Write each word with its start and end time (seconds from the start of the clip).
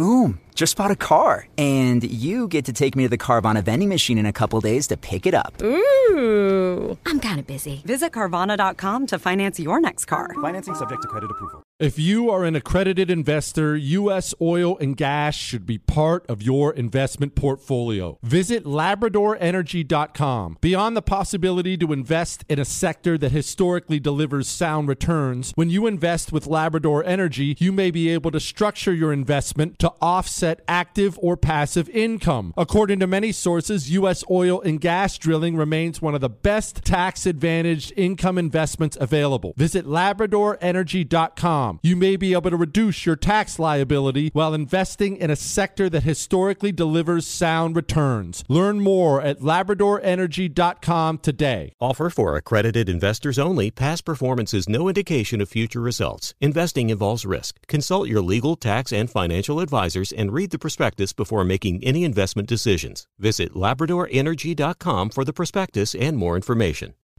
Boom. 0.00 0.40
Just 0.54 0.76
bought 0.76 0.90
a 0.90 0.96
car. 0.96 1.46
And 1.58 2.02
you 2.02 2.48
get 2.48 2.64
to 2.66 2.72
take 2.72 2.96
me 2.96 3.04
to 3.04 3.08
the 3.08 3.18
Carvana 3.18 3.62
vending 3.62 3.90
machine 3.90 4.16
in 4.16 4.24
a 4.24 4.32
couple 4.32 4.60
days 4.60 4.86
to 4.88 4.96
pick 4.96 5.26
it 5.26 5.34
up. 5.34 5.60
Ooh. 5.62 6.98
I'm 7.06 7.20
kind 7.20 7.38
of 7.38 7.46
busy. 7.46 7.82
Visit 7.84 8.12
Carvana.com 8.12 9.06
to 9.08 9.18
finance 9.18 9.60
your 9.60 9.80
next 9.80 10.06
car. 10.06 10.30
Financing 10.40 10.74
subject 10.74 11.02
to 11.02 11.08
credit 11.08 11.30
approval. 11.30 11.62
If 11.78 11.98
you 11.98 12.28
are 12.28 12.44
an 12.44 12.56
accredited 12.56 13.10
investor, 13.10 13.74
U.S. 13.74 14.34
oil 14.38 14.76
and 14.76 14.94
gas 14.94 15.34
should 15.34 15.64
be 15.64 15.78
part 15.78 16.26
of 16.28 16.42
your 16.42 16.74
investment 16.74 17.34
portfolio. 17.34 18.18
Visit 18.22 18.64
LabradorEnergy.com. 18.64 20.58
Beyond 20.60 20.94
the 20.94 21.00
possibility 21.00 21.78
to 21.78 21.94
invest 21.94 22.44
in 22.50 22.58
a 22.58 22.66
sector 22.66 23.16
that 23.16 23.32
historically 23.32 23.98
delivers 23.98 24.46
sound 24.46 24.88
returns, 24.88 25.52
when 25.54 25.70
you 25.70 25.86
invest 25.86 26.32
with 26.34 26.46
Labrador 26.46 27.02
Energy, 27.02 27.56
you 27.58 27.72
may 27.72 27.90
be 27.90 28.10
able 28.10 28.30
to 28.30 28.40
structure 28.40 28.92
your 28.92 29.10
investment 29.10 29.78
to 29.78 29.89
offset 30.00 30.60
active 30.68 31.18
or 31.20 31.36
passive 31.36 31.88
income. 31.90 32.54
According 32.56 33.00
to 33.00 33.06
many 33.06 33.32
sources, 33.32 33.90
U.S. 33.90 34.24
oil 34.30 34.60
and 34.60 34.80
gas 34.80 35.18
drilling 35.18 35.56
remains 35.56 36.02
one 36.02 36.14
of 36.14 36.20
the 36.20 36.28
best 36.28 36.84
tax 36.84 37.26
advantaged 37.26 37.92
income 37.96 38.38
investments 38.38 38.96
available. 39.00 39.54
Visit 39.56 39.86
LabradorEnergy.com. 39.86 41.80
You 41.82 41.96
may 41.96 42.16
be 42.16 42.32
able 42.32 42.50
to 42.50 42.56
reduce 42.56 43.06
your 43.06 43.16
tax 43.16 43.58
liability 43.58 44.30
while 44.32 44.54
investing 44.54 45.16
in 45.16 45.30
a 45.30 45.36
sector 45.36 45.88
that 45.90 46.02
historically 46.02 46.72
delivers 46.72 47.26
sound 47.26 47.76
returns. 47.76 48.44
Learn 48.48 48.80
more 48.80 49.20
at 49.20 49.40
LabradorEnergy.com 49.40 51.18
today. 51.18 51.74
Offer 51.80 52.10
for 52.10 52.36
accredited 52.36 52.88
investors 52.88 53.38
only. 53.38 53.70
Past 53.70 54.04
performance 54.04 54.54
is 54.54 54.68
no 54.68 54.88
indication 54.88 55.40
of 55.40 55.48
future 55.48 55.80
results. 55.80 56.34
Investing 56.40 56.90
involves 56.90 57.26
risk. 57.26 57.66
Consult 57.66 58.08
your 58.08 58.20
legal, 58.20 58.56
tax, 58.56 58.92
and 58.92 59.10
financial 59.10 59.60
advisors 59.80 60.12
and 60.12 60.32
read 60.32 60.50
the 60.50 60.58
prospectus 60.58 61.12
before 61.14 61.44
making 61.44 61.82
any 61.82 62.04
investment 62.04 62.48
decisions. 62.48 63.06
Visit 63.18 63.54
LabradorEnergy.com 63.54 65.10
for 65.10 65.24
the 65.24 65.32
prospectus 65.32 65.94
and 65.94 66.16
more 66.16 66.36
information. 66.36 66.94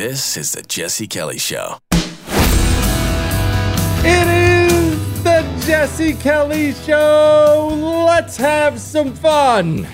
This 0.00 0.38
is 0.38 0.52
the 0.52 0.62
Jesse 0.62 1.06
Kelly 1.06 1.36
Show. 1.36 1.76
It 4.02 4.72
is 4.72 5.22
the 5.22 5.42
Jesse 5.66 6.14
Kelly 6.14 6.72
Show. 6.72 8.06
Let's 8.06 8.38
have 8.38 8.80
some 8.80 9.12
fun 9.12 9.86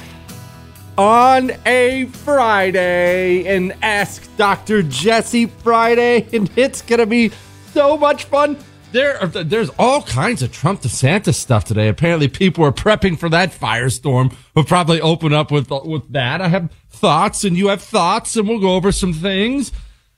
on 0.96 1.50
a 1.66 2.04
Friday 2.04 3.48
and 3.48 3.74
ask 3.82 4.30
Dr. 4.36 4.84
Jesse 4.84 5.46
Friday, 5.46 6.28
and 6.32 6.48
it's 6.54 6.82
gonna 6.82 7.04
be 7.04 7.32
so 7.72 7.96
much 7.96 8.26
fun. 8.26 8.56
There, 8.92 9.20
are, 9.20 9.26
there's 9.26 9.70
all 9.76 10.02
kinds 10.02 10.40
of 10.40 10.52
Trump 10.52 10.82
DeSantis 10.82 11.34
stuff 11.34 11.64
today. 11.64 11.88
Apparently, 11.88 12.28
people 12.28 12.64
are 12.64 12.70
prepping 12.70 13.18
for 13.18 13.28
that 13.30 13.50
firestorm. 13.50 14.32
We'll 14.54 14.66
probably 14.66 15.00
open 15.00 15.32
up 15.32 15.50
with 15.50 15.68
with 15.84 16.12
that. 16.12 16.40
I 16.40 16.46
have 16.46 16.70
thoughts, 16.90 17.42
and 17.42 17.56
you 17.56 17.66
have 17.66 17.82
thoughts, 17.82 18.36
and 18.36 18.48
we'll 18.48 18.60
go 18.60 18.76
over 18.76 18.92
some 18.92 19.12
things. 19.12 19.72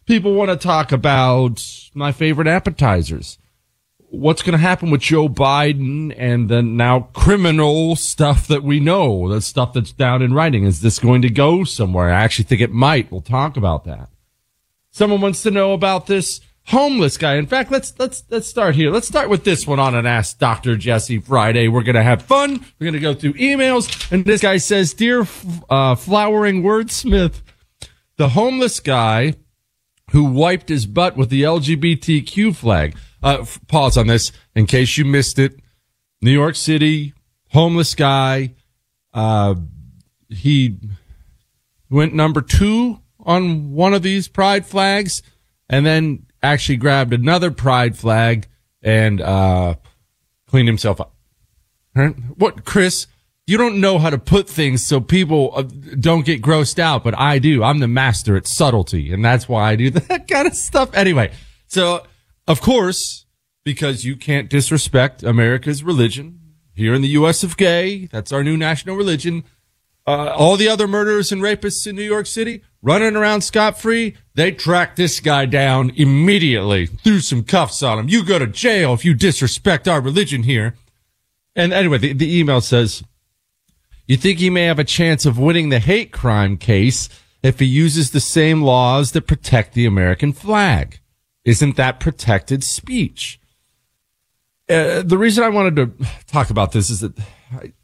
People 0.09 0.33
want 0.33 0.49
to 0.49 0.57
talk 0.57 0.91
about 0.91 1.63
my 1.93 2.13
favorite 2.13 2.49
appetizers. 2.49 3.37
What's 4.09 4.41
going 4.41 4.53
to 4.53 4.59
happen 4.59 4.91
with 4.91 5.03
Joe 5.03 5.29
Biden 5.29 6.15
and 6.17 6.49
the 6.49 6.63
now 6.63 7.11
criminal 7.13 7.95
stuff 7.95 8.49
that 8.49 8.63
we 8.63 8.81
know, 8.81 9.29
the 9.31 9.43
stuff 9.43 9.75
that's 9.75 9.93
down 9.93 10.23
in 10.23 10.33
writing? 10.33 10.65
Is 10.65 10.81
this 10.81 10.99
going 10.99 11.21
to 11.21 11.29
go 11.29 11.63
somewhere? 11.63 12.09
I 12.11 12.23
actually 12.23 12.47
think 12.47 12.63
it 12.63 12.73
might. 12.73 13.13
We'll 13.13 13.21
talk 13.21 13.59
about 13.59 13.85
that. 13.85 14.09
Someone 14.91 15.21
wants 15.21 15.43
to 15.43 15.51
know 15.51 15.75
about 15.75 16.07
this 16.07 16.41
homeless 16.69 17.19
guy. 17.19 17.35
In 17.35 17.47
fact, 17.47 17.71
let's 17.71 17.93
let's 17.99 18.25
let's 18.31 18.49
start 18.49 18.77
here. 18.77 18.91
Let's 18.91 19.09
start 19.09 19.29
with 19.29 19.45
this 19.45 19.67
one 19.67 19.79
on 19.79 19.95
an 19.95 20.07
Ask 20.07 20.39
Dr. 20.39 20.79
Jesse 20.79 21.19
Friday. 21.19 21.69
We're 21.69 21.83
gonna 21.83 22.03
have 22.03 22.23
fun. 22.23 22.65
We're 22.81 22.87
gonna 22.87 22.99
go 22.99 23.13
through 23.13 23.35
emails, 23.35 24.11
and 24.11 24.25
this 24.25 24.41
guy 24.41 24.57
says, 24.57 24.95
"Dear 24.95 25.27
uh, 25.69 25.97
flowering 25.97 26.63
wordsmith, 26.63 27.43
the 28.17 28.31
homeless 28.31 28.81
guy 28.81 29.35
who 30.11 30.25
wiped 30.25 30.69
his 30.69 30.87
butt 30.87 31.17
with 31.17 31.31
the 31.31 31.43
LGBTQ 31.43 32.55
flag." 32.55 32.97
Uh, 33.23 33.39
f- 33.41 33.61
pause 33.67 33.97
on 33.97 34.07
this 34.07 34.33
in 34.55 34.67
case 34.67 34.97
you 34.97 35.05
missed 35.05 35.39
it. 35.39 35.59
New 36.21 36.31
York 36.33 36.55
City 36.55 37.15
homeless 37.51 37.95
guy. 37.95 38.55
Uh, 39.13 39.55
he 40.29 40.77
went 41.91 42.15
number 42.15 42.41
two 42.41 43.01
on 43.21 43.73
one 43.73 43.95
of 43.95 44.03
these 44.03 44.29
pride 44.29 44.67
flags 44.67 45.23
and 45.69 45.85
then 45.85 46.27
actually 46.43 46.77
grabbed 46.77 47.13
another 47.13 47.51
pride 47.51 47.97
flag 47.97 48.47
and 48.83 49.21
uh, 49.21 49.75
cleaned 50.47 50.69
himself 50.69 51.01
up. 51.01 51.15
What, 52.37 52.65
Chris? 52.65 53.07
You 53.49 53.57
don't 53.57 53.81
know 53.81 53.99
how 53.99 54.11
to 54.11 54.19
put 54.19 54.47
things 54.47 54.87
so 54.87 55.01
people 55.01 55.53
uh, 55.57 55.63
don't 55.63 56.27
get 56.27 56.43
grossed 56.43 56.79
out, 56.79 57.03
but 57.03 57.19
I 57.19 57.39
do. 57.39 57.65
I'm 57.65 57.79
the 57.79 57.89
master 57.89 58.37
at 58.37 58.47
subtlety, 58.47 59.11
and 59.11 59.25
that's 59.25 59.49
why 59.49 59.71
I 59.71 59.75
do 59.77 59.89
that 60.09 60.29
kind 60.29 60.47
of 60.47 60.55
stuff. 60.55 60.91
Anyway, 60.93 61.33
so 61.67 62.07
of 62.47 62.61
course, 62.61 63.25
because 63.65 64.05
you 64.05 64.17
can't 64.17 64.51
disrespect 64.51 65.23
America's 65.23 65.83
religion 65.83 66.41
here 66.75 66.93
in 66.93 67.01
the 67.01 67.09
U.S. 67.09 67.43
of 67.43 67.57
gay, 67.57 68.05
that's 68.13 68.33
our 68.33 68.45
new 68.45 68.59
national 68.59 68.97
religion. 68.97 69.45
Uh, 70.07 70.31
all 70.37 70.59
the 70.59 70.69
other 70.69 70.87
murderers 70.87 71.33
and 71.33 71.41
rapists 71.41 71.87
in 71.87 71.97
New 71.97 72.03
York 72.03 72.27
City 72.27 72.63
running 72.83 73.17
around 73.17 73.41
scot 73.41 73.81
free. 73.81 74.15
They 74.35 74.53
tracked 74.53 74.97
this 74.99 75.21
guy 75.21 75.47
down 75.47 75.93
immediately, 75.97 76.85
threw 76.85 77.21
some 77.21 77.45
cuffs 77.45 77.83
on 77.83 77.99
him. 77.99 78.11
You 78.11 78.27
go 78.27 78.39
to 78.39 78.47
jail 78.47 78.93
if 78.93 79.07
you 79.07 79.15
disrespect 79.15 79.89
our 79.89 80.03
religion 80.03 80.43
here. 80.43 80.75
And 81.57 81.73
anyway, 81.73 81.97
the, 81.97 82.13
the 82.13 82.39
email 82.39 82.61
says, 82.61 83.03
You 84.09 84.17
think 84.17 84.39
he 84.39 84.49
may 84.49 84.65
have 84.65 84.79
a 84.79 84.85
chance 84.85 85.27
of 85.27 85.39
winning 85.39 85.69
the 85.69 85.79
hate 85.79 86.13
crime 86.13 86.57
case 86.57 87.11
if 87.43 87.59
he 87.59 87.67
uses 87.67 88.11
the 88.11 88.21
same 88.21 88.63
laws 88.63 89.13
that 89.13 89.27
protect 89.27 89.75
the 89.75 89.85
American 89.85 90.33
flag? 90.33 91.01
Isn't 91.45 91.77
that 91.77 92.01
protected 92.01 92.65
speech? 92.65 93.39
Uh, 94.69 95.03
the 95.03 95.19
reason 95.19 95.45
I 95.45 95.51
wanted 95.51 95.77
to 95.77 96.07
talk 96.27 96.49
about 96.49 96.73
this 96.73 96.89
is 96.89 97.01
that 97.01 97.19
I, 97.53 97.75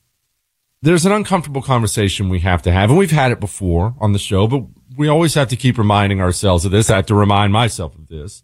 there's 0.81 1.05
an 1.05 1.12
uncomfortable 1.12 1.62
conversation 1.62 2.31
we 2.31 2.41
have 2.41 2.62
to 2.62 2.73
have, 2.73 2.88
and 2.88 2.99
we've 2.99 3.11
had 3.11 3.31
it 3.31 3.41
before 3.41 3.94
on 4.00 4.12
the 4.12 4.19
show, 4.19 4.47
but 4.47 4.65
we 4.97 5.09
always 5.09 5.35
have 5.35 5.49
to 5.49 5.56
keep 5.56 5.77
reminding 5.77 6.23
ourselves 6.23 6.65
of 6.65 6.73
this. 6.73 6.88
I 6.88 6.97
have 6.97 7.06
to 7.06 7.15
remind 7.15 7.53
myself 7.53 7.94
of 7.94 8.09
this. 8.09 8.43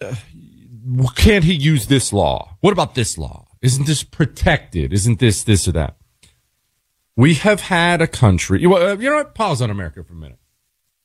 Uh, 0.00 0.14
can't 1.16 1.44
he 1.44 1.52
use 1.52 1.88
this 1.88 2.12
law? 2.12 2.56
What 2.60 2.72
about 2.72 2.94
this 2.94 3.18
law? 3.18 3.48
Isn't 3.60 3.86
this 3.86 4.04
protected? 4.04 4.92
Isn't 4.92 5.18
this 5.18 5.42
this 5.42 5.66
or 5.66 5.72
that? 5.72 5.96
We 7.20 7.34
have 7.34 7.60
had 7.60 8.00
a 8.00 8.06
country. 8.06 8.64
Uh, 8.64 8.96
you 8.96 9.10
know 9.10 9.16
what? 9.16 9.34
Pause 9.34 9.60
on 9.60 9.70
America 9.70 10.02
for 10.02 10.14
a 10.14 10.16
minute. 10.16 10.38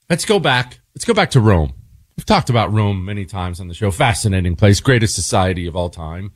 Let's 0.09 0.23
go 0.23 0.39
back. 0.39 0.79
Let's 0.95 1.03
go 1.03 1.13
back 1.13 1.29
to 1.31 1.41
Rome. 1.41 1.73
We've 2.15 2.25
talked 2.25 2.49
about 2.49 2.71
Rome 2.71 3.03
many 3.03 3.25
times 3.25 3.59
on 3.59 3.67
the 3.67 3.73
show. 3.73 3.91
Fascinating 3.91 4.55
place, 4.55 4.79
greatest 4.79 5.13
society 5.13 5.67
of 5.67 5.75
all 5.75 5.89
time. 5.89 6.31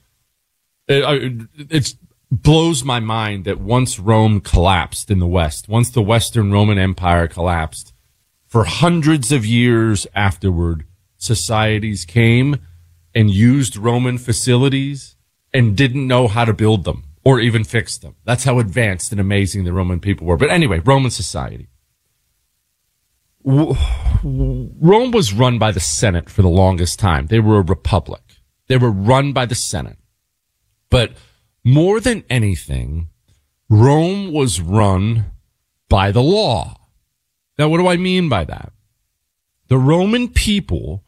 Uh, 0.90 0.96
uh, 0.96 1.14
it, 1.14 1.48
it 1.70 1.94
blows 2.30 2.84
my 2.84 3.00
mind 3.00 3.46
that 3.46 3.62
once 3.62 4.00
Rome 4.00 4.42
collapsed 4.42 5.10
in 5.10 5.20
the 5.20 5.26
West, 5.26 5.70
once 5.70 5.90
the 5.90 6.02
Western 6.02 6.52
Roman 6.52 6.78
Empire 6.78 7.30
collapsed, 7.30 7.94
for 8.48 8.66
hundreds 8.66 9.32
of 9.32 9.46
years 9.46 10.06
afterward, 10.14 10.84
societies 11.16 12.04
came 12.04 12.58
and 13.16 13.32
used 13.32 13.78
Roman 13.78 14.18
facilities 14.18 15.16
and 15.54 15.78
didn't 15.78 16.06
know 16.06 16.28
how 16.28 16.44
to 16.44 16.52
build 16.52 16.84
them 16.84 17.06
or 17.30 17.40
even 17.40 17.64
fix 17.64 17.96
them. 18.00 18.16
That's 18.26 18.44
how 18.44 18.58
advanced 18.58 19.12
and 19.12 19.22
amazing 19.22 19.64
the 19.64 19.72
Roman 19.72 20.00
people 20.00 20.26
were. 20.26 20.36
But 20.36 20.50
anyway, 20.50 20.80
Roman 20.80 21.12
society. 21.12 21.68
Rome 23.44 25.12
was 25.12 25.32
run 25.32 25.60
by 25.60 25.72
the 25.72 25.80
Senate 25.80 26.28
for 26.28 26.42
the 26.42 26.50
longest 26.50 26.98
time. 26.98 27.28
They 27.28 27.40
were 27.40 27.60
a 27.60 27.62
republic. 27.62 28.24
They 28.68 28.78
were 28.78 28.90
run 28.90 29.32
by 29.32 29.46
the 29.46 29.54
Senate. 29.54 30.00
But 30.90 31.12
more 31.64 32.00
than 32.00 32.24
anything, 32.32 33.10
Rome 33.70 34.34
was 34.34 34.60
run 34.60 35.26
by 35.88 36.12
the 36.12 36.24
law. 36.24 36.78
Now, 37.60 37.70
what 37.70 37.78
do 37.78 37.88
I 37.88 37.98
mean 37.98 38.28
by 38.28 38.44
that? 38.46 38.74
The 39.68 39.78
Roman 39.78 40.30
people, 40.30 41.04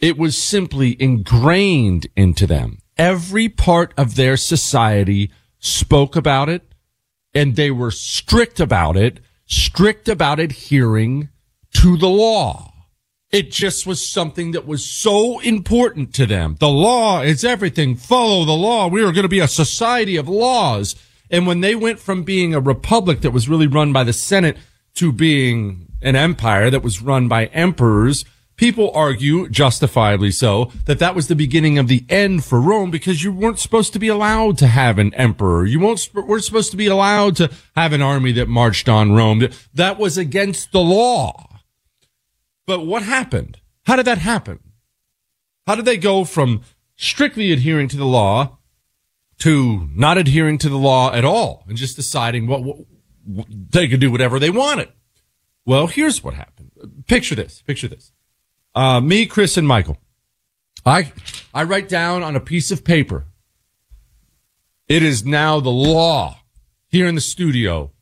it 0.00 0.18
was 0.18 0.36
simply 0.36 1.00
ingrained 1.00 2.08
into 2.16 2.44
them. 2.44 2.78
Every 2.96 3.48
part 3.48 3.94
of 3.96 4.16
their 4.16 4.36
society 4.36 5.30
spoke 5.64 6.14
about 6.14 6.48
it 6.48 6.62
and 7.32 7.56
they 7.56 7.70
were 7.70 7.90
strict 7.90 8.60
about 8.60 8.96
it, 8.96 9.20
strict 9.46 10.08
about 10.08 10.38
adhering 10.38 11.30
to 11.74 11.96
the 11.96 12.08
law. 12.08 12.72
It 13.32 13.50
just 13.50 13.86
was 13.86 14.08
something 14.08 14.52
that 14.52 14.66
was 14.66 14.88
so 14.88 15.40
important 15.40 16.14
to 16.14 16.26
them. 16.26 16.56
The 16.60 16.68
law 16.68 17.22
is 17.22 17.44
everything. 17.44 17.96
Follow 17.96 18.44
the 18.44 18.52
law. 18.52 18.86
We 18.86 19.02
are 19.02 19.10
going 19.10 19.22
to 19.24 19.28
be 19.28 19.40
a 19.40 19.48
society 19.48 20.16
of 20.16 20.28
laws. 20.28 20.94
And 21.30 21.46
when 21.46 21.60
they 21.60 21.74
went 21.74 21.98
from 21.98 22.22
being 22.22 22.54
a 22.54 22.60
republic 22.60 23.22
that 23.22 23.32
was 23.32 23.48
really 23.48 23.66
run 23.66 23.92
by 23.92 24.04
the 24.04 24.12
Senate 24.12 24.56
to 24.94 25.12
being 25.12 25.92
an 26.00 26.14
empire 26.14 26.70
that 26.70 26.82
was 26.82 27.02
run 27.02 27.26
by 27.26 27.46
emperors, 27.46 28.24
people 28.56 28.90
argue, 28.94 29.48
justifiably 29.48 30.30
so, 30.30 30.70
that 30.86 30.98
that 30.98 31.14
was 31.14 31.28
the 31.28 31.36
beginning 31.36 31.78
of 31.78 31.88
the 31.88 32.04
end 32.08 32.44
for 32.44 32.60
Rome 32.60 32.90
because 32.90 33.22
you 33.22 33.32
weren't 33.32 33.58
supposed 33.58 33.92
to 33.92 33.98
be 33.98 34.08
allowed 34.08 34.58
to 34.58 34.66
have 34.66 34.98
an 34.98 35.12
emperor. 35.14 35.64
You 35.64 35.80
weren't, 35.80 36.08
weren't 36.14 36.44
supposed 36.44 36.70
to 36.70 36.76
be 36.76 36.86
allowed 36.86 37.36
to 37.36 37.50
have 37.74 37.92
an 37.92 38.02
army 38.02 38.32
that 38.32 38.48
marched 38.48 38.88
on 38.88 39.12
Rome. 39.12 39.48
That 39.74 39.98
was 39.98 40.16
against 40.18 40.72
the 40.72 40.80
law. 40.80 41.60
But 42.66 42.86
what 42.86 43.02
happened? 43.02 43.60
How 43.86 43.96
did 43.96 44.06
that 44.06 44.18
happen? 44.18 44.60
How 45.66 45.74
did 45.74 45.84
they 45.84 45.96
go 45.96 46.24
from 46.24 46.62
strictly 46.96 47.52
adhering 47.52 47.88
to 47.88 47.96
the 47.96 48.06
law 48.06 48.58
to 49.38 49.88
not 49.94 50.18
adhering 50.18 50.58
to 50.58 50.68
the 50.68 50.78
law 50.78 51.12
at 51.12 51.24
all 51.24 51.64
and 51.68 51.76
just 51.76 51.96
deciding 51.96 52.46
what, 52.46 52.62
what, 52.62 52.76
what 53.24 53.46
they 53.50 53.88
could 53.88 54.00
do 54.00 54.10
whatever 54.10 54.38
they 54.38 54.50
wanted? 54.50 54.88
Well, 55.66 55.86
here's 55.86 56.22
what 56.22 56.34
happened. 56.34 56.70
Picture 57.06 57.34
this. 57.34 57.62
Picture 57.62 57.88
this. 57.88 58.12
Uh, 58.74 59.00
me, 59.00 59.26
Chris, 59.26 59.56
and 59.56 59.66
Michael. 59.68 59.98
I, 60.84 61.12
I 61.52 61.64
write 61.64 61.88
down 61.88 62.22
on 62.22 62.36
a 62.36 62.40
piece 62.40 62.70
of 62.70 62.84
paper. 62.84 63.26
It 64.88 65.02
is 65.02 65.24
now 65.24 65.60
the 65.60 65.70
law 65.70 66.40
here 66.88 67.06
in 67.06 67.14
the 67.14 67.20
studio. 67.20 67.92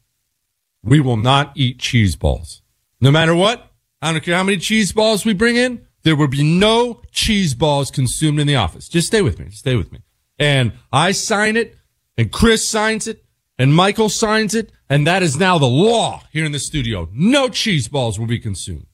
We 0.82 0.98
will 1.00 1.16
not 1.16 1.52
eat 1.54 1.78
cheese 1.78 2.16
balls. 2.16 2.62
No 3.00 3.10
matter 3.10 3.34
what. 3.34 3.68
I 4.00 4.10
don't 4.10 4.24
care 4.24 4.36
how 4.36 4.42
many 4.42 4.58
cheese 4.58 4.92
balls 4.92 5.24
we 5.24 5.32
bring 5.32 5.54
in. 5.54 5.86
There 6.02 6.16
will 6.16 6.26
be 6.26 6.42
no 6.42 7.02
cheese 7.12 7.54
balls 7.54 7.92
consumed 7.92 8.40
in 8.40 8.48
the 8.48 8.56
office. 8.56 8.88
Just 8.88 9.06
stay 9.06 9.22
with 9.22 9.38
me. 9.38 9.50
Stay 9.50 9.76
with 9.76 9.92
me. 9.92 10.00
And 10.38 10.72
I 10.92 11.12
sign 11.12 11.56
it 11.56 11.76
and 12.18 12.32
Chris 12.32 12.68
signs 12.68 13.06
it 13.06 13.24
and 13.58 13.72
Michael 13.72 14.08
signs 14.08 14.56
it. 14.56 14.72
And 14.90 15.06
that 15.06 15.22
is 15.22 15.38
now 15.38 15.56
the 15.58 15.66
law 15.66 16.24
here 16.32 16.44
in 16.44 16.50
the 16.50 16.58
studio. 16.58 17.08
No 17.12 17.48
cheese 17.48 17.86
balls 17.86 18.18
will 18.18 18.26
be 18.26 18.40
consumed. 18.40 18.86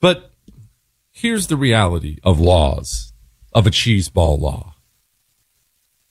But 0.00 0.32
here's 1.10 1.48
the 1.48 1.56
reality 1.56 2.18
of 2.22 2.38
laws, 2.38 3.12
of 3.52 3.66
a 3.66 3.70
cheese 3.70 4.08
ball 4.08 4.38
law. 4.38 4.76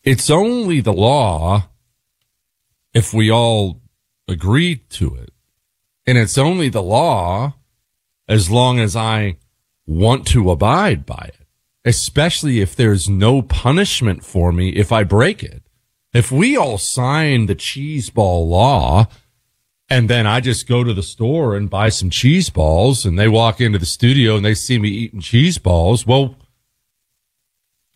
It's 0.04 0.30
only 0.30 0.82
the 0.82 0.94
law 0.94 1.70
if 2.94 3.14
we 3.14 3.32
all 3.32 3.82
agree 4.28 4.76
to 4.90 5.16
it. 5.16 5.32
And 6.06 6.18
it's 6.18 6.38
only 6.38 6.70
the 6.70 6.82
law 6.82 7.56
as 8.28 8.50
long 8.50 8.80
as 8.80 8.96
I 8.96 9.38
want 9.86 10.28
to 10.28 10.52
abide 10.52 11.06
by 11.06 11.32
it, 11.34 11.48
especially 11.86 12.60
if 12.60 12.76
there's 12.76 13.10
no 13.10 13.42
punishment 13.42 14.24
for 14.24 14.52
me 14.52 14.70
if 14.70 14.92
I 14.92 15.04
break 15.04 15.44
it. 15.44 15.64
If 16.14 16.32
we 16.32 16.58
all 16.58 16.78
sign 16.78 17.46
the 17.46 17.56
cheese 17.56 18.10
ball 18.10 18.48
law, 18.48 19.08
and 19.90 20.10
then 20.10 20.28
I 20.28 20.42
just 20.42 20.68
go 20.68 20.84
to 20.84 20.94
the 20.94 21.04
store 21.04 21.56
and 21.56 21.70
buy 21.70 21.90
some 21.90 22.10
cheese 22.10 22.50
balls 22.50 23.06
and 23.06 23.18
they 23.18 23.28
walk 23.28 23.62
into 23.62 23.80
the 23.80 23.86
studio 23.86 24.36
and 24.36 24.44
they 24.44 24.54
see 24.54 24.80
me 24.80 24.90
eating 24.90 25.22
cheese 25.22 25.58
balls. 25.58 26.06
Well, 26.06 26.36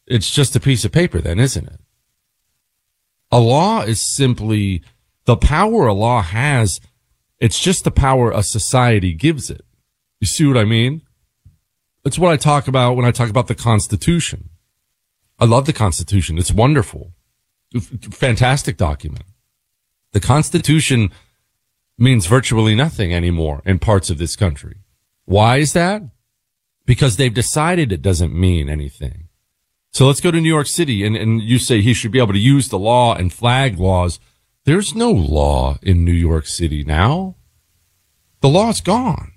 it's 0.08 0.32
just 0.32 0.56
a 0.56 0.60
piece 0.60 0.86
of 0.86 0.92
paper 0.92 1.20
then, 1.20 1.40
isn't 1.40 1.68
it? 1.68 1.80
A 3.32 3.40
law 3.40 3.82
is 3.82 4.14
simply 4.14 4.84
the 5.26 5.38
power 5.38 5.88
a 5.88 5.94
law 5.94 6.22
has. 6.22 6.80
It's 7.40 7.60
just 7.60 7.84
the 7.84 7.92
power 7.92 8.32
a 8.32 8.44
society 8.44 9.14
gives 9.14 9.50
it. 9.50 9.66
You 10.20 10.28
see 10.28 10.46
what 10.46 10.58
I 10.58 10.66
mean? 10.66 11.02
It's 12.06 12.20
what 12.20 12.32
I 12.32 12.38
talk 12.38 12.68
about 12.68 12.96
when 12.96 13.06
I 13.06 13.12
talk 13.12 13.30
about 13.30 13.48
the 13.48 13.56
Constitution. 13.56 14.50
I 15.40 15.46
love 15.46 15.66
the 15.66 15.74
Constitution. 15.74 16.38
It's 16.38 16.52
wonderful. 16.52 17.14
Fantastic 18.12 18.78
document. 18.78 19.26
The 20.12 20.20
Constitution 20.20 21.12
means 22.02 22.26
virtually 22.26 22.76
nothing 22.76 23.14
anymore 23.14 23.62
in 23.66 23.80
parts 23.80 24.10
of 24.10 24.18
this 24.18 24.36
country. 24.36 24.78
Why 25.26 25.58
is 25.58 25.74
that? 25.74 26.02
Because 26.86 27.16
they've 27.16 27.34
decided 27.34 27.92
it 27.92 28.02
doesn't 28.02 28.34
mean 28.34 28.68
anything. 28.68 29.30
So 29.92 30.08
let's 30.08 30.22
go 30.22 30.32
to 30.32 30.42
New 30.42 30.50
York 30.50 30.68
City 30.68 31.06
and, 31.06 31.16
and 31.16 31.42
you 31.42 31.60
say 31.60 31.82
he 31.82 31.94
should 31.94 32.12
be 32.12 32.20
able 32.20 32.34
to 32.34 32.40
use 32.40 32.70
the 32.70 32.80
law 32.80 33.14
and 33.14 33.32
flag 33.32 33.78
laws. 33.78 34.20
There's 34.66 34.96
no 34.96 35.12
law 35.12 35.78
in 35.82 36.04
New 36.04 36.12
York 36.12 36.48
City 36.48 36.84
now. 36.84 37.36
The 38.40 38.50
law's 38.50 38.82
gone. 38.82 39.34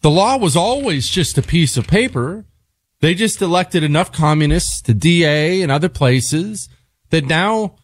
The 0.00 0.10
law 0.10 0.36
was 0.36 0.56
always 0.56 1.08
just 1.08 1.38
a 1.38 1.42
piece 1.42 1.76
of 1.76 1.86
paper. 1.86 2.46
They 3.00 3.14
just 3.14 3.40
elected 3.40 3.82
enough 3.82 4.12
communists 4.12 4.80
to 4.82 4.94
DA 4.94 5.62
and 5.62 5.70
other 5.70 5.88
places 5.88 6.68
that 7.10 7.26
now 7.26 7.76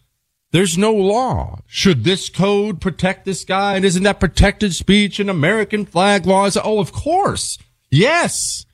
there's 0.53 0.79
no 0.79 0.93
law. 0.93 1.61
Should 1.67 2.05
this 2.05 2.29
code 2.29 2.81
protect 2.81 3.25
this 3.25 3.45
guy? 3.45 3.75
And 3.75 3.85
isn't 3.85 4.03
that 4.03 4.21
protected 4.21 4.75
speech 4.75 5.19
and 5.19 5.29
American 5.29 5.85
flag 5.87 6.27
laws? 6.27 6.57
Oh, 6.63 6.79
of 6.79 6.93
course. 6.93 7.59
Yes. 7.91 8.67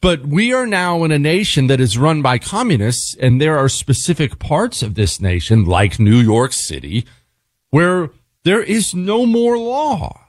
But 0.00 0.26
we 0.26 0.52
are 0.52 0.66
now 0.66 1.02
in 1.04 1.12
a 1.12 1.18
nation 1.18 1.68
that 1.68 1.80
is 1.80 1.96
run 1.96 2.20
by 2.20 2.38
communists, 2.38 3.14
and 3.14 3.40
there 3.40 3.56
are 3.56 3.68
specific 3.68 4.38
parts 4.38 4.82
of 4.82 4.96
this 4.96 5.20
nation, 5.20 5.64
like 5.64 5.98
New 5.98 6.18
York 6.18 6.52
City, 6.52 7.06
where 7.70 8.10
there 8.42 8.62
is 8.62 8.94
no 8.94 9.24
more 9.24 9.56
law. 9.56 10.20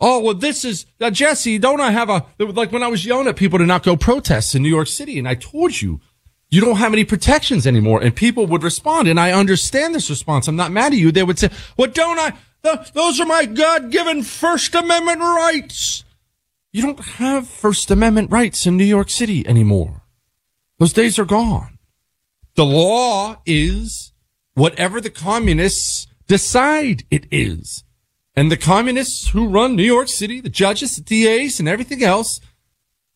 Oh, 0.00 0.20
well, 0.20 0.34
this 0.34 0.64
is, 0.64 0.86
uh, 1.00 1.10
Jesse, 1.10 1.58
don't 1.58 1.80
I 1.80 1.90
have 1.90 2.08
a, 2.08 2.26
like 2.38 2.72
when 2.72 2.82
I 2.82 2.88
was 2.88 3.04
yelling 3.04 3.28
at 3.28 3.36
people 3.36 3.58
to 3.58 3.66
not 3.66 3.82
go 3.82 3.96
protest 3.96 4.54
in 4.54 4.62
New 4.62 4.68
York 4.68 4.88
City, 4.88 5.18
and 5.18 5.28
I 5.28 5.34
told 5.34 5.80
you, 5.80 6.00
you 6.50 6.60
don't 6.60 6.76
have 6.76 6.92
any 6.92 7.04
protections 7.04 7.66
anymore. 7.66 8.02
And 8.02 8.14
people 8.14 8.46
would 8.46 8.62
respond. 8.62 9.08
And 9.08 9.18
I 9.18 9.32
understand 9.32 9.94
this 9.94 10.10
response. 10.10 10.46
I'm 10.48 10.56
not 10.56 10.72
mad 10.72 10.92
at 10.92 10.98
you. 10.98 11.10
They 11.10 11.22
would 11.22 11.38
say, 11.38 11.50
well, 11.76 11.90
don't 11.90 12.18
I? 12.18 12.32
Those 12.94 13.20
are 13.20 13.26
my 13.26 13.44
God 13.44 13.90
given 13.90 14.22
First 14.22 14.74
Amendment 14.74 15.20
rights. 15.20 16.04
You 16.72 16.82
don't 16.82 17.00
have 17.00 17.48
First 17.48 17.90
Amendment 17.90 18.30
rights 18.30 18.66
in 18.66 18.76
New 18.76 18.84
York 18.84 19.08
City 19.08 19.46
anymore. 19.46 20.02
Those 20.78 20.92
days 20.92 21.18
are 21.18 21.24
gone. 21.24 21.78
The 22.54 22.64
law 22.64 23.40
is 23.46 24.12
whatever 24.54 25.00
the 25.00 25.10
communists 25.10 26.06
decide 26.26 27.04
it 27.10 27.26
is. 27.30 27.84
And 28.34 28.50
the 28.52 28.56
communists 28.56 29.28
who 29.28 29.48
run 29.48 29.76
New 29.76 29.82
York 29.82 30.08
City, 30.08 30.40
the 30.40 30.50
judges, 30.50 30.96
the 30.96 31.02
DAs, 31.02 31.58
and 31.58 31.68
everything 31.68 32.02
else, 32.02 32.40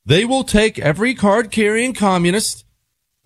they 0.07 0.25
will 0.25 0.45
take 0.45 0.79
every 0.79 1.15
card 1.15 1.51
carrying 1.51 1.93
communist 1.93 2.65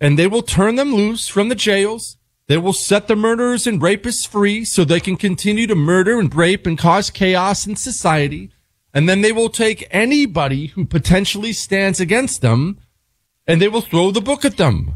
and 0.05 0.19
they 0.19 0.27
will 0.27 0.43
turn 0.43 0.75
them 0.75 0.93
loose 0.93 1.27
from 1.27 1.49
the 1.49 1.55
jails. 1.55 2.17
They 2.45 2.59
will 2.59 2.73
set 2.73 3.07
the 3.07 3.15
murderers 3.15 3.65
and 3.65 3.81
rapists 3.81 4.27
free 4.27 4.63
so 4.63 4.83
they 4.83 4.99
can 4.99 5.15
continue 5.15 5.65
to 5.65 5.73
murder 5.73 6.19
and 6.19 6.33
rape 6.35 6.67
and 6.67 6.77
cause 6.77 7.09
chaos 7.09 7.65
in 7.65 7.75
society. 7.75 8.51
And 8.93 9.09
then 9.09 9.21
they 9.21 9.31
will 9.31 9.49
take 9.49 9.87
anybody 9.89 10.67
who 10.67 10.85
potentially 10.85 11.53
stands 11.53 11.99
against 11.99 12.43
them 12.43 12.77
and 13.47 13.59
they 13.59 13.67
will 13.67 13.81
throw 13.81 14.11
the 14.11 14.21
book 14.21 14.45
at 14.45 14.57
them. 14.57 14.95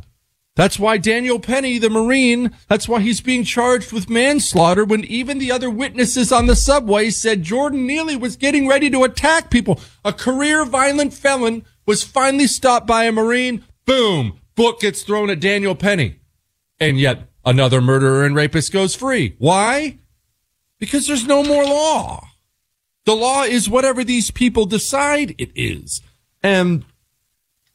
That's 0.55 0.77
why 0.77 0.99
Daniel 0.99 1.39
Penny, 1.39 1.79
the 1.79 1.89
Marine, 1.89 2.55
that's 2.67 2.87
why 2.87 2.99
he's 2.99 3.19
being 3.19 3.43
charged 3.43 3.91
with 3.91 4.11
manslaughter 4.11 4.85
when 4.85 5.03
even 5.05 5.39
the 5.39 5.51
other 5.51 5.71
witnesses 5.71 6.31
on 6.31 6.45
the 6.45 6.55
subway 6.55 7.09
said 7.09 7.41
Jordan 7.41 7.87
Neely 7.87 8.15
was 8.15 8.35
getting 8.35 8.67
ready 8.67 8.91
to 8.91 9.05
attack 9.05 9.49
people. 9.49 9.81
A 10.05 10.13
career 10.13 10.65
violent 10.65 11.15
felon 11.15 11.65
was 11.87 12.03
finally 12.03 12.45
stopped 12.45 12.85
by 12.85 13.05
a 13.05 13.11
Marine. 13.11 13.65
Boom. 13.87 14.38
Book 14.59 14.81
gets 14.81 15.03
thrown 15.03 15.29
at 15.29 15.39
Daniel 15.39 15.73
Penny. 15.73 16.19
And 16.81 16.99
yet 16.99 17.29
another 17.45 17.79
murderer 17.79 18.25
and 18.25 18.35
rapist 18.35 18.73
goes 18.73 18.93
free. 18.93 19.37
Why? 19.37 19.99
Because 20.79 21.07
there's 21.07 21.25
no 21.25 21.43
more 21.43 21.63
law. 21.63 22.27
The 23.05 23.15
law 23.15 23.43
is 23.43 23.69
whatever 23.69 24.03
these 24.03 24.31
people 24.31 24.65
decide 24.65 25.33
it 25.37 25.53
is. 25.55 26.01
And 26.43 26.83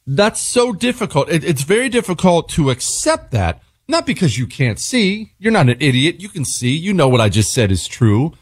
that's 0.05 0.39
so 0.39 0.73
difficult. 0.73 1.27
It, 1.27 1.43
it's 1.43 1.63
very 1.63 1.89
difficult 1.89 2.49
to 2.49 2.69
accept 2.69 3.31
that. 3.31 3.63
Not 3.87 4.05
because 4.05 4.37
you 4.37 4.45
can't 4.45 4.77
see. 4.77 5.33
You're 5.39 5.51
not 5.51 5.69
an 5.69 5.77
idiot. 5.79 6.21
You 6.21 6.29
can 6.29 6.45
see. 6.45 6.75
You 6.75 6.93
know 6.93 7.09
what 7.09 7.19
I 7.19 7.29
just 7.29 7.51
said 7.51 7.71
is 7.71 7.87
true. 7.87 8.33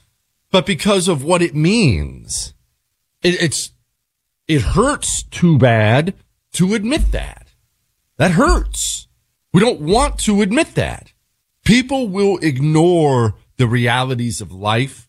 But 0.52 0.66
because 0.66 1.08
of 1.08 1.24
what 1.24 1.42
it 1.42 1.56
means. 1.56 2.54
It, 3.22 3.42
it's, 3.42 3.72
it 4.50 4.64
hurts 4.76 5.24
too 5.24 5.58
bad 5.58 6.14
to 6.56 6.74
admit 6.74 7.14
that. 7.14 7.43
That 8.18 8.32
hurts. 8.32 9.08
We 9.54 9.62
don't 9.62 9.82
want 9.82 10.20
to 10.20 10.42
admit 10.42 10.76
that. 10.76 11.14
People 11.66 12.08
will 12.10 12.38
ignore 12.40 13.36
the 13.58 13.68
realities 13.68 14.42
of 14.42 14.52
life 14.52 15.08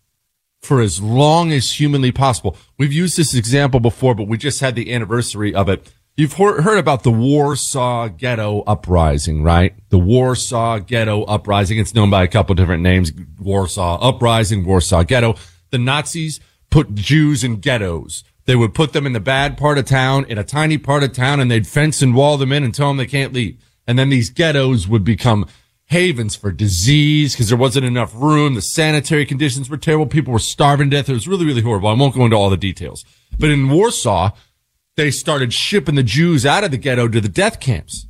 for 0.62 0.80
as 0.80 1.02
long 1.02 1.52
as 1.52 1.78
humanly 1.78 2.12
possible. 2.12 2.56
We've 2.78 2.92
used 2.92 3.16
this 3.16 3.34
example 3.34 3.80
before, 3.80 4.14
but 4.14 4.28
we 4.28 4.38
just 4.38 4.60
had 4.60 4.74
the 4.74 4.92
anniversary 4.92 5.54
of 5.54 5.68
it 5.68 5.92
You've 6.16 6.34
heard 6.34 6.78
about 6.78 7.02
the 7.02 7.10
Warsaw 7.10 8.06
Ghetto 8.06 8.62
Uprising, 8.68 9.42
right? 9.42 9.74
The 9.88 9.98
Warsaw 9.98 10.78
Ghetto 10.78 11.24
Uprising. 11.24 11.78
It's 11.78 11.92
known 11.92 12.08
by 12.08 12.22
a 12.22 12.28
couple 12.28 12.54
different 12.54 12.84
names. 12.84 13.10
Warsaw 13.40 13.98
Uprising, 14.00 14.64
Warsaw 14.64 15.02
Ghetto. 15.02 15.34
The 15.70 15.78
Nazis 15.78 16.38
put 16.70 16.94
Jews 16.94 17.42
in 17.42 17.56
ghettos. 17.56 18.22
They 18.46 18.56
would 18.56 18.74
put 18.74 18.92
them 18.92 19.06
in 19.06 19.12
the 19.12 19.20
bad 19.20 19.56
part 19.56 19.78
of 19.78 19.86
town, 19.86 20.26
in 20.26 20.38
a 20.38 20.44
tiny 20.44 20.76
part 20.78 21.02
of 21.02 21.12
town, 21.12 21.40
and 21.40 21.50
they'd 21.50 21.66
fence 21.66 22.02
and 22.02 22.14
wall 22.14 22.36
them 22.36 22.52
in 22.52 22.62
and 22.62 22.74
tell 22.74 22.88
them 22.88 22.98
they 22.98 23.06
can't 23.06 23.32
leave. 23.32 23.58
And 23.86 23.98
then 23.98 24.10
these 24.10 24.30
ghettos 24.30 24.86
would 24.86 25.04
become 25.04 25.46
havens 25.86 26.34
for 26.34 26.50
disease 26.50 27.34
because 27.34 27.48
there 27.48 27.58
wasn't 27.58 27.86
enough 27.86 28.12
room. 28.14 28.54
The 28.54 28.62
sanitary 28.62 29.26
conditions 29.26 29.68
were 29.68 29.76
terrible. 29.76 30.06
People 30.06 30.32
were 30.32 30.38
starving 30.38 30.90
to 30.90 30.96
death. 30.96 31.08
It 31.08 31.12
was 31.12 31.28
really, 31.28 31.44
really 31.46 31.62
horrible. 31.62 31.88
I 31.88 31.94
won't 31.94 32.14
go 32.14 32.24
into 32.24 32.36
all 32.36 32.50
the 32.50 32.56
details. 32.56 33.04
But 33.38 33.50
in 33.50 33.68
Warsaw, 33.68 34.30
they 34.96 35.10
started 35.10 35.52
shipping 35.52 35.94
the 35.94 36.02
Jews 36.02 36.46
out 36.46 36.64
of 36.64 36.70
the 36.70 36.76
ghetto 36.76 37.08
to 37.08 37.20
the 37.20 37.28
death 37.28 37.60
camps. 37.60 38.06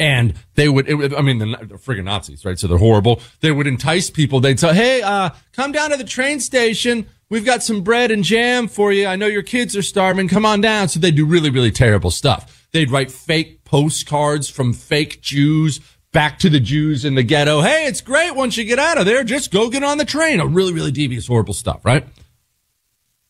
And 0.00 0.34
they 0.54 0.68
would, 0.68 0.88
it, 0.88 1.12
I 1.12 1.22
mean, 1.22 1.38
the, 1.38 1.46
the 1.46 1.74
friggin' 1.74 2.04
Nazis, 2.04 2.44
right? 2.44 2.58
So 2.58 2.68
they're 2.68 2.78
horrible. 2.78 3.20
They 3.40 3.50
would 3.50 3.66
entice 3.66 4.10
people. 4.10 4.38
They'd 4.38 4.60
say, 4.60 4.72
Hey, 4.72 5.02
uh, 5.02 5.30
come 5.52 5.72
down 5.72 5.90
to 5.90 5.96
the 5.96 6.04
train 6.04 6.38
station. 6.38 7.08
We've 7.30 7.44
got 7.44 7.62
some 7.62 7.82
bread 7.82 8.10
and 8.10 8.24
jam 8.24 8.68
for 8.68 8.92
you. 8.92 9.06
I 9.06 9.16
know 9.16 9.26
your 9.26 9.42
kids 9.42 9.76
are 9.76 9.82
starving. 9.82 10.28
Come 10.28 10.46
on 10.46 10.60
down. 10.60 10.88
So 10.88 10.98
they 10.98 11.10
do 11.10 11.26
really, 11.26 11.50
really 11.50 11.70
terrible 11.70 12.10
stuff. 12.10 12.66
They'd 12.72 12.90
write 12.90 13.10
fake 13.10 13.64
postcards 13.64 14.48
from 14.48 14.72
fake 14.72 15.20
Jews 15.20 15.80
back 16.12 16.38
to 16.38 16.48
the 16.48 16.60
Jews 16.60 17.04
in 17.04 17.14
the 17.16 17.22
ghetto. 17.22 17.60
Hey, 17.60 17.86
it's 17.86 18.00
great 18.00 18.34
once 18.34 18.56
you 18.56 18.64
get 18.64 18.78
out 18.78 18.98
of 18.98 19.04
there. 19.04 19.24
Just 19.24 19.52
go 19.52 19.68
get 19.68 19.82
on 19.82 19.98
the 19.98 20.04
train. 20.06 20.40
A 20.40 20.46
really, 20.46 20.72
really 20.72 20.90
devious, 20.90 21.26
horrible 21.26 21.54
stuff, 21.54 21.84
right? 21.84 22.06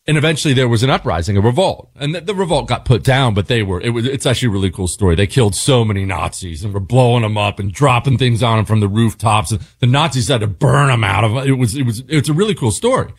and 0.09 0.17
eventually 0.17 0.55
there 0.55 0.67
was 0.67 0.81
an 0.81 0.89
uprising, 0.89 1.37
a 1.37 1.41
revolt, 1.41 1.91
and 1.95 2.15
the, 2.15 2.21
the, 2.21 2.33
revolt 2.33 2.67
got 2.67 2.83
put 2.83 3.03
down. 3.03 3.35
But 3.35 3.47
they 3.47 3.61
were 3.61 3.79
it 3.79 3.91
was 3.91 4.07
it's 4.07 4.25
actually 4.25 4.47
a 4.47 4.51
really 4.51 4.71
cool 4.71 4.87
story. 4.87 5.13
They 5.13 5.27
killed 5.27 5.53
so 5.53 5.85
many 5.85 6.03
Nazis 6.03 6.63
and 6.63 6.73
were 6.73 6.79
blowing 6.79 7.21
them 7.21 7.37
up 7.37 7.59
and 7.59 7.71
dropping 7.71 8.17
things 8.17 8.41
on 8.41 8.57
them 8.57 8.65
from 8.65 8.79
the 8.79 8.87
rooftops. 8.87 9.51
And 9.51 9.61
the 9.77 9.85
Nazis 9.85 10.27
had 10.27 10.41
to 10.41 10.47
burn 10.47 10.87
them 10.87 11.03
out 11.03 11.23
of 11.23 11.37
it. 11.47 11.51
Was 11.51 11.75
it 11.75 11.83
was 11.83 12.03
it's 12.07 12.27
a 12.27 12.33
really 12.33 12.55
cool 12.55 12.71
story. 12.71 13.13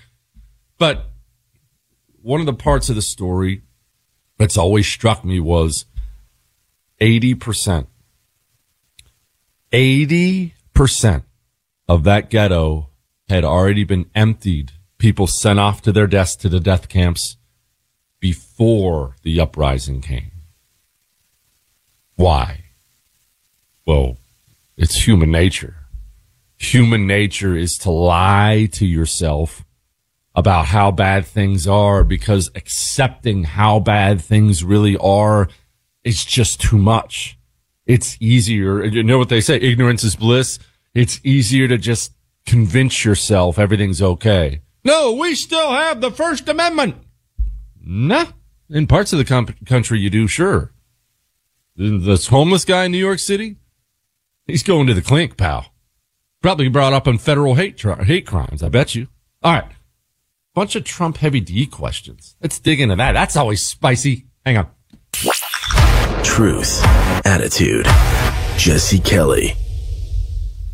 But 0.80 1.10
one 2.22 2.40
of 2.40 2.46
the 2.46 2.54
parts 2.54 2.88
of 2.88 2.96
the 2.96 3.02
story 3.02 3.60
that's 4.38 4.56
always 4.56 4.86
struck 4.86 5.26
me 5.26 5.38
was 5.38 5.84
eighty 7.00 7.34
percent, 7.34 7.86
eighty 9.72 10.54
percent 10.72 11.24
of 11.86 12.04
that 12.04 12.30
ghetto 12.30 12.88
had 13.28 13.44
already 13.44 13.84
been 13.84 14.06
emptied 14.14 14.72
people 14.96 15.26
sent 15.26 15.58
off 15.58 15.82
to 15.82 15.92
their 15.92 16.06
deaths 16.06 16.34
to 16.36 16.48
the 16.48 16.60
death 16.60 16.88
camps 16.88 17.36
before 18.18 19.16
the 19.22 19.38
uprising 19.38 20.00
came. 20.00 20.30
Why? 22.16 22.64
Well, 23.86 24.16
it's 24.78 25.06
human 25.06 25.30
nature. 25.30 25.76
Human 26.56 27.06
nature 27.06 27.54
is 27.54 27.76
to 27.78 27.90
lie 27.90 28.66
to 28.72 28.86
yourself 28.86 29.66
about 30.34 30.66
how 30.66 30.90
bad 30.90 31.26
things 31.26 31.66
are 31.66 32.04
because 32.04 32.50
accepting 32.54 33.44
how 33.44 33.80
bad 33.80 34.20
things 34.20 34.62
really 34.62 34.96
are 34.98 35.48
is 36.04 36.24
just 36.24 36.60
too 36.60 36.78
much. 36.78 37.38
It's 37.86 38.16
easier. 38.20 38.84
You 38.84 39.02
know 39.02 39.18
what 39.18 39.28
they 39.28 39.40
say? 39.40 39.56
Ignorance 39.56 40.04
is 40.04 40.14
bliss. 40.14 40.58
It's 40.94 41.20
easier 41.24 41.66
to 41.68 41.76
just 41.76 42.12
convince 42.46 43.04
yourself 43.04 43.58
everything's 43.58 44.00
okay. 44.00 44.62
No, 44.84 45.12
we 45.12 45.34
still 45.34 45.70
have 45.72 46.00
the 46.00 46.10
First 46.10 46.48
Amendment. 46.48 46.96
Nah, 47.82 48.26
in 48.68 48.86
parts 48.86 49.12
of 49.12 49.18
the 49.18 49.24
com- 49.24 49.54
country 49.66 49.98
you 49.98 50.10
do, 50.10 50.26
sure. 50.26 50.72
This 51.76 52.28
homeless 52.28 52.64
guy 52.64 52.84
in 52.84 52.92
New 52.92 52.98
York 52.98 53.18
City, 53.18 53.56
he's 54.46 54.62
going 54.62 54.86
to 54.86 54.94
the 54.94 55.02
clink, 55.02 55.36
pal. 55.36 55.72
Probably 56.42 56.68
brought 56.68 56.92
up 56.92 57.06
on 57.06 57.18
federal 57.18 57.54
hate 57.56 57.76
tri- 57.76 58.04
hate 58.04 58.26
crimes, 58.26 58.62
I 58.62 58.68
bet 58.68 58.94
you. 58.94 59.08
All 59.42 59.52
right. 59.52 59.70
Bunch 60.52 60.74
of 60.74 60.82
Trump 60.82 61.18
heavy 61.18 61.38
D 61.40 61.64
questions. 61.64 62.34
Let's 62.42 62.58
dig 62.58 62.80
into 62.80 62.96
that. 62.96 63.12
That's 63.12 63.36
always 63.36 63.64
spicy. 63.64 64.26
Hang 64.44 64.56
on. 64.56 64.66
Truth, 66.24 66.82
attitude, 67.24 67.86
Jesse 68.56 68.98
Kelly. 68.98 69.54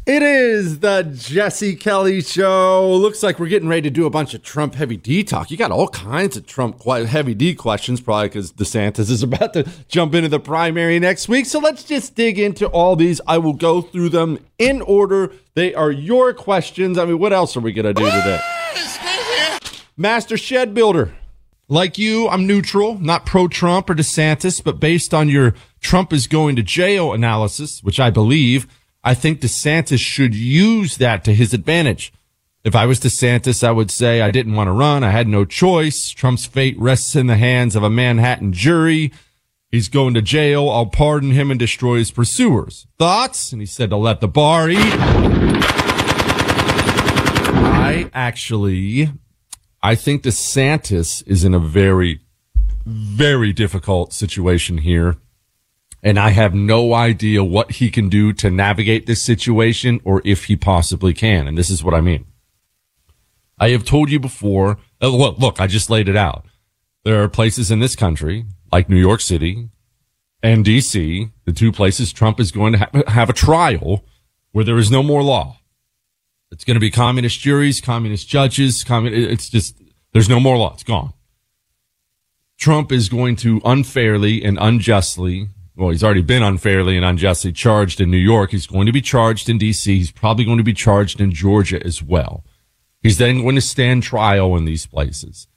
It 0.06 0.22
is 0.22 0.78
the 0.78 1.02
Jesse 1.02 1.76
Kelly 1.76 2.22
Show. 2.22 2.90
Looks 2.94 3.22
like 3.22 3.38
we're 3.38 3.48
getting 3.48 3.68
ready 3.68 3.82
to 3.82 3.90
do 3.90 4.06
a 4.06 4.10
bunch 4.10 4.32
of 4.32 4.42
Trump 4.42 4.76
heavy 4.76 4.96
D 4.96 5.22
talk. 5.22 5.50
You 5.50 5.58
got 5.58 5.72
all 5.72 5.88
kinds 5.88 6.38
of 6.38 6.46
Trump 6.46 6.82
heavy 6.82 7.34
D 7.34 7.54
questions, 7.54 8.00
probably 8.00 8.28
because 8.28 8.52
DeSantis 8.52 9.10
is 9.10 9.22
about 9.24 9.52
to 9.52 9.68
jump 9.88 10.14
into 10.14 10.30
the 10.30 10.40
primary 10.40 10.98
next 10.98 11.28
week. 11.28 11.44
So 11.44 11.58
let's 11.58 11.84
just 11.84 12.14
dig 12.14 12.38
into 12.38 12.66
all 12.68 12.96
these. 12.96 13.20
I 13.26 13.36
will 13.36 13.52
go 13.52 13.82
through 13.82 14.08
them 14.08 14.38
in 14.58 14.80
order. 14.80 15.32
They 15.52 15.74
are 15.74 15.90
your 15.90 16.32
questions. 16.32 16.96
I 16.96 17.04
mean, 17.04 17.18
what 17.18 17.34
else 17.34 17.58
are 17.58 17.60
we 17.60 17.72
going 17.72 17.84
to 17.84 17.92
do 17.92 18.04
today? 18.04 18.40
Master 19.98 20.36
Shed 20.36 20.74
Builder. 20.74 21.14
Like 21.68 21.96
you, 21.96 22.28
I'm 22.28 22.46
neutral, 22.46 22.98
not 22.98 23.24
pro 23.24 23.48
Trump 23.48 23.88
or 23.88 23.94
DeSantis, 23.94 24.62
but 24.62 24.78
based 24.78 25.14
on 25.14 25.30
your 25.30 25.54
Trump 25.80 26.12
is 26.12 26.26
going 26.26 26.54
to 26.56 26.62
jail 26.62 27.14
analysis, 27.14 27.82
which 27.82 27.98
I 27.98 28.10
believe, 28.10 28.66
I 29.02 29.14
think 29.14 29.40
DeSantis 29.40 29.98
should 29.98 30.34
use 30.34 30.98
that 30.98 31.24
to 31.24 31.34
his 31.34 31.54
advantage. 31.54 32.12
If 32.62 32.76
I 32.76 32.84
was 32.84 33.00
DeSantis, 33.00 33.64
I 33.64 33.72
would 33.72 33.90
say 33.90 34.20
I 34.20 34.30
didn't 34.30 34.54
want 34.54 34.68
to 34.68 34.72
run. 34.72 35.02
I 35.02 35.10
had 35.10 35.28
no 35.28 35.46
choice. 35.46 36.10
Trump's 36.10 36.44
fate 36.44 36.78
rests 36.78 37.16
in 37.16 37.26
the 37.26 37.36
hands 37.36 37.74
of 37.74 37.82
a 37.82 37.88
Manhattan 37.88 38.52
jury. 38.52 39.12
He's 39.70 39.88
going 39.88 40.12
to 40.12 40.22
jail. 40.22 40.68
I'll 40.68 40.86
pardon 40.86 41.30
him 41.30 41.50
and 41.50 41.58
destroy 41.58 41.96
his 41.96 42.10
pursuers. 42.10 42.86
Thoughts? 42.98 43.50
And 43.50 43.62
he 43.62 43.66
said 43.66 43.88
to 43.90 43.96
let 43.96 44.20
the 44.20 44.28
bar 44.28 44.68
eat. 44.68 44.76
I 47.88 48.10
actually, 48.12 49.10
I 49.86 49.94
think 49.94 50.24
DeSantis 50.24 51.22
is 51.28 51.44
in 51.44 51.54
a 51.54 51.60
very, 51.60 52.20
very 52.84 53.52
difficult 53.52 54.12
situation 54.12 54.78
here 54.78 55.16
and 56.02 56.18
I 56.18 56.30
have 56.30 56.54
no 56.54 56.92
idea 56.92 57.44
what 57.44 57.70
he 57.70 57.92
can 57.92 58.08
do 58.08 58.32
to 58.32 58.50
navigate 58.50 59.06
this 59.06 59.22
situation 59.22 60.00
or 60.02 60.22
if 60.24 60.46
he 60.46 60.56
possibly 60.56 61.14
can. 61.14 61.46
And 61.46 61.56
this 61.56 61.70
is 61.70 61.84
what 61.84 61.94
I 61.94 62.00
mean. 62.00 62.26
I 63.60 63.68
have 63.68 63.84
told 63.84 64.10
you 64.10 64.18
before. 64.18 64.78
Uh, 65.00 65.06
look, 65.06 65.38
look, 65.38 65.60
I 65.60 65.68
just 65.68 65.88
laid 65.88 66.08
it 66.08 66.16
out. 66.16 66.46
There 67.04 67.22
are 67.22 67.28
places 67.28 67.70
in 67.70 67.78
this 67.78 67.94
country, 67.94 68.44
like 68.72 68.88
New 68.88 68.98
York 68.98 69.20
City 69.20 69.68
and 70.42 70.64
DC, 70.64 71.30
the 71.44 71.52
two 71.52 71.70
places 71.70 72.12
Trump 72.12 72.40
is 72.40 72.50
going 72.50 72.72
to 72.72 72.78
ha- 72.80 73.02
have 73.06 73.30
a 73.30 73.32
trial 73.32 74.04
where 74.50 74.64
there 74.64 74.78
is 74.78 74.90
no 74.90 75.04
more 75.04 75.22
law. 75.22 75.60
It's 76.50 76.64
going 76.64 76.76
to 76.76 76.80
be 76.80 76.90
communist 76.90 77.40
juries, 77.40 77.80
communist 77.80 78.28
judges, 78.28 78.84
communist, 78.84 79.32
it's 79.32 79.48
just, 79.48 79.82
there's 80.12 80.28
no 80.28 80.40
more 80.40 80.56
law. 80.56 80.74
It's 80.74 80.84
gone. 80.84 81.12
Trump 82.58 82.92
is 82.92 83.08
going 83.08 83.36
to 83.36 83.60
unfairly 83.64 84.42
and 84.44 84.58
unjustly, 84.60 85.48
well, 85.76 85.90
he's 85.90 86.02
already 86.02 86.22
been 86.22 86.42
unfairly 86.42 86.96
and 86.96 87.04
unjustly 87.04 87.52
charged 87.52 88.00
in 88.00 88.10
New 88.10 88.16
York. 88.16 88.52
He's 88.52 88.66
going 88.66 88.86
to 88.86 88.92
be 88.92 89.02
charged 89.02 89.48
in 89.48 89.58
DC. 89.58 89.84
He's 89.84 90.10
probably 90.10 90.44
going 90.44 90.56
to 90.56 90.64
be 90.64 90.72
charged 90.72 91.20
in 91.20 91.32
Georgia 91.32 91.84
as 91.84 92.02
well. 92.02 92.44
He's 93.02 93.18
then 93.18 93.42
going 93.42 93.56
to 93.56 93.60
stand 93.60 94.02
trial 94.02 94.56
in 94.56 94.64
these 94.64 94.86
places. 94.86 95.48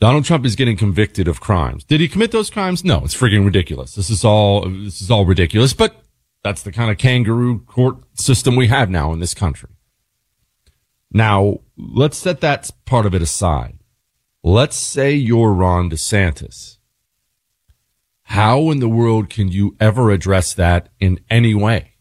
Donald 0.00 0.24
Trump 0.24 0.44
is 0.44 0.56
getting 0.56 0.76
convicted 0.76 1.28
of 1.28 1.40
crimes. 1.40 1.84
Did 1.84 2.00
he 2.00 2.08
commit 2.08 2.32
those 2.32 2.50
crimes? 2.50 2.84
No, 2.84 3.04
it's 3.04 3.14
freaking 3.14 3.44
ridiculous. 3.44 3.94
This 3.94 4.10
is 4.10 4.24
all, 4.24 4.68
this 4.68 5.00
is 5.00 5.12
all 5.12 5.24
ridiculous, 5.24 5.74
but 5.74 5.94
that's 6.42 6.62
the 6.62 6.72
kind 6.72 6.90
of 6.90 6.98
kangaroo 6.98 7.60
court 7.60 7.98
system 8.18 8.56
we 8.56 8.66
have 8.66 8.90
now 8.90 9.12
in 9.12 9.20
this 9.20 9.32
country. 9.32 9.70
Now, 11.12 11.60
let's 11.76 12.16
set 12.16 12.40
that 12.40 12.70
part 12.86 13.04
of 13.04 13.14
it 13.14 13.22
aside. 13.22 13.78
Let's 14.42 14.76
say 14.76 15.12
you're 15.12 15.52
Ron 15.52 15.90
DeSantis. 15.90 16.78
How 18.22 18.70
in 18.70 18.80
the 18.80 18.88
world 18.88 19.28
can 19.28 19.48
you 19.48 19.76
ever 19.78 20.10
address 20.10 20.54
that 20.54 20.88
in 20.98 21.20
any 21.30 21.54
way? 21.54 21.92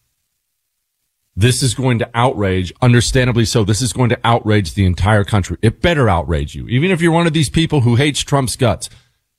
This 1.36 1.62
is 1.62 1.74
going 1.74 2.00
to 2.00 2.10
outrage, 2.14 2.74
understandably 2.82 3.46
so, 3.46 3.64
this 3.64 3.82
is 3.82 3.94
going 3.94 4.10
to 4.10 4.20
outrage 4.24 4.74
the 4.74 4.86
entire 4.86 5.24
country. 5.24 5.58
It 5.62 5.82
better 5.82 6.08
outrage 6.08 6.56
you. 6.56 6.68
Even 6.68 6.92
if 6.92 7.02
you're 7.02 7.12
one 7.12 7.28
of 7.28 7.34
these 7.34 7.50
people 7.50 7.82
who 7.82 7.96
hates 7.96 8.22
Trump's 8.22 8.56
guts, 8.56 8.90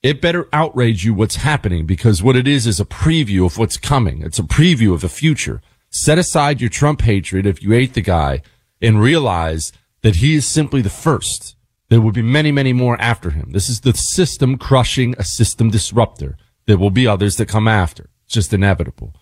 it 0.02 0.21
better 0.21 0.49
outrage 0.52 1.05
you 1.05 1.14
what's 1.14 1.37
happening 1.37 1.87
because 1.87 2.23
what 2.23 2.37
it 2.37 2.49
is 2.49 2.67
is 2.67 2.81
a 2.81 2.85
preview 2.85 3.47
of 3.47 3.57
what's 3.57 3.76
coming. 3.76 4.23
It's 4.23 4.38
a 4.38 4.43
preview 4.43 4.93
of 4.93 5.00
the 5.00 5.09
future. 5.09 5.62
Set 5.91 6.19
aside 6.19 6.61
your 6.61 6.71
Trump 6.71 7.02
hatred 7.02 7.47
if 7.47 7.62
you 7.62 7.71
hate 7.71 7.95
the 7.95 8.00
guy 8.00 8.43
and 8.82 9.00
realize 9.00 9.72
that 10.02 10.16
he 10.16 10.34
is 10.34 10.46
simply 10.46 10.82
the 10.82 10.90
first. 10.90 11.56
There 11.88 12.00
will 12.00 12.12
be 12.12 12.22
many, 12.22 12.52
many 12.52 12.72
more 12.72 13.00
after 13.00 13.30
him. 13.30 13.50
This 13.52 13.68
is 13.68 13.80
the 13.80 13.94
system 13.94 14.58
crushing 14.58 15.14
a 15.18 15.24
system 15.24 15.70
disruptor. 15.70 16.36
There 16.66 16.78
will 16.78 16.90
be 16.90 17.06
others 17.06 17.36
that 17.36 17.48
come 17.48 17.68
after. 17.68 18.10
It's 18.24 18.34
just 18.34 18.52
inevitable. 18.52 19.14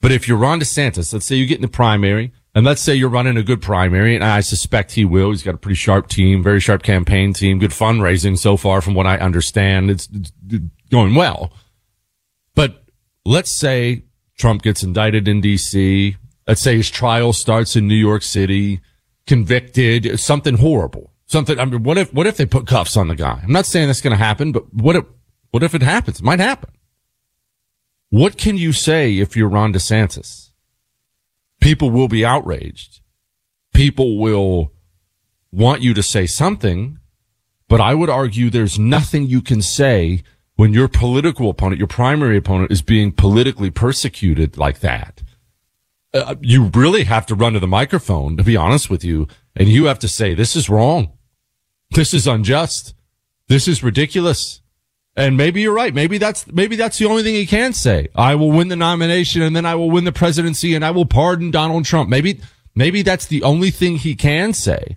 But 0.00 0.12
if 0.12 0.28
you're 0.28 0.36
Ron 0.36 0.60
DeSantis, 0.60 1.12
let's 1.12 1.24
say 1.24 1.36
you 1.36 1.46
get 1.46 1.56
in 1.56 1.62
the 1.62 1.68
primary, 1.68 2.32
and 2.54 2.64
let's 2.64 2.82
say 2.82 2.94
you're 2.94 3.08
running 3.08 3.36
a 3.36 3.42
good 3.42 3.62
primary, 3.62 4.14
and 4.14 4.22
I 4.22 4.40
suspect 4.40 4.92
he 4.92 5.04
will. 5.04 5.30
He's 5.30 5.42
got 5.42 5.54
a 5.54 5.58
pretty 5.58 5.76
sharp 5.76 6.08
team, 6.08 6.42
very 6.42 6.60
sharp 6.60 6.82
campaign 6.82 7.32
team, 7.32 7.58
good 7.58 7.70
fundraising 7.70 8.38
so 8.38 8.56
far 8.56 8.80
from 8.80 8.94
what 8.94 9.06
I 9.06 9.16
understand. 9.16 9.90
It's, 9.90 10.08
it's 10.12 10.30
going 10.90 11.14
well. 11.14 11.52
But 12.54 12.84
let's 13.24 13.50
say 13.50 14.04
Trump 14.38 14.62
gets 14.62 14.82
indicted 14.82 15.26
in 15.26 15.40
DC. 15.40 16.16
Let's 16.46 16.60
say 16.60 16.76
his 16.76 16.90
trial 16.90 17.32
starts 17.32 17.76
in 17.76 17.88
New 17.88 17.94
York 17.94 18.22
City, 18.22 18.80
convicted, 19.26 20.20
something 20.20 20.58
horrible. 20.58 21.12
Something, 21.26 21.58
I 21.58 21.64
mean, 21.64 21.82
what 21.82 21.96
if, 21.96 22.12
what 22.12 22.26
if 22.26 22.36
they 22.36 22.46
put 22.46 22.66
cuffs 22.66 22.96
on 22.96 23.08
the 23.08 23.14
guy? 23.14 23.40
I'm 23.42 23.52
not 23.52 23.66
saying 23.66 23.86
that's 23.86 24.02
going 24.02 24.16
to 24.16 24.22
happen, 24.22 24.52
but 24.52 24.72
what 24.74 24.96
if, 24.96 25.04
what 25.50 25.62
if 25.62 25.74
it 25.74 25.82
happens? 25.82 26.20
It 26.20 26.24
might 26.24 26.40
happen. 26.40 26.70
What 28.10 28.36
can 28.36 28.56
you 28.58 28.72
say 28.72 29.18
if 29.18 29.36
you're 29.36 29.48
Ron 29.48 29.72
DeSantis? 29.72 30.50
People 31.60 31.90
will 31.90 32.08
be 32.08 32.24
outraged. 32.24 33.00
People 33.72 34.18
will 34.18 34.72
want 35.50 35.82
you 35.82 35.94
to 35.94 36.02
say 36.02 36.26
something, 36.26 36.98
but 37.68 37.80
I 37.80 37.94
would 37.94 38.10
argue 38.10 38.50
there's 38.50 38.78
nothing 38.78 39.26
you 39.26 39.40
can 39.40 39.62
say 39.62 40.22
when 40.56 40.72
your 40.72 40.88
political 40.88 41.50
opponent, 41.50 41.78
your 41.78 41.88
primary 41.88 42.36
opponent 42.36 42.70
is 42.70 42.82
being 42.82 43.10
politically 43.10 43.70
persecuted 43.70 44.56
like 44.56 44.80
that. 44.80 45.22
Uh, 46.14 46.36
you 46.40 46.70
really 46.74 47.04
have 47.04 47.26
to 47.26 47.34
run 47.34 47.54
to 47.54 47.60
the 47.60 47.66
microphone, 47.66 48.36
to 48.36 48.44
be 48.44 48.56
honest 48.56 48.88
with 48.88 49.04
you, 49.04 49.26
and 49.56 49.68
you 49.68 49.86
have 49.86 49.98
to 49.98 50.08
say, 50.08 50.32
this 50.32 50.54
is 50.54 50.70
wrong. 50.70 51.12
This 51.90 52.14
is 52.14 52.26
unjust. 52.26 52.94
This 53.48 53.66
is 53.66 53.82
ridiculous. 53.82 54.60
And 55.16 55.36
maybe 55.36 55.60
you're 55.60 55.74
right. 55.74 55.92
Maybe 55.92 56.18
that's, 56.18 56.46
maybe 56.46 56.76
that's 56.76 56.98
the 56.98 57.06
only 57.06 57.22
thing 57.22 57.34
he 57.34 57.46
can 57.46 57.72
say. 57.72 58.08
I 58.14 58.36
will 58.36 58.50
win 58.50 58.68
the 58.68 58.76
nomination 58.76 59.42
and 59.42 59.54
then 59.54 59.66
I 59.66 59.74
will 59.74 59.90
win 59.90 60.04
the 60.04 60.12
presidency 60.12 60.74
and 60.74 60.84
I 60.84 60.92
will 60.92 61.06
pardon 61.06 61.50
Donald 61.50 61.84
Trump. 61.84 62.08
Maybe, 62.08 62.40
maybe 62.74 63.02
that's 63.02 63.26
the 63.26 63.42
only 63.42 63.70
thing 63.70 63.96
he 63.96 64.14
can 64.14 64.52
say. 64.52 64.96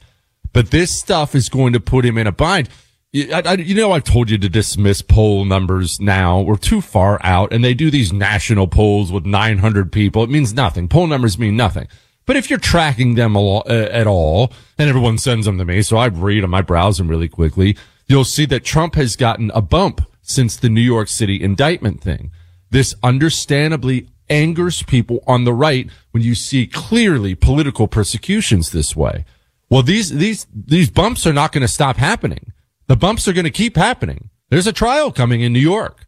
But 0.53 0.71
this 0.71 0.99
stuff 0.99 1.36
is 1.36 1.49
going 1.49 1.73
to 1.73 1.80
put 1.80 2.06
him 2.06 2.17
in 2.17 2.25
a 2.25 2.32
bind. 2.32 2.69
I, 3.15 3.41
I, 3.46 3.54
you 3.54 3.76
know, 3.76 3.93
I've 3.93 4.04
told 4.04 4.30
you 4.30 4.38
to 4.38 4.50
dismiss 4.50 5.02
poll 5.02 5.46
numbers 5.46 6.00
now. 6.00 6.41
We're 6.41 6.58
too 6.58 6.82
far 6.82 7.20
out 7.24 7.54
and 7.54 7.63
they 7.63 7.74
do 7.74 7.89
these 7.89 8.13
national 8.13 8.67
polls 8.67 9.12
with 9.12 9.26
900 9.26 9.91
people. 9.91 10.24
It 10.24 10.30
means 10.30 10.54
nothing. 10.54 10.88
Poll 10.88 11.08
numbers 11.08 11.39
mean 11.39 11.56
nothing. 11.56 11.88
But 12.26 12.36
if 12.36 12.50
you're 12.50 12.60
tracking 12.60 13.15
them 13.15 13.38
uh, 13.38 13.62
at 13.65 14.06
all, 14.06 14.52
and 14.78 14.89
everyone 14.89 15.17
sends 15.17 15.46
them 15.46 15.58
to 15.58 15.65
me, 15.65 15.82
so 15.82 15.96
I 15.96 16.08
read 16.08 16.43
them, 16.43 16.54
I 16.54 16.62
browse 16.62 16.98
them 16.98 17.08
really 17.08 17.30
quickly 17.30 17.78
you'll 18.08 18.26
see 18.26 18.46
that 18.46 18.63
Trump 18.63 18.96
has 18.96 19.15
gotten 19.15 19.52
a 19.52 19.62
bump 19.62 20.02
since 20.22 20.56
the 20.56 20.70
New 20.70 20.82
York 20.82 21.08
City 21.08 21.41
indictment 21.41 22.02
thing. 22.02 22.32
This 22.70 22.96
understandably 23.04 24.10
angers 24.30 24.84
people 24.84 25.24
on 25.28 25.46
the 25.46 25.54
right 25.54 25.89
when 26.12 26.24
you 26.24 26.36
see 26.36 26.67
clearly 26.67 27.36
political 27.36 27.88
persecutions 27.88 28.72
this 28.72 28.96
way. 28.96 29.26
Well, 29.70 29.84
these, 29.84 30.10
these, 30.10 30.48
these 30.54 30.89
bumps 30.89 31.28
are 31.28 31.34
not 31.34 31.52
going 31.52 31.62
to 31.62 31.67
stop 31.67 31.98
happening. 31.98 32.54
The 32.88 32.95
bumps 32.95 33.28
are 33.28 33.34
going 33.34 33.45
to 33.45 33.52
keep 33.52 33.76
happening. 33.76 34.30
There's 34.50 34.67
a 34.67 34.73
trial 34.73 35.12
coming 35.12 35.41
in 35.41 35.54
New 35.54 35.60
York. 35.60 36.08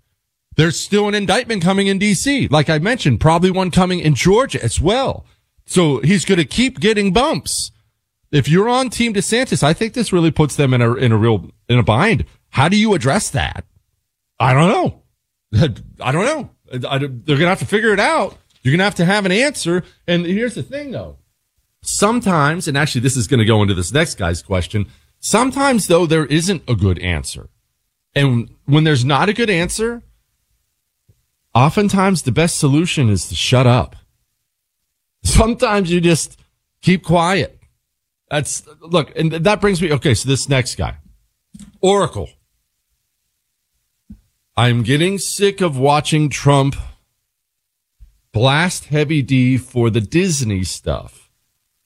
There's 0.55 0.79
still 0.79 1.07
an 1.07 1.15
indictment 1.15 1.61
coming 1.63 1.87
in 1.87 1.99
DC. 1.99 2.51
Like 2.51 2.69
I 2.69 2.79
mentioned, 2.79 3.19
probably 3.19 3.51
one 3.51 3.71
coming 3.71 3.99
in 3.99 4.15
Georgia 4.15 4.63
as 4.63 4.79
well. 4.79 5.25
So 5.65 5.99
he's 5.99 6.25
going 6.25 6.39
to 6.39 6.45
keep 6.45 6.79
getting 6.79 7.13
bumps 7.13 7.71
if 8.31 8.47
you're 8.47 8.69
on 8.69 8.89
Team 8.89 9.13
DeSantis, 9.13 9.63
I 9.63 9.73
think 9.73 9.93
this 9.93 10.13
really 10.13 10.31
puts 10.31 10.55
them 10.55 10.73
in 10.73 10.81
a 10.81 10.93
in 10.93 11.11
a 11.11 11.17
real 11.17 11.49
in 11.67 11.79
a 11.79 11.83
bind. 11.83 12.25
How 12.49 12.69
do 12.69 12.77
you 12.77 12.93
address 12.93 13.29
that? 13.31 13.65
I 14.39 14.53
don't 14.53 14.69
know. 14.69 15.01
I 16.01 16.11
don't 16.11 16.25
know. 16.25 16.49
I, 16.87 16.99
they're 16.99 17.37
gonna 17.37 17.47
have 17.47 17.59
to 17.59 17.65
figure 17.65 17.93
it 17.93 17.99
out. 17.99 18.37
You're 18.61 18.73
gonna 18.73 18.83
have 18.83 18.95
to 18.95 19.05
have 19.05 19.25
an 19.25 19.31
answer. 19.31 19.83
And 20.07 20.25
here's 20.25 20.55
the 20.55 20.63
thing, 20.63 20.91
though. 20.91 21.17
Sometimes, 21.81 22.67
and 22.67 22.77
actually, 22.77 23.01
this 23.01 23.15
is 23.15 23.27
going 23.27 23.39
to 23.39 23.45
go 23.45 23.61
into 23.61 23.73
this 23.73 23.93
next 23.93 24.15
guy's 24.15 24.41
question. 24.41 24.87
Sometimes, 25.19 25.87
though, 25.87 26.05
there 26.05 26.25
isn't 26.25 26.63
a 26.67 26.75
good 26.75 26.99
answer, 26.99 27.49
and 28.15 28.49
when 28.65 28.83
there's 28.83 29.05
not 29.05 29.29
a 29.29 29.33
good 29.33 29.49
answer, 29.49 30.01
oftentimes 31.53 32.21
the 32.21 32.31
best 32.31 32.57
solution 32.57 33.09
is 33.09 33.27
to 33.29 33.35
shut 33.35 33.67
up. 33.67 33.95
Sometimes 35.23 35.91
you 35.91 35.99
just 35.99 36.39
keep 36.81 37.03
quiet 37.03 37.59
that's 38.29 38.63
look, 38.81 39.11
and 39.17 39.31
that 39.31 39.59
brings 39.59 39.81
me. 39.81 39.91
Okay, 39.91 40.13
so 40.13 40.29
this 40.29 40.47
next 40.47 40.75
guy, 40.75 40.97
Oracle. 41.81 42.29
I'm 44.55 44.83
getting 44.83 45.19
sick 45.19 45.61
of 45.61 45.77
watching 45.77 46.29
Trump 46.29 46.75
blast 48.33 48.85
Heavy 48.85 49.21
D 49.21 49.57
for 49.57 49.89
the 49.89 50.01
Disney 50.01 50.63
stuff. 50.63 51.31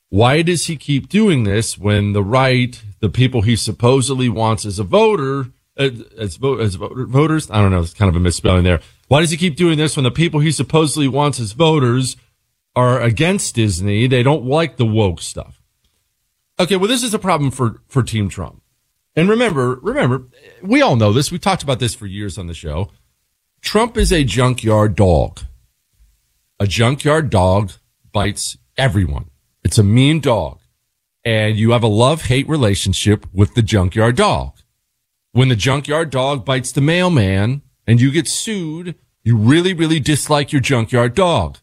Why 0.10 0.42
does 0.42 0.66
he 0.66 0.76
keep 0.76 1.08
doing 1.08 1.44
this 1.44 1.78
when 1.78 2.14
the 2.14 2.24
right, 2.24 2.82
the 3.04 3.10
people 3.10 3.42
he 3.42 3.58
supposedly 3.58 4.30
wants 4.30 4.66
as 4.66 4.80
a 4.80 4.84
voter, 4.86 5.52
as, 5.76 5.92
as, 6.18 6.40
as 6.62 6.76
voters, 6.76 7.52
I 7.52 7.62
don't 7.62 7.72
know, 7.72 7.82
it's 7.82 7.94
kind 7.94 8.08
of 8.08 8.16
a 8.16 8.20
misspelling 8.22 8.64
there. 8.64 8.80
Why 9.10 9.20
does 9.20 9.30
he 9.30 9.36
keep 9.36 9.58
doing 9.58 9.78
this 9.78 9.98
when 9.98 10.06
the 10.06 10.10
people 10.10 10.40
he 10.40 10.54
supposedly 10.54 11.10
wants 11.10 11.38
as 11.38 11.52
voters 11.52 12.16
are 12.78 13.02
against 13.02 13.56
Disney? 13.56 14.08
They 14.08 14.24
don't 14.24 14.46
like 14.46 14.78
the 14.78 14.86
woke 14.86 15.20
stuff. 15.20 15.62
Okay, 16.58 16.78
well, 16.78 16.88
this 16.88 17.04
is 17.04 17.14
a 17.14 17.20
problem 17.20 17.52
for, 17.52 17.82
for 17.90 18.04
Team 18.04 18.30
Trump. 18.30 18.62
And 19.18 19.28
remember, 19.28 19.76
remember, 19.82 20.28
we 20.62 20.82
all 20.82 20.96
know 20.96 21.12
this. 21.12 21.30
We 21.30 21.40
talked 21.40 21.62
about 21.62 21.80
this 21.80 21.94
for 21.94 22.08
years 22.08 22.38
on 22.38 22.48
the 22.48 22.54
show. 22.54 22.90
Trump 23.60 23.98
is 23.98 24.14
a 24.14 24.24
junkyard 24.24 24.96
dog. 24.96 25.42
A 26.58 26.68
junkyard 26.68 27.30
dog 27.30 27.74
bites 28.14 28.58
everyone. 28.78 29.30
It's 29.62 29.78
a 29.78 29.84
mean 29.84 30.22
dog. 30.22 30.60
And 31.26 31.58
you 31.58 31.72
have 31.72 31.84
a 31.84 31.88
love 31.88 32.24
hate 32.24 32.48
relationship 32.50 33.26
with 33.32 33.56
the 33.56 33.62
junkyard 33.62 34.18
dog. 34.18 34.58
When 35.32 35.50
the 35.50 35.56
junkyard 35.56 36.10
dog 36.10 36.46
bites 36.46 36.72
the 36.72 36.82
mailman 36.82 37.62
and 37.88 38.02
you 38.02 38.12
get 38.12 38.28
sued, 38.28 38.96
you 39.24 39.38
really, 39.38 39.74
really 39.74 40.00
dislike 40.00 40.52
your 40.52 40.62
junkyard 40.62 41.16
dog. 41.16 41.60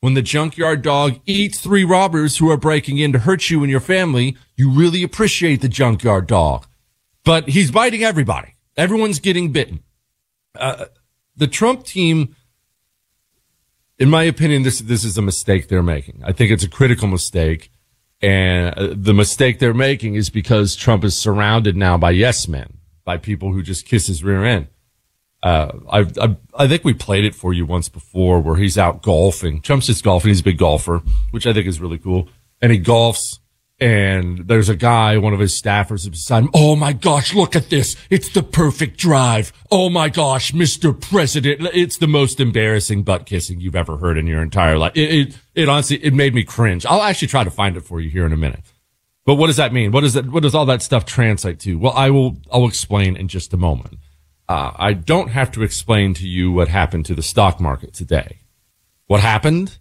When 0.00 0.14
the 0.14 0.22
junkyard 0.22 0.82
dog 0.82 1.20
eats 1.26 1.60
three 1.60 1.84
robbers 1.84 2.38
who 2.38 2.50
are 2.50 2.56
breaking 2.56 2.98
in 2.98 3.12
to 3.12 3.20
hurt 3.20 3.50
you 3.50 3.62
and 3.62 3.70
your 3.70 3.80
family, 3.80 4.36
you 4.56 4.70
really 4.70 5.02
appreciate 5.02 5.60
the 5.60 5.68
junkyard 5.68 6.26
dog. 6.26 6.66
But 7.24 7.48
he's 7.48 7.70
biting 7.70 8.02
everybody. 8.02 8.54
Everyone's 8.76 9.20
getting 9.20 9.52
bitten. 9.52 9.84
Uh, 10.58 10.86
the 11.36 11.46
Trump 11.46 11.84
team, 11.84 12.34
in 13.98 14.10
my 14.10 14.24
opinion, 14.24 14.62
this, 14.62 14.80
this 14.80 15.04
is 15.04 15.16
a 15.16 15.22
mistake 15.22 15.68
they're 15.68 15.82
making. 15.82 16.22
I 16.24 16.32
think 16.32 16.50
it's 16.50 16.64
a 16.64 16.68
critical 16.68 17.06
mistake. 17.06 17.70
And 18.22 18.74
uh, 18.78 18.94
the 18.96 19.12
mistake 19.12 19.58
they're 19.58 19.74
making 19.74 20.14
is 20.14 20.30
because 20.30 20.76
Trump 20.76 21.02
is 21.02 21.16
surrounded 21.16 21.76
now 21.76 21.98
by 21.98 22.12
yes 22.12 22.46
men, 22.46 22.78
by 23.04 23.16
people 23.16 23.52
who 23.52 23.62
just 23.62 23.86
kiss 23.86 24.06
his 24.06 24.22
rear 24.22 24.44
end. 24.44 24.68
Uh, 25.42 25.72
I, 25.90 26.00
I, 26.20 26.36
I 26.56 26.68
think 26.68 26.84
we 26.84 26.94
played 26.94 27.24
it 27.24 27.34
for 27.34 27.52
you 27.52 27.66
once 27.66 27.88
before 27.88 28.40
where 28.40 28.56
he's 28.56 28.78
out 28.78 29.02
golfing. 29.02 29.60
Trump's 29.60 29.86
just 29.86 30.04
golfing. 30.04 30.28
He's 30.28 30.40
a 30.40 30.44
big 30.44 30.58
golfer, 30.58 31.02
which 31.32 31.48
I 31.48 31.52
think 31.52 31.66
is 31.66 31.80
really 31.80 31.98
cool. 31.98 32.28
And 32.60 32.70
he 32.70 32.78
golfs 32.78 33.40
and 33.82 34.46
there's 34.46 34.68
a 34.68 34.76
guy, 34.76 35.18
one 35.18 35.34
of 35.34 35.40
his 35.40 35.60
staffers 35.60 36.08
beside 36.08 36.44
him. 36.44 36.50
Oh 36.54 36.76
my 36.76 36.92
gosh, 36.92 37.34
look 37.34 37.56
at 37.56 37.68
this. 37.68 37.96
It's 38.10 38.28
the 38.28 38.44
perfect 38.44 38.96
drive. 38.96 39.52
Oh 39.72 39.90
my 39.90 40.08
gosh, 40.08 40.52
Mr. 40.52 40.98
President. 40.98 41.68
It's 41.74 41.96
the 41.96 42.06
most 42.06 42.38
embarrassing 42.38 43.02
butt 43.02 43.26
kissing 43.26 43.60
you've 43.60 43.74
ever 43.74 43.96
heard 43.96 44.18
in 44.18 44.28
your 44.28 44.40
entire 44.40 44.78
life. 44.78 44.92
It, 44.94 45.12
it, 45.12 45.38
it 45.56 45.68
honestly, 45.68 45.96
it 45.96 46.14
made 46.14 46.32
me 46.32 46.44
cringe. 46.44 46.86
I'll 46.86 47.02
actually 47.02 47.26
try 47.26 47.42
to 47.42 47.50
find 47.50 47.76
it 47.76 47.80
for 47.80 48.00
you 48.00 48.08
here 48.08 48.24
in 48.24 48.32
a 48.32 48.36
minute. 48.36 48.60
But 49.26 49.34
what 49.34 49.48
does 49.48 49.56
that 49.56 49.72
mean? 49.72 49.90
What 49.90 50.02
does 50.02 50.14
that, 50.14 50.30
what 50.30 50.44
does 50.44 50.54
all 50.54 50.66
that 50.66 50.82
stuff 50.82 51.04
translate 51.04 51.58
to? 51.60 51.76
Well, 51.76 51.92
I 51.96 52.10
will, 52.10 52.36
I'll 52.52 52.68
explain 52.68 53.16
in 53.16 53.26
just 53.26 53.52
a 53.52 53.56
moment. 53.56 53.98
Uh, 54.48 54.70
I 54.76 54.92
don't 54.92 55.30
have 55.30 55.50
to 55.52 55.64
explain 55.64 56.14
to 56.14 56.28
you 56.28 56.52
what 56.52 56.68
happened 56.68 57.04
to 57.06 57.16
the 57.16 57.22
stock 57.22 57.58
market 57.58 57.94
today. 57.94 58.42
What 59.08 59.22
happened? 59.22 59.78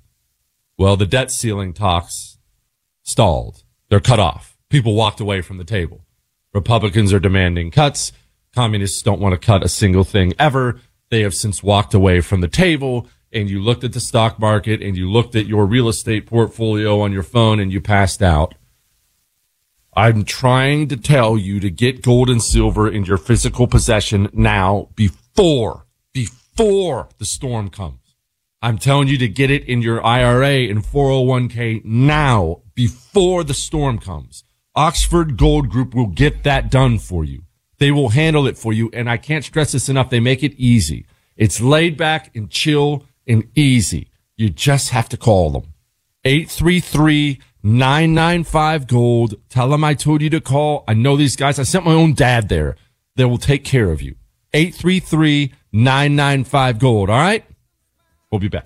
Well, 0.76 0.98
the 0.98 1.06
debt 1.06 1.30
ceiling 1.30 1.74
talks 1.74 2.40
stalled 3.04 3.64
they're 3.92 4.00
cut 4.00 4.22
off. 4.22 4.58
People 4.70 4.96
walked 4.96 5.20
away 5.20 5.42
from 5.42 5.58
the 5.58 5.66
table. 5.66 6.06
Republicans 6.54 7.12
are 7.12 7.20
demanding 7.20 7.72
cuts. 7.72 8.14
Communists 8.56 9.02
don't 9.02 9.20
want 9.20 9.34
to 9.34 9.46
cut 9.46 9.66
a 9.66 9.70
single 9.70 10.06
thing 10.06 10.34
ever. 10.40 10.80
They 11.10 11.22
have 11.24 11.36
since 11.36 11.62
walked 11.62 11.94
away 11.94 12.22
from 12.22 12.40
the 12.40 12.48
table 12.48 13.10
and 13.34 13.50
you 13.50 13.62
looked 13.62 13.84
at 13.84 13.92
the 13.92 14.00
stock 14.00 14.40
market 14.40 14.82
and 14.82 14.96
you 14.96 15.12
looked 15.12 15.36
at 15.36 15.46
your 15.46 15.66
real 15.66 15.90
estate 15.90 16.26
portfolio 16.26 17.02
on 17.02 17.12
your 17.12 17.22
phone 17.22 17.60
and 17.60 17.72
you 17.72 17.82
passed 17.82 18.22
out. 18.22 18.56
I'm 19.94 20.24
trying 20.24 20.88
to 20.88 20.96
tell 20.96 21.38
you 21.38 21.60
to 21.60 21.70
get 21.70 22.02
gold 22.02 22.30
and 22.30 22.42
silver 22.42 22.90
in 22.90 23.04
your 23.04 23.18
physical 23.18 23.68
possession 23.68 24.30
now 24.32 24.88
before, 24.96 25.86
before 26.14 27.10
the 27.18 27.26
storm 27.26 27.70
comes. 27.70 28.01
I'm 28.62 28.78
telling 28.78 29.08
you 29.08 29.18
to 29.18 29.28
get 29.28 29.50
it 29.50 29.66
in 29.66 29.82
your 29.82 30.06
IRA 30.06 30.70
and 30.70 30.84
401k 30.84 31.84
now 31.84 32.62
before 32.76 33.44
the 33.44 33.56
storm 33.56 33.98
comes. 33.98 34.44
Oxford 34.76 35.36
Gold 35.36 35.70
Group 35.70 35.96
will 35.96 36.06
get 36.08 36.44
that 36.44 36.70
done 36.70 37.00
for 37.00 37.26
you. 37.26 37.42
They 37.80 37.92
will 37.92 38.10
handle 38.10 38.46
it 38.46 38.60
for 38.60 38.72
you. 38.72 38.92
And 38.94 39.10
I 39.10 39.18
can't 39.18 39.44
stress 39.44 39.72
this 39.72 39.90
enough. 39.90 40.12
They 40.12 40.20
make 40.20 40.44
it 40.44 40.54
easy. 40.58 41.08
It's 41.36 41.60
laid 41.60 41.98
back 41.98 42.30
and 42.36 42.52
chill 42.52 43.08
and 43.28 43.50
easy. 43.56 44.12
You 44.38 44.52
just 44.52 44.92
have 44.92 45.10
to 45.10 45.18
call 45.18 45.50
them. 45.50 45.74
833-995 46.26 48.88
gold. 48.88 49.34
Tell 49.50 49.70
them 49.70 49.84
I 49.84 49.96
told 49.96 50.22
you 50.22 50.30
to 50.30 50.40
call. 50.40 50.84
I 50.88 50.94
know 50.94 51.18
these 51.18 51.36
guys. 51.36 51.58
I 51.58 51.64
sent 51.64 51.86
my 51.86 51.94
own 51.94 52.14
dad 52.14 52.48
there. 52.48 52.76
They 53.16 53.26
will 53.26 53.40
take 53.40 53.64
care 53.64 53.90
of 53.90 54.04
you. 54.04 54.18
833-995 54.54 56.80
gold. 56.80 57.10
All 57.10 57.18
right. 57.18 57.44
We'll 58.32 58.40
be 58.40 58.48
back. 58.48 58.66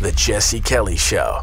The 0.00 0.12
Jesse 0.16 0.60
Kelly 0.60 0.96
Show. 0.96 1.42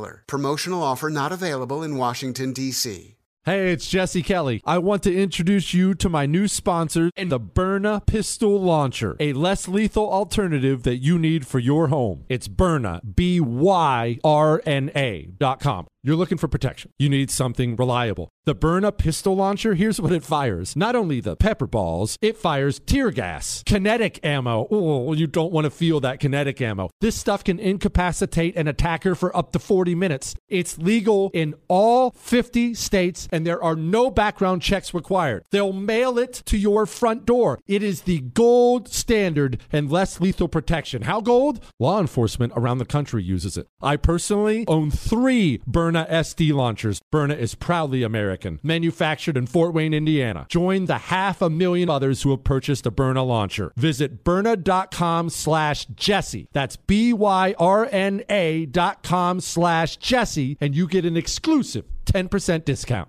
800 0.00 0.10
Gambler. 0.10 0.24
Promotional 0.26 0.82
offer 0.82 1.10
not 1.10 1.32
available 1.32 1.82
in 1.82 1.96
Washington, 1.96 2.52
D.C. 2.52 3.16
Hey, 3.44 3.72
it's 3.72 3.88
Jesse 3.88 4.22
Kelly. 4.22 4.60
I 4.66 4.76
want 4.76 5.02
to 5.04 5.16
introduce 5.16 5.72
you 5.72 5.94
to 5.94 6.10
my 6.10 6.26
new 6.26 6.46
sponsor, 6.46 7.10
the 7.16 7.40
Byrna 7.40 8.04
Pistol 8.04 8.60
Launcher, 8.60 9.16
a 9.18 9.32
less 9.32 9.66
lethal 9.66 10.12
alternative 10.12 10.82
that 10.82 10.98
you 10.98 11.18
need 11.18 11.46
for 11.46 11.58
your 11.58 11.88
home. 11.88 12.24
It's 12.28 12.48
Byrna, 12.48 13.00
B 13.16 13.40
Y 13.40 14.18
R 14.22 14.62
N 14.66 14.90
A 14.94 15.30
dot 15.38 15.58
com. 15.58 15.86
You're 16.02 16.16
looking 16.16 16.38
for 16.38 16.48
protection. 16.48 16.92
You 16.98 17.10
need 17.10 17.30
something 17.30 17.76
reliable. 17.76 18.30
The 18.46 18.54
Byrna 18.54 18.90
pistol 18.96 19.36
launcher, 19.36 19.74
here's 19.74 20.00
what 20.00 20.12
it 20.12 20.22
fires. 20.24 20.74
Not 20.74 20.96
only 20.96 21.20
the 21.20 21.36
pepper 21.36 21.66
balls, 21.66 22.16
it 22.22 22.38
fires 22.38 22.80
tear 22.86 23.10
gas, 23.10 23.62
kinetic 23.66 24.18
ammo. 24.24 24.66
Oh, 24.70 25.12
you 25.12 25.26
don't 25.26 25.52
want 25.52 25.66
to 25.66 25.70
feel 25.70 26.00
that 26.00 26.18
kinetic 26.18 26.58
ammo. 26.62 26.88
This 27.02 27.16
stuff 27.16 27.44
can 27.44 27.58
incapacitate 27.58 28.56
an 28.56 28.66
attacker 28.66 29.14
for 29.14 29.36
up 29.36 29.52
to 29.52 29.58
40 29.58 29.94
minutes. 29.94 30.34
It's 30.48 30.78
legal 30.78 31.30
in 31.34 31.54
all 31.68 32.12
50 32.12 32.72
states 32.72 33.28
and 33.30 33.46
there 33.46 33.62
are 33.62 33.76
no 33.76 34.10
background 34.10 34.62
checks 34.62 34.94
required. 34.94 35.44
They'll 35.50 35.74
mail 35.74 36.18
it 36.18 36.42
to 36.46 36.56
your 36.56 36.86
front 36.86 37.26
door. 37.26 37.58
It 37.66 37.82
is 37.82 38.02
the 38.02 38.20
gold 38.20 38.88
standard 38.88 39.60
and 39.70 39.92
less 39.92 40.18
lethal 40.18 40.48
protection. 40.48 41.02
How 41.02 41.20
gold? 41.20 41.62
Law 41.78 42.00
enforcement 42.00 42.54
around 42.56 42.78
the 42.78 42.86
country 42.86 43.22
uses 43.22 43.58
it. 43.58 43.66
I 43.82 43.96
personally 43.96 44.64
own 44.66 44.90
three 44.90 45.60
Byrna 45.68 45.89
Byrna 45.90 46.08
SD 46.08 46.52
launchers. 46.52 47.00
Byrna 47.12 47.36
is 47.36 47.56
proudly 47.56 48.04
American, 48.04 48.60
manufactured 48.62 49.36
in 49.36 49.48
Fort 49.48 49.74
Wayne, 49.74 49.92
Indiana. 49.92 50.46
Join 50.48 50.84
the 50.84 50.98
half 50.98 51.42
a 51.42 51.50
million 51.50 51.90
others 51.90 52.22
who 52.22 52.30
have 52.30 52.44
purchased 52.44 52.86
a 52.86 52.92
Byrna 52.92 53.26
launcher. 53.26 53.72
Visit 53.76 54.22
Byrna.com 54.22 55.30
slash 55.30 55.86
Jesse. 55.86 56.46
That's 56.52 56.76
B-Y-R-N-A 56.76 58.66
dot 58.66 59.02
com 59.02 59.40
slash 59.40 59.96
Jesse, 59.96 60.56
and 60.60 60.76
you 60.76 60.86
get 60.86 61.04
an 61.04 61.16
exclusive 61.16 61.86
10% 62.06 62.64
discount. 62.64 63.08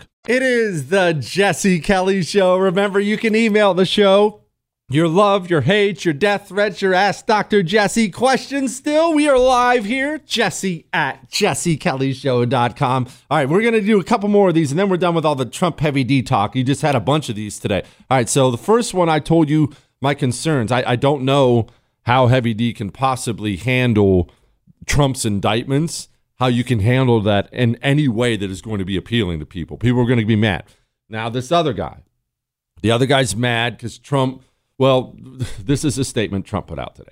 It 0.27 0.43
is 0.43 0.89
the 0.89 1.13
Jesse 1.13 1.79
Kelly 1.79 2.21
Show. 2.21 2.55
Remember, 2.55 2.99
you 2.99 3.17
can 3.17 3.35
email 3.35 3.73
the 3.73 3.85
show 3.85 4.41
your 4.87 5.07
love, 5.07 5.49
your 5.49 5.61
hate, 5.61 6.05
your 6.05 6.13
death 6.13 6.49
threats, 6.49 6.79
your 6.79 6.93
Ask 6.93 7.25
Dr. 7.25 7.63
Jesse 7.63 8.11
questions. 8.11 8.75
Still, 8.75 9.15
we 9.15 9.27
are 9.27 9.39
live 9.39 9.85
here. 9.85 10.19
Jesse 10.19 10.85
at 10.93 11.31
jessekellyshow.com. 11.31 13.07
All 13.31 13.37
right, 13.37 13.49
we're 13.49 13.61
going 13.61 13.73
to 13.73 13.81
do 13.81 13.99
a 13.99 14.03
couple 14.03 14.29
more 14.29 14.49
of 14.49 14.53
these 14.53 14.69
and 14.71 14.77
then 14.77 14.89
we're 14.89 14.97
done 14.97 15.15
with 15.15 15.25
all 15.25 15.33
the 15.33 15.45
Trump 15.45 15.79
heavy 15.79 16.03
D 16.03 16.21
talk. 16.21 16.55
You 16.55 16.63
just 16.63 16.83
had 16.83 16.95
a 16.95 16.99
bunch 16.99 17.29
of 17.29 17.35
these 17.35 17.57
today. 17.57 17.81
All 18.11 18.17
right, 18.17 18.29
so 18.29 18.51
the 18.51 18.59
first 18.59 18.93
one 18.93 19.09
I 19.09 19.17
told 19.17 19.49
you 19.49 19.73
my 20.01 20.13
concerns. 20.13 20.71
I, 20.71 20.83
I 20.85 20.95
don't 20.97 21.23
know 21.23 21.65
how 22.03 22.27
heavy 22.27 22.53
D 22.53 22.73
can 22.73 22.91
possibly 22.91 23.55
handle 23.55 24.29
Trump's 24.85 25.25
indictments 25.25 26.09
how 26.41 26.47
you 26.47 26.63
can 26.63 26.79
handle 26.79 27.21
that 27.21 27.47
in 27.53 27.75
any 27.83 28.07
way 28.07 28.35
that 28.35 28.49
is 28.49 28.63
going 28.63 28.79
to 28.79 28.85
be 28.85 28.97
appealing 28.97 29.39
to 29.39 29.45
people. 29.45 29.77
People 29.77 30.01
are 30.01 30.07
going 30.07 30.17
to 30.17 30.25
be 30.25 30.35
mad. 30.35 30.63
Now, 31.07 31.29
this 31.29 31.51
other 31.51 31.71
guy, 31.71 32.01
the 32.81 32.89
other 32.89 33.05
guy's 33.05 33.35
mad 33.35 33.77
because 33.77 33.99
Trump, 33.99 34.41
well, 34.79 35.15
this 35.59 35.85
is 35.85 35.99
a 35.99 36.03
statement 36.03 36.47
Trump 36.47 36.65
put 36.65 36.79
out 36.79 36.95
today. 36.95 37.11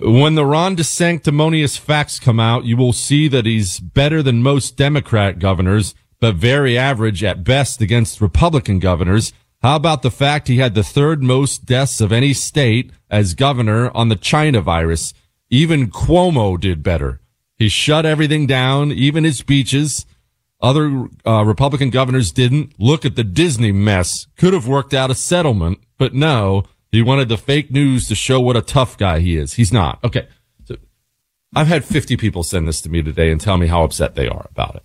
When 0.00 0.34
the 0.34 0.44
Ron 0.44 0.74
DeSanctimonious 0.74 1.78
facts 1.78 2.18
come 2.18 2.40
out, 2.40 2.64
you 2.64 2.76
will 2.76 2.92
see 2.92 3.28
that 3.28 3.46
he's 3.46 3.78
better 3.78 4.24
than 4.24 4.42
most 4.42 4.76
Democrat 4.76 5.38
governors, 5.38 5.94
but 6.18 6.34
very 6.34 6.76
average 6.76 7.22
at 7.22 7.44
best 7.44 7.80
against 7.80 8.20
Republican 8.20 8.80
governors. 8.80 9.32
How 9.62 9.76
about 9.76 10.02
the 10.02 10.10
fact 10.10 10.48
he 10.48 10.58
had 10.58 10.74
the 10.74 10.82
third 10.82 11.22
most 11.22 11.64
deaths 11.64 12.00
of 12.00 12.10
any 12.10 12.32
state 12.32 12.90
as 13.08 13.34
governor 13.34 13.88
on 13.96 14.08
the 14.08 14.16
China 14.16 14.60
virus? 14.60 15.14
Even 15.48 15.92
Cuomo 15.92 16.58
did 16.58 16.82
better. 16.82 17.20
He 17.60 17.68
shut 17.68 18.06
everything 18.06 18.46
down, 18.46 18.90
even 18.90 19.24
his 19.24 19.36
speeches. 19.36 20.06
Other 20.62 21.08
uh, 21.26 21.44
Republican 21.44 21.90
governors 21.90 22.32
didn't. 22.32 22.72
Look 22.78 23.04
at 23.04 23.16
the 23.16 23.22
Disney 23.22 23.70
mess. 23.70 24.26
Could 24.38 24.54
have 24.54 24.66
worked 24.66 24.94
out 24.94 25.10
a 25.10 25.14
settlement, 25.14 25.78
but 25.98 26.14
no. 26.14 26.64
He 26.90 27.02
wanted 27.02 27.28
the 27.28 27.36
fake 27.36 27.70
news 27.70 28.08
to 28.08 28.14
show 28.14 28.40
what 28.40 28.56
a 28.56 28.62
tough 28.62 28.96
guy 28.96 29.18
he 29.18 29.36
is. 29.36 29.54
He's 29.54 29.74
not. 29.74 30.02
Okay. 30.02 30.26
So 30.64 30.76
I've 31.54 31.66
had 31.66 31.84
50 31.84 32.16
people 32.16 32.42
send 32.42 32.66
this 32.66 32.80
to 32.80 32.88
me 32.88 33.02
today 33.02 33.30
and 33.30 33.38
tell 33.38 33.58
me 33.58 33.66
how 33.66 33.84
upset 33.84 34.14
they 34.14 34.26
are 34.26 34.46
about 34.50 34.76
it. 34.76 34.82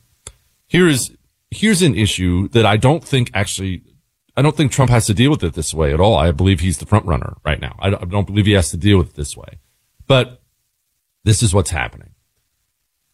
Here's, 0.68 1.12
here's 1.52 1.82
an 1.82 1.96
issue 1.96 2.50
that 2.50 2.66
I 2.66 2.76
don't 2.76 3.06
think 3.06 3.32
actually, 3.34 3.84
I 4.36 4.42
don't 4.42 4.58
think 4.58 4.74
Trump 4.74 4.92
has 4.92 5.06
to 5.06 5.14
deal 5.14 5.32
with 5.32 5.46
it 5.46 5.54
this 5.54 5.74
way 5.74 5.94
at 5.94 6.02
all. 6.02 6.18
I 6.18 6.32
believe 6.32 6.60
he's 6.60 6.80
the 6.80 6.86
front 6.86 7.06
runner 7.06 7.38
right 7.46 7.62
now. 7.62 7.78
I 7.80 7.92
don't 7.92 8.28
believe 8.28 8.48
he 8.48 8.52
has 8.52 8.70
to 8.72 8.78
deal 8.78 8.98
with 8.98 9.12
it 9.12 9.16
this 9.16 9.38
way, 9.38 9.60
but 10.08 10.42
this 11.24 11.42
is 11.42 11.54
what's 11.54 11.70
happening. 11.70 12.10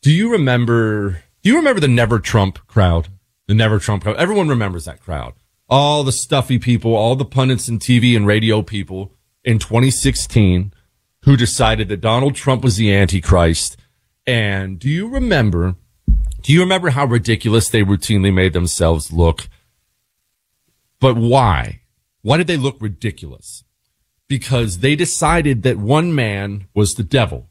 Do 0.01 0.11
you 0.11 0.31
remember? 0.31 1.21
Do 1.43 1.49
you 1.49 1.57
remember 1.57 1.79
the 1.79 1.87
Never 1.87 2.17
Trump 2.17 2.65
crowd? 2.65 3.09
The 3.47 3.53
Never 3.53 3.77
Trump 3.77 4.01
crowd. 4.01 4.15
Everyone 4.15 4.47
remembers 4.47 4.85
that 4.85 4.99
crowd. 4.99 5.33
All 5.69 6.03
the 6.03 6.11
stuffy 6.11 6.57
people, 6.57 6.95
all 6.95 7.15
the 7.15 7.23
pundits 7.23 7.67
and 7.67 7.79
TV 7.79 8.15
and 8.15 8.25
radio 8.25 8.63
people 8.63 9.13
in 9.43 9.59
2016 9.59 10.73
who 11.23 11.37
decided 11.37 11.87
that 11.89 12.01
Donald 12.01 12.33
Trump 12.33 12.63
was 12.63 12.77
the 12.77 12.91
Antichrist. 12.91 13.77
And 14.25 14.79
do 14.79 14.89
you 14.89 15.07
remember? 15.07 15.75
Do 16.41 16.51
you 16.51 16.61
remember 16.61 16.89
how 16.89 17.05
ridiculous 17.05 17.69
they 17.69 17.83
routinely 17.83 18.33
made 18.33 18.53
themselves 18.53 19.13
look? 19.13 19.49
But 20.99 21.15
why? 21.15 21.81
Why 22.23 22.37
did 22.37 22.47
they 22.47 22.57
look 22.57 22.77
ridiculous? 22.79 23.63
Because 24.27 24.79
they 24.79 24.95
decided 24.95 25.61
that 25.61 25.77
one 25.77 26.15
man 26.15 26.67
was 26.73 26.95
the 26.95 27.03
devil. 27.03 27.49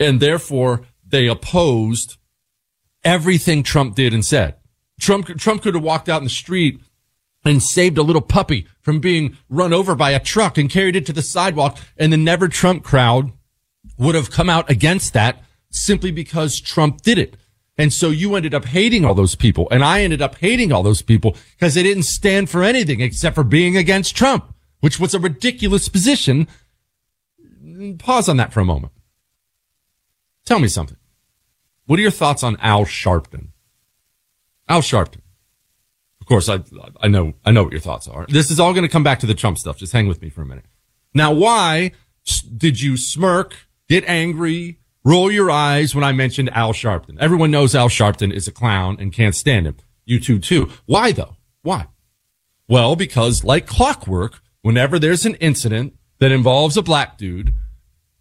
And 0.00 0.18
therefore 0.18 0.86
they 1.10 1.26
opposed 1.26 2.16
everything 3.04 3.62
Trump 3.62 3.94
did 3.94 4.12
and 4.12 4.24
said. 4.24 4.56
Trump, 5.00 5.26
Trump 5.38 5.62
could 5.62 5.74
have 5.74 5.82
walked 5.82 6.08
out 6.08 6.18
in 6.18 6.24
the 6.24 6.30
street 6.30 6.80
and 7.44 7.62
saved 7.62 7.98
a 7.98 8.02
little 8.02 8.22
puppy 8.22 8.66
from 8.80 9.00
being 9.00 9.36
run 9.48 9.72
over 9.72 9.94
by 9.94 10.10
a 10.10 10.20
truck 10.20 10.58
and 10.58 10.68
carried 10.68 10.96
it 10.96 11.06
to 11.06 11.12
the 11.12 11.22
sidewalk. 11.22 11.78
And 11.96 12.12
the 12.12 12.16
never 12.16 12.48
Trump 12.48 12.84
crowd 12.84 13.32
would 13.96 14.14
have 14.14 14.30
come 14.30 14.50
out 14.50 14.68
against 14.70 15.12
that 15.14 15.42
simply 15.70 16.10
because 16.10 16.60
Trump 16.60 17.02
did 17.02 17.18
it. 17.18 17.36
And 17.76 17.92
so 17.92 18.10
you 18.10 18.34
ended 18.34 18.54
up 18.54 18.64
hating 18.64 19.04
all 19.04 19.14
those 19.14 19.36
people. 19.36 19.68
And 19.70 19.84
I 19.84 20.02
ended 20.02 20.20
up 20.20 20.36
hating 20.36 20.72
all 20.72 20.82
those 20.82 21.00
people 21.00 21.36
because 21.52 21.74
they 21.74 21.84
didn't 21.84 22.02
stand 22.04 22.50
for 22.50 22.62
anything 22.64 23.00
except 23.00 23.36
for 23.36 23.44
being 23.44 23.76
against 23.76 24.16
Trump, 24.16 24.52
which 24.80 24.98
was 24.98 25.14
a 25.14 25.20
ridiculous 25.20 25.88
position. 25.88 26.48
Pause 27.98 28.30
on 28.30 28.36
that 28.38 28.52
for 28.52 28.60
a 28.60 28.64
moment. 28.64 28.92
Tell 30.44 30.58
me 30.58 30.68
something. 30.68 30.97
What 31.88 31.98
are 31.98 32.02
your 32.02 32.10
thoughts 32.10 32.42
on 32.42 32.58
Al 32.60 32.84
Sharpton? 32.84 33.48
Al 34.68 34.82
Sharpton. 34.82 35.22
Of 36.20 36.26
course, 36.26 36.46
I, 36.46 36.60
I 37.00 37.08
know, 37.08 37.32
I 37.46 37.50
know 37.50 37.62
what 37.62 37.72
your 37.72 37.80
thoughts 37.80 38.06
are. 38.06 38.26
This 38.28 38.50
is 38.50 38.60
all 38.60 38.74
going 38.74 38.84
to 38.84 38.92
come 38.92 39.02
back 39.02 39.20
to 39.20 39.26
the 39.26 39.32
Trump 39.32 39.56
stuff. 39.56 39.78
Just 39.78 39.94
hang 39.94 40.06
with 40.06 40.20
me 40.20 40.28
for 40.28 40.42
a 40.42 40.46
minute. 40.46 40.66
Now, 41.14 41.32
why 41.32 41.92
did 42.54 42.82
you 42.82 42.98
smirk, 42.98 43.56
get 43.88 44.04
angry, 44.06 44.80
roll 45.02 45.30
your 45.30 45.50
eyes 45.50 45.94
when 45.94 46.04
I 46.04 46.12
mentioned 46.12 46.50
Al 46.50 46.74
Sharpton? 46.74 47.16
Everyone 47.20 47.50
knows 47.50 47.74
Al 47.74 47.88
Sharpton 47.88 48.34
is 48.34 48.46
a 48.46 48.52
clown 48.52 48.98
and 49.00 49.10
can't 49.10 49.34
stand 49.34 49.66
him. 49.66 49.76
You 50.04 50.20
two 50.20 50.38
too. 50.38 50.68
Why 50.84 51.12
though? 51.12 51.36
Why? 51.62 51.86
Well, 52.68 52.96
because 52.96 53.44
like 53.44 53.66
clockwork, 53.66 54.42
whenever 54.60 54.98
there's 54.98 55.24
an 55.24 55.36
incident 55.36 55.94
that 56.18 56.32
involves 56.32 56.76
a 56.76 56.82
black 56.82 57.16
dude, 57.16 57.54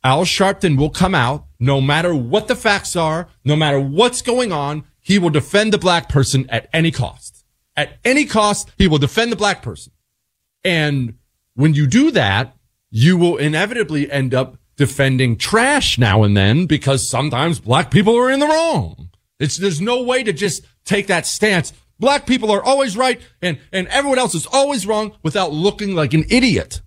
Al 0.04 0.24
Sharpton 0.24 0.78
will 0.78 0.90
come 0.90 1.16
out 1.16 1.46
no 1.60 1.82
matter 1.82 2.14
what 2.16 2.48
the 2.48 2.56
facts 2.56 2.96
are, 2.96 3.28
no 3.44 3.56
matter 3.56 3.80
what's 3.80 4.22
going 4.22 4.52
on. 4.52 4.84
He 5.00 5.20
will 5.20 5.30
defend 5.30 5.72
the 5.72 5.78
black 5.78 6.10
person 6.10 6.46
at 6.50 6.70
any 6.74 6.92
cost. 6.92 7.46
At 7.76 7.98
any 8.04 8.26
cost, 8.26 8.72
he 8.78 8.88
will 8.88 8.98
defend 8.98 9.32
the 9.32 9.38
black 9.38 9.62
person. 9.62 9.94
And 10.64 11.18
when 11.54 11.74
you 11.74 11.88
do 11.88 12.12
that, 12.12 12.56
you 12.90 13.18
will 13.18 13.38
inevitably 13.38 14.12
end 14.12 14.34
up 14.34 14.58
defending 14.76 15.38
trash 15.38 15.98
now 15.98 16.24
and 16.24 16.38
then 16.38 16.66
because 16.66 17.10
sometimes 17.10 17.60
black 17.60 17.92
people 17.92 18.16
are 18.18 18.30
in 18.30 18.40
the 18.40 18.48
wrong. 18.48 19.10
It's, 19.40 19.58
there's 19.58 19.82
no 19.82 20.04
way 20.04 20.24
to 20.24 20.34
just 20.34 20.66
take 20.86 21.08
that 21.08 21.26
stance. 21.26 21.74
Black 22.00 22.26
people 22.28 22.52
are 22.52 22.64
always 22.64 22.96
right 22.96 23.20
and, 23.42 23.60
and 23.72 23.88
everyone 23.88 24.20
else 24.20 24.36
is 24.36 24.48
always 24.48 24.86
wrong 24.86 25.16
without 25.24 25.52
looking 25.52 25.96
like 25.96 26.14
an 26.14 26.26
idiot. 26.30 26.82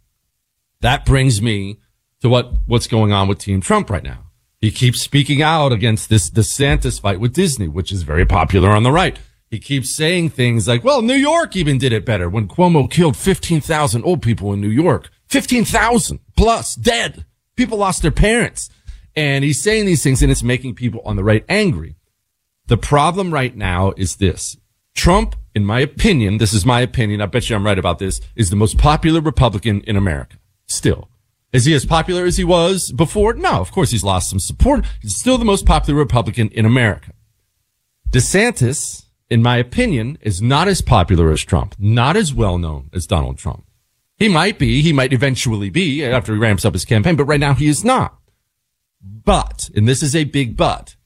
That 0.81 1.05
brings 1.05 1.43
me 1.43 1.79
to 2.21 2.29
what, 2.29 2.53
what's 2.67 2.87
going 2.87 3.13
on 3.13 3.29
with 3.29 3.39
Team 3.39 3.61
Trump 3.61 3.91
right 3.91 4.03
now. 4.03 4.27
He 4.61 4.71
keeps 4.71 5.01
speaking 5.01 5.41
out 5.41 5.73
against 5.73 6.11
this 6.11 6.29
DeSantis 6.29 7.01
fight 7.01 7.19
with 7.19 7.33
Disney, 7.33 7.67
which 7.67 7.91
is 7.91 8.03
very 8.03 8.27
popular 8.27 8.71
on 8.71 8.83
the 8.83 8.93
right. 8.93 9.19
He 9.51 9.59
keeps 9.59 9.91
saying 9.91 10.31
things 10.31 10.69
like, 10.69 10.85
well, 10.85 11.03
New 11.03 11.15
York 11.15 11.57
even 11.57 11.79
did 11.79 11.93
it 11.93 12.05
better 12.05 12.29
when 12.29 12.47
Cuomo 12.47 12.89
killed 12.91 13.17
15,000 13.17 14.05
old 14.05 14.23
people 14.23 14.53
in 14.53 14.61
New 14.61 14.69
York. 14.69 15.11
15,000 15.29 16.21
plus 16.37 16.75
dead. 16.75 17.25
People 17.57 17.79
lost 17.79 18.03
their 18.03 18.11
parents. 18.11 18.69
And 19.17 19.43
he's 19.43 19.63
saying 19.63 19.87
these 19.87 20.03
things 20.03 20.23
and 20.23 20.31
it's 20.31 20.43
making 20.43 20.77
people 20.77 21.01
on 21.05 21.17
the 21.17 21.25
right 21.25 21.45
angry. 21.49 21.97
The 22.67 22.77
problem 22.77 23.35
right 23.35 23.57
now 23.57 23.93
is 23.97 24.17
this. 24.17 24.57
Trump, 24.95 25.35
in 25.55 25.65
my 25.65 25.81
opinion, 25.81 26.39
this 26.39 26.53
is 26.53 26.65
my 26.65 26.81
opinion. 26.81 27.21
I 27.21 27.27
bet 27.27 27.51
you 27.51 27.57
I'm 27.57 27.67
right 27.67 27.79
about 27.79 27.99
this, 27.99 28.21
is 28.37 28.51
the 28.51 28.57
most 28.57 28.79
popular 28.79 29.21
Republican 29.21 29.81
in 29.83 29.97
America. 29.97 30.37
Still. 30.67 31.10
Is 31.53 31.65
he 31.65 31.75
as 31.75 31.85
popular 31.85 32.25
as 32.25 32.37
he 32.37 32.45
was 32.45 32.93
before? 32.93 33.35
No, 33.35 33.61
of 33.61 33.73
course 33.73 33.91
he's 33.91 34.05
lost 34.05 34.31
some 34.31 34.39
support. 34.39 34.85
He's 35.03 35.17
still 35.17 35.39
the 35.39 35.45
most 35.45 35.67
popular 35.67 35.99
Republican 35.99 36.49
in 36.51 36.65
America. 36.65 37.13
DeSantis 38.11 39.05
in 39.31 39.43
my 39.43 39.57
opinion, 39.57 40.19
is 40.21 40.43
not 40.43 40.67
as 40.67 40.83
popular 40.83 41.31
as 41.31 41.43
Trump, 41.43 41.77
not 41.79 42.17
as 42.17 42.35
well 42.35 42.59
known 42.59 42.91
as 42.93 43.07
Donald 43.07 43.39
Trump. 43.39 43.65
He 44.17 44.29
might 44.29 44.59
be, 44.59 44.83
he 44.83 44.93
might 44.93 45.13
eventually 45.13 45.71
be 45.71 46.05
after 46.05 46.35
he 46.35 46.39
ramps 46.39 46.65
up 46.65 46.75
his 46.75 46.85
campaign, 46.85 47.17
but 47.17 47.25
right 47.25 47.41
now 47.41 47.55
he 47.55 47.69
is 47.69 47.85
not. 47.85 48.19
But, 49.01 49.71
and 49.75 49.89
this 49.89 50.03
is 50.03 50.15
a 50.15 50.25
big 50.25 50.57
but, 50.57 50.97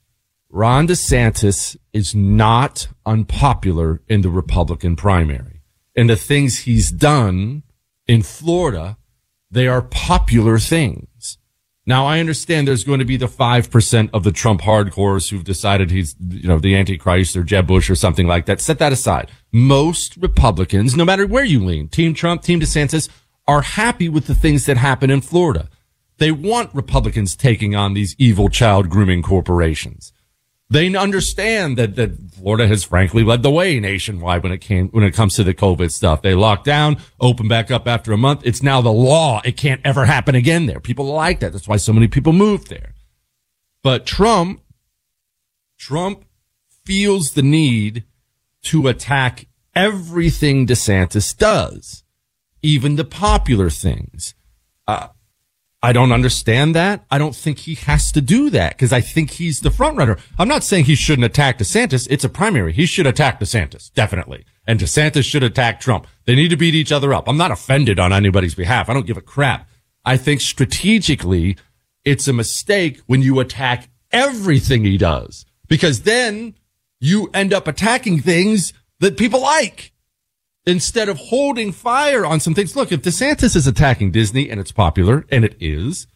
Ron 0.49 0.89
DeSantis 0.89 1.77
is 1.93 2.15
not 2.15 2.89
unpopular 3.05 4.01
in 4.09 4.23
the 4.23 4.31
Republican 4.31 4.97
primary. 4.97 5.61
And 5.95 6.11
the 6.11 6.17
things 6.17 6.61
he's 6.61 6.91
done 6.91 7.63
in 8.07 8.23
Florida, 8.23 8.97
they 9.55 9.69
are 9.69 9.83
popular 9.83 10.59
things. 10.59 11.39
Now 11.87 12.07
I 12.07 12.19
understand 12.19 12.67
there's 12.67 12.85
going 12.85 12.99
to 12.99 13.05
be 13.05 13.17
the 13.17 13.27
5% 13.27 14.11
of 14.13 14.25
the 14.25 14.33
Trump 14.33 14.63
hardcores 14.63 15.31
who've 15.31 15.45
decided 15.45 15.91
he's, 15.91 16.17
you 16.19 16.49
know, 16.49 16.59
the 16.59 16.75
Antichrist 16.75 17.37
or 17.37 17.43
Jeb 17.43 17.67
Bush 17.67 17.91
or 17.91 17.95
something 17.95 18.27
like 18.27 18.47
that. 18.47 18.61
Set 18.61 18.79
that 18.79 18.93
aside. 18.93 19.31
Most 19.53 20.17
Republicans, 20.17 20.97
no 20.97 21.05
matter 21.05 21.27
where 21.27 21.45
you 21.45 21.63
lean, 21.63 21.89
Team 21.89 22.15
Trump, 22.15 22.43
Team 22.43 22.61
DeSantis, 22.61 23.09
are 23.47 23.63
happy 23.63 24.09
with 24.09 24.27
the 24.27 24.35
things 24.35 24.65
that 24.67 24.79
happen 24.79 25.11
in 25.11 25.21
Florida. 25.21 25.69
They 26.19 26.31
want 26.31 26.75
Republicans 26.75 27.37
taking 27.37 27.75
on 27.75 27.93
these 27.93 28.17
evil 28.19 28.49
child 28.49 28.89
grooming 28.89 29.23
corporations. 29.23 30.13
They 30.71 30.95
understand 30.97 31.77
that, 31.77 31.95
that 31.97 32.33
Florida 32.33 32.67
has 32.67 32.85
frankly 32.85 33.23
led 33.23 33.43
the 33.43 33.51
way 33.51 33.79
nationwide 33.79 34.43
when 34.43 34.53
it 34.53 34.59
came, 34.59 34.89
when 34.89 35.05
it 35.05 35.13
comes 35.13 35.37
to 35.37 35.45
the 35.45 35.55
COVID 35.55 35.91
stuff. 35.93 36.23
They 36.23 36.35
locked 36.35 36.65
down, 36.65 36.97
open 37.21 37.49
back 37.49 37.71
up 37.71 37.87
after 37.87 38.13
a 38.13 38.17
month. 38.17 38.43
It's 38.45 38.63
now 38.63 38.81
the 38.81 38.93
law. 38.93 39.43
It 39.45 39.57
can't 39.57 39.83
ever 39.85 40.07
happen 40.07 40.35
again 40.35 40.67
there. 40.67 40.81
People 40.81 41.05
like 41.07 41.41
that. 41.41 41.53
That's 41.53 41.69
why 41.69 41.77
so 41.77 41.93
many 41.93 42.09
people 42.09 42.33
moved 42.33 42.71
there. 42.71 42.95
But 43.83 44.07
Trump, 44.07 44.63
Trump 45.79 46.25
feels 46.85 47.33
the 47.33 47.43
need 47.43 48.05
to 48.63 48.89
attack 48.89 49.47
everything 49.75 50.67
DeSantis 50.67 51.37
does, 51.37 52.05
even 52.63 52.97
the 52.97 53.05
popular 53.05 53.69
things. 53.69 54.35
Uh, 54.87 55.09
I 55.85 55.93
don't 55.93 56.13
understand 56.13 56.75
that. 56.75 57.05
I 57.11 57.19
don't 57.19 57.37
think 57.37 57.59
he 57.59 57.75
has 57.75 58.11
to 58.13 58.23
do 58.23 58.49
that 58.49 58.73
because 58.73 58.91
I 58.91 59.03
think 59.03 59.33
he's 59.33 59.61
the 59.61 59.71
front 59.71 59.99
runner. 59.99 60.17
I'm 60.39 60.49
not 60.49 60.65
saying 60.65 60.87
he 60.87 60.95
shouldn't 60.95 61.27
attack 61.27 61.59
DeSantis. 61.59 62.09
It's 62.11 62.25
a 62.25 62.31
primary. 62.31 62.73
He 62.73 62.87
should 62.87 63.07
attack 63.07 63.39
DeSantis, 63.39 63.93
definitely. 63.93 64.47
And 64.67 64.81
DeSantis 64.81 65.25
should 65.25 65.43
attack 65.43 65.81
Trump. 65.81 66.07
They 66.25 66.35
need 66.35 66.49
to 66.49 66.57
beat 66.57 66.75
each 66.75 66.91
other 66.91 67.13
up. 67.13 67.29
I'm 67.29 67.37
not 67.37 67.51
offended 67.51 67.99
on 67.99 68.15
anybody's 68.15 68.55
behalf. 68.55 68.89
I 68.89 68.95
don't 68.95 69.07
give 69.07 69.19
a 69.19 69.21
crap. 69.21 69.69
I 70.07 70.17
think 70.17 70.41
strategically, 70.41 71.59
it's 72.03 72.29
a 72.29 72.33
mistake 72.33 73.03
when 73.05 73.21
you 73.21 73.39
attack 73.39 73.91
everything 74.11 74.87
he 74.87 74.97
does 74.97 75.45
because 75.69 76.05
then 76.05 76.55
you 76.99 77.29
end 77.35 77.53
up 77.53 77.69
attacking 77.69 78.21
things 78.21 78.73
that 79.01 79.19
people 79.19 79.43
like 79.43 79.93
instead 80.67 81.09
of 81.09 81.19
holding 81.19 81.73
fire 81.73 82.25
on 82.25 82.41
some 82.41 82.55
things. 82.55 82.77
Look, 82.77 82.93
if 82.93 83.03
DeSantis 83.03 83.57
is 83.57 83.67
attacking 83.67 84.11
Disney 84.11 84.51
and 84.51 84.61
it's 84.61 84.73
popular, 84.73 85.27
and 85.31 85.45
it 85.45 85.57
is, 85.61 86.07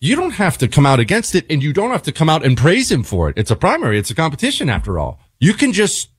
you 0.00 0.14
don't 0.14 0.32
have 0.32 0.58
to 0.58 0.68
come 0.68 0.84
out 0.84 1.00
against 1.00 1.34
it 1.34 1.46
and 1.48 1.62
you 1.62 1.72
don't 1.72 1.90
have 1.90 2.02
to 2.02 2.12
come 2.12 2.28
out 2.28 2.44
and 2.44 2.56
praise 2.56 2.90
him 2.90 3.02
for 3.02 3.28
it. 3.28 3.38
It's 3.38 3.50
a 3.50 3.56
primary. 3.56 3.98
It's 3.98 4.10
a 4.10 4.14
competition 4.14 4.68
after 4.68 4.98
all. 4.98 5.20
You 5.38 5.54
can 5.54 5.72
just 5.72 6.10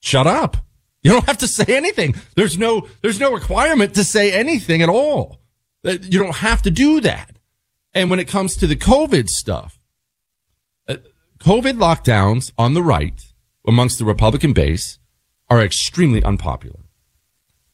shut 0.00 0.26
up. 0.26 0.56
You 1.02 1.12
don't 1.12 1.26
have 1.26 1.38
to 1.38 1.48
say 1.48 1.64
anything. 1.68 2.14
There's 2.34 2.58
no, 2.58 2.88
there's 3.00 3.20
no 3.20 3.32
requirement 3.32 3.94
to 3.94 4.04
say 4.04 4.32
anything 4.32 4.82
at 4.82 4.88
all. 4.88 5.40
You 5.82 6.18
don't 6.18 6.36
have 6.36 6.62
to 6.62 6.70
do 6.70 7.00
that. 7.00 7.36
And 7.94 8.10
when 8.10 8.20
it 8.20 8.28
comes 8.28 8.56
to 8.56 8.66
the 8.66 8.76
COVID 8.76 9.28
stuff, 9.28 9.78
uh, 10.88 10.96
COVID 11.38 11.78
lockdowns 11.78 12.52
on 12.58 12.74
the 12.74 12.82
right 12.82 13.24
amongst 13.66 13.98
the 13.98 14.04
Republican 14.04 14.52
base 14.52 14.98
are 15.48 15.62
extremely 15.62 16.22
unpopular. 16.22 16.79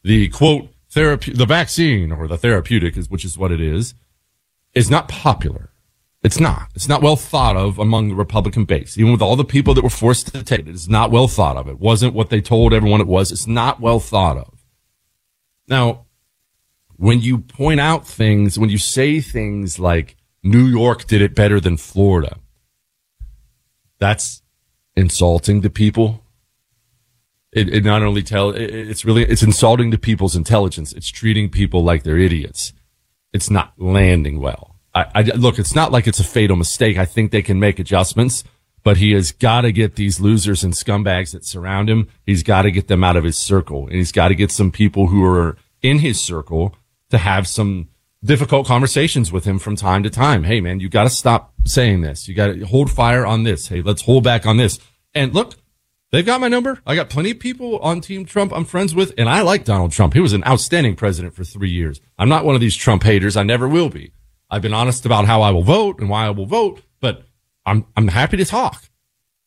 The 0.06 0.28
quote, 0.28 0.68
therapy, 0.88 1.32
the 1.32 1.46
vaccine 1.46 2.12
or 2.12 2.28
the 2.28 2.38
therapeutic 2.38 2.96
is, 2.96 3.10
which 3.10 3.24
is 3.24 3.36
what 3.36 3.50
it 3.50 3.60
is, 3.60 3.94
is 4.72 4.88
not 4.88 5.08
popular. 5.08 5.70
It's 6.22 6.38
not. 6.38 6.68
It's 6.76 6.88
not 6.88 7.02
well 7.02 7.16
thought 7.16 7.56
of 7.56 7.80
among 7.80 8.10
the 8.10 8.14
Republican 8.14 8.66
base. 8.66 8.96
Even 8.96 9.10
with 9.10 9.20
all 9.20 9.34
the 9.34 9.44
people 9.44 9.74
that 9.74 9.82
were 9.82 9.90
forced 9.90 10.32
to 10.32 10.44
take 10.44 10.60
it, 10.60 10.68
it's 10.68 10.86
not 10.86 11.10
well 11.10 11.26
thought 11.26 11.56
of. 11.56 11.66
It 11.66 11.80
wasn't 11.80 12.14
what 12.14 12.30
they 12.30 12.40
told 12.40 12.72
everyone 12.72 13.00
it 13.00 13.08
was. 13.08 13.32
It's 13.32 13.48
not 13.48 13.80
well 13.80 13.98
thought 13.98 14.36
of. 14.36 14.64
Now, 15.66 16.06
when 16.94 17.20
you 17.20 17.38
point 17.38 17.80
out 17.80 18.06
things, 18.06 18.56
when 18.56 18.70
you 18.70 18.78
say 18.78 19.20
things 19.20 19.80
like 19.80 20.14
New 20.40 20.66
York 20.66 21.08
did 21.08 21.20
it 21.20 21.34
better 21.34 21.58
than 21.58 21.76
Florida, 21.76 22.38
that's 23.98 24.40
insulting 24.94 25.62
to 25.62 25.68
people 25.68 26.22
it, 27.56 27.72
it 27.72 27.84
not 27.84 28.02
only 28.02 28.22
tell 28.22 28.50
it, 28.50 28.62
it's 28.62 29.04
really 29.04 29.24
it's 29.24 29.42
insulting 29.42 29.90
to 29.90 29.98
people's 29.98 30.36
intelligence. 30.36 30.92
It's 30.92 31.08
treating 31.08 31.48
people 31.48 31.82
like 31.82 32.02
they're 32.02 32.18
idiots. 32.18 32.74
It's 33.32 33.50
not 33.50 33.72
landing 33.78 34.40
well. 34.40 34.76
I, 34.94 35.06
I 35.14 35.22
look. 35.22 35.58
It's 35.58 35.74
not 35.74 35.90
like 35.90 36.06
it's 36.06 36.20
a 36.20 36.24
fatal 36.24 36.56
mistake. 36.56 36.98
I 36.98 37.06
think 37.06 37.30
they 37.30 37.42
can 37.42 37.58
make 37.58 37.78
adjustments, 37.78 38.44
but 38.82 38.98
he 38.98 39.12
has 39.12 39.32
got 39.32 39.62
to 39.62 39.72
get 39.72 39.96
these 39.96 40.20
losers 40.20 40.62
and 40.62 40.74
scumbags 40.74 41.32
that 41.32 41.46
surround 41.46 41.88
him. 41.88 42.08
He's 42.26 42.42
got 42.42 42.62
to 42.62 42.70
get 42.70 42.88
them 42.88 43.02
out 43.02 43.16
of 43.16 43.24
his 43.24 43.38
circle, 43.38 43.86
and 43.86 43.94
he's 43.94 44.12
got 44.12 44.28
to 44.28 44.34
get 44.34 44.52
some 44.52 44.70
people 44.70 45.06
who 45.06 45.24
are 45.24 45.56
in 45.82 46.00
his 46.00 46.20
circle 46.20 46.74
to 47.08 47.18
have 47.18 47.48
some 47.48 47.88
difficult 48.22 48.66
conversations 48.66 49.32
with 49.32 49.44
him 49.44 49.58
from 49.58 49.76
time 49.76 50.02
to 50.02 50.10
time. 50.10 50.44
Hey, 50.44 50.60
man, 50.60 50.80
you 50.80 50.90
got 50.90 51.04
to 51.04 51.10
stop 51.10 51.54
saying 51.64 52.02
this. 52.02 52.28
You 52.28 52.34
got 52.34 52.48
to 52.48 52.66
hold 52.66 52.90
fire 52.90 53.24
on 53.24 53.44
this. 53.44 53.68
Hey, 53.68 53.80
let's 53.80 54.02
hold 54.02 54.24
back 54.24 54.44
on 54.44 54.58
this. 54.58 54.78
And 55.14 55.32
look, 55.32 55.54
They've 56.12 56.24
got 56.24 56.40
my 56.40 56.48
number. 56.48 56.80
I 56.86 56.94
got 56.94 57.10
plenty 57.10 57.32
of 57.32 57.40
people 57.40 57.78
on 57.80 58.00
Team 58.00 58.24
Trump 58.24 58.52
I'm 58.52 58.64
friends 58.64 58.94
with, 58.94 59.12
and 59.18 59.28
I 59.28 59.42
like 59.42 59.64
Donald 59.64 59.92
Trump. 59.92 60.14
He 60.14 60.20
was 60.20 60.32
an 60.32 60.44
outstanding 60.44 60.94
president 60.94 61.34
for 61.34 61.44
three 61.44 61.70
years. 61.70 62.00
I'm 62.18 62.28
not 62.28 62.44
one 62.44 62.54
of 62.54 62.60
these 62.60 62.76
Trump 62.76 63.02
haters. 63.02 63.36
I 63.36 63.42
never 63.42 63.68
will 63.68 63.88
be. 63.88 64.12
I've 64.48 64.62
been 64.62 64.74
honest 64.74 65.04
about 65.04 65.24
how 65.24 65.42
I 65.42 65.50
will 65.50 65.64
vote 65.64 65.98
and 65.98 66.08
why 66.08 66.26
I 66.26 66.30
will 66.30 66.46
vote, 66.46 66.82
but 67.00 67.24
I'm, 67.64 67.86
I'm 67.96 68.08
happy 68.08 68.36
to 68.36 68.44
talk. 68.44 68.84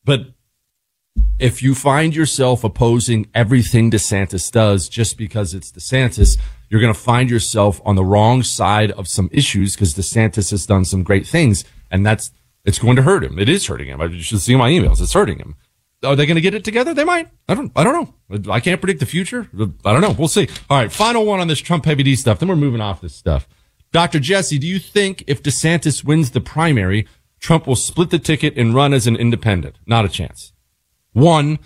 But 0.04 0.34
if 1.40 1.64
you 1.64 1.74
find 1.74 2.14
yourself 2.14 2.66
opposing 2.66 3.28
everything 3.34 3.90
DeSantis 3.90 4.52
does 4.52 4.90
just 4.90 5.18
because 5.18 5.54
it's 5.54 5.72
DeSantis, 5.72 6.38
you're 6.70 6.82
going 6.82 6.94
to 6.94 7.00
find 7.00 7.30
yourself 7.30 7.80
on 7.86 7.96
the 7.96 8.04
wrong 8.04 8.44
side 8.44 8.92
of 8.92 9.08
some 9.08 9.30
issues 9.32 9.76
because 9.76 9.94
DeSantis 9.94 10.52
has 10.52 10.66
done 10.66 10.84
some 10.84 11.04
great 11.04 11.26
things 11.26 11.64
and 11.90 12.06
that's, 12.06 12.32
it's 12.66 12.80
going 12.80 12.98
to 12.98 13.04
hurt 13.04 13.24
him. 13.24 13.40
It 13.40 13.48
is 13.48 13.66
hurting 13.66 13.88
him. 13.88 14.02
I 14.02 14.18
should 14.20 14.42
see 14.42 14.58
my 14.58 14.70
emails. 14.70 15.02
It's 15.02 15.14
hurting 15.14 15.40
him. 15.40 15.56
Are 16.04 16.16
they 16.16 16.26
going 16.26 16.36
to 16.36 16.42
get 16.42 16.54
it 16.54 16.64
together? 16.64 16.94
They 16.94 17.04
might. 17.04 17.28
I 17.48 17.56
don't. 17.56 17.72
I 17.76 17.84
don't 17.84 17.94
know. 18.30 18.52
I 18.52 18.60
can't 18.60 18.80
predict 18.80 19.02
the 19.02 19.06
future. 19.06 19.50
I 19.84 19.92
don't 19.92 20.02
know. 20.02 20.16
We'll 20.18 20.30
see. 20.30 20.48
All 20.70 20.78
right. 20.78 20.92
Final 20.92 21.26
one 21.26 21.40
on 21.40 21.48
this 21.48 21.60
Trump 21.60 21.86
heavy 21.86 22.04
D 22.04 22.16
stuff. 22.16 22.40
Then 22.40 22.48
we're 22.48 22.56
moving 22.56 22.82
off 22.82 23.02
this 23.02 23.16
stuff. 23.16 23.48
Dr. 23.92 24.20
Jesse, 24.20 24.60
do 24.60 24.68
you 24.68 24.80
think 24.80 25.24
if 25.28 25.42
DeSantis 25.42 26.04
wins 26.04 26.32
the 26.32 26.42
primary, 26.42 27.08
Trump 27.40 27.66
will 27.68 27.76
split 27.76 28.12
the 28.12 28.20
ticket 28.20 28.56
and 28.58 28.76
run 28.76 28.94
as 28.94 29.08
an 29.08 29.16
independent? 29.16 29.78
Not 29.86 30.06
a 30.06 30.10
chance. 30.10 30.54
One, 31.12 31.60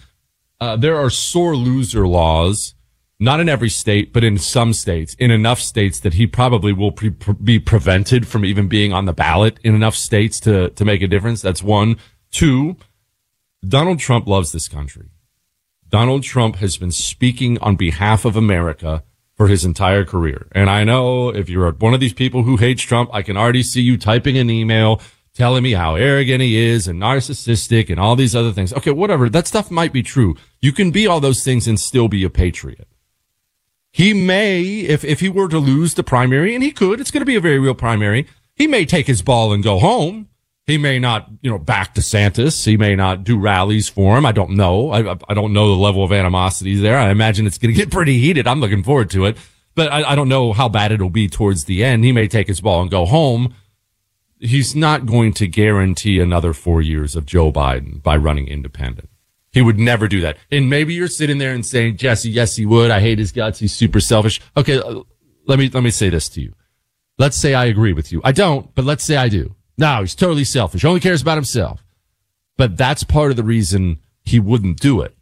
uh, 0.60 0.78
there 0.78 0.98
are 0.98 1.10
sore 1.10 1.56
loser 1.56 2.08
laws, 2.08 2.76
not 3.20 3.40
in 3.42 3.50
every 3.50 3.70
state, 3.70 4.14
but 4.14 4.24
in 4.24 4.38
some 4.38 4.74
states, 4.74 5.16
in 5.20 5.32
enough 5.32 5.60
states 5.60 6.00
that 6.00 6.14
he 6.14 6.26
probably 6.26 6.72
will 6.72 6.92
pre- 6.92 7.10
pre- 7.10 7.34
be 7.34 7.60
prevented 7.60 8.28
from 8.28 8.46
even 8.46 8.68
being 8.68 8.94
on 8.94 9.06
the 9.06 9.14
ballot 9.14 9.60
in 9.64 9.76
enough 9.76 9.96
states 9.96 10.40
to 10.42 10.70
to 10.70 10.86
make 10.86 11.02
a 11.02 11.08
difference. 11.08 11.42
That's 11.42 11.62
one. 11.62 11.98
Two 12.32 12.78
Donald 13.68 14.00
Trump 14.00 14.28
loves 14.28 14.52
this 14.52 14.68
country. 14.68 15.10
Donald 15.88 16.24
Trump 16.24 16.58
has 16.58 16.78
been 16.78 16.92
speaking 16.92 17.58
on 17.60 17.76
behalf 17.76 18.26
of 18.26 18.36
America 18.36 19.04
for 19.36 19.48
his 19.48 19.64
entire 19.64 20.04
career. 20.04 20.48
And 20.52 20.70
I 20.70 20.84
know 20.84 21.30
if 21.30 21.50
you're 21.50 21.72
one 21.72 21.94
of 21.94 22.00
these 22.00 22.14
people 22.14 22.44
who 22.44 22.58
hates 22.58 22.82
Trump, 22.82 23.10
I 23.14 23.22
can 23.22 23.38
already 23.38 23.64
see 23.64 23.82
you 23.82 23.98
typing 23.98 24.38
an 24.38 24.50
email 24.50 25.02
telling 25.34 25.64
me 25.64 25.72
how 25.74 25.96
arrogant 25.96 26.42
he 26.42 26.58
is 26.58 26.88
and 26.88 27.02
narcissistic 27.02 27.90
and 27.90 28.00
all 28.00 28.16
these 28.16 28.36
other 28.36 28.52
things. 28.52 28.74
Okay, 28.74 28.92
whatever. 28.92 29.30
That 29.30 29.48
stuff 29.48 29.72
might 29.72 29.94
be 29.94 30.04
true. 30.04 30.36
You 30.62 30.72
can 30.72 30.92
be 30.92 31.08
all 31.08 31.20
those 31.20 31.44
things 31.44 31.68
and 31.68 31.80
still 31.80 32.08
be 32.08 32.24
a 32.24 32.30
patriot. 32.30 32.88
He 33.92 34.14
may, 34.14 34.62
if, 34.62 35.04
if 35.04 35.20
he 35.20 35.30
were 35.30 35.50
to 35.50 35.60
lose 35.60 35.94
the 35.94 36.04
primary, 36.04 36.56
and 36.56 36.64
he 36.64 36.72
could, 36.72 37.00
it's 37.00 37.12
going 37.12 37.22
to 37.22 37.26
be 37.26 37.36
a 37.36 37.42
very 37.42 37.60
real 37.60 37.76
primary, 37.76 38.28
he 38.56 38.68
may 38.68 38.86
take 38.86 39.08
his 39.08 39.22
ball 39.22 39.54
and 39.54 39.64
go 39.64 39.80
home. 39.80 40.30
He 40.66 40.78
may 40.78 40.98
not, 40.98 41.30
you 41.42 41.52
know, 41.52 41.60
back 41.60 41.94
DeSantis. 41.94 42.66
He 42.66 42.78
may 42.78 42.96
not 42.96 43.26
do 43.26 43.38
rallies 43.38 43.90
for 43.90 44.18
him. 44.18 44.26
I 44.26 44.32
don't 44.32 44.52
know. 44.52 44.92
I, 44.92 45.18
I 45.28 45.34
don't 45.34 45.52
know 45.52 45.68
the 45.68 45.82
level 45.82 46.04
of 46.04 46.14
animosity 46.14 46.76
there. 46.76 46.98
I 46.98 47.10
imagine 47.10 47.46
it's 47.46 47.58
going 47.58 47.74
to 47.74 47.78
get 47.78 47.92
pretty 47.92 48.18
heated. 48.20 48.48
I'm 48.48 48.62
looking 48.62 48.84
forward 48.84 49.10
to 49.12 49.26
it, 49.26 49.38
but 49.76 49.92
I, 49.92 50.12
I 50.12 50.16
don't 50.16 50.30
know 50.30 50.54
how 50.54 50.70
bad 50.70 50.94
it'll 50.94 51.10
be 51.10 51.28
towards 51.28 51.66
the 51.66 51.84
end. 51.84 52.06
He 52.06 52.14
may 52.14 52.30
take 52.30 52.48
his 52.48 52.62
ball 52.62 52.82
and 52.82 52.90
go 52.90 53.06
home. 53.06 53.54
He's 54.40 54.76
not 54.76 55.06
going 55.06 55.34
to 55.34 55.48
guarantee 55.48 56.20
another 56.20 56.54
four 56.54 56.82
years 56.82 57.16
of 57.16 57.26
Joe 57.26 57.52
Biden 57.52 58.02
by 58.02 58.16
running 58.16 58.48
independent. 58.48 59.10
He 59.52 59.62
would 59.62 59.78
never 59.78 60.08
do 60.08 60.22
that. 60.22 60.38
And 60.50 60.70
maybe 60.70 60.94
you're 60.94 61.08
sitting 61.08 61.38
there 61.38 61.54
and 61.54 61.66
saying, 61.66 61.98
Jesse, 61.98 62.30
yes, 62.30 62.56
he 62.56 62.66
would. 62.66 62.90
I 62.90 63.00
hate 63.02 63.20
his 63.20 63.32
guts. 63.32 63.60
He's 63.60 63.74
super 63.74 64.00
selfish. 64.00 64.42
Okay. 64.58 64.80
Uh, 64.80 65.02
let 65.46 65.60
me, 65.60 65.70
let 65.70 65.84
me 65.84 65.92
say 65.92 66.10
this 66.10 66.28
to 66.30 66.42
you. 66.42 66.54
Let's 67.20 67.38
say 67.38 67.54
I 67.54 67.66
agree 67.66 67.94
with 67.94 68.12
you. 68.12 68.22
I 68.24 68.32
don't, 68.32 68.74
but 68.74 68.86
let's 68.86 69.04
say 69.04 69.18
I 69.18 69.30
do. 69.30 69.56
No, 69.78 70.02
he's 70.02 70.16
totally 70.16 70.44
selfish. 70.44 70.86
Only 70.86 71.00
cares 71.00 71.22
about 71.22 71.38
himself. 71.38 71.84
But 72.58 72.78
that's 72.78 73.04
part 73.04 73.32
of 73.32 73.38
the 73.38 73.44
reason 73.44 74.00
he 74.24 74.40
wouldn't 74.40 74.80
do 74.80 75.02
it. 75.02 75.16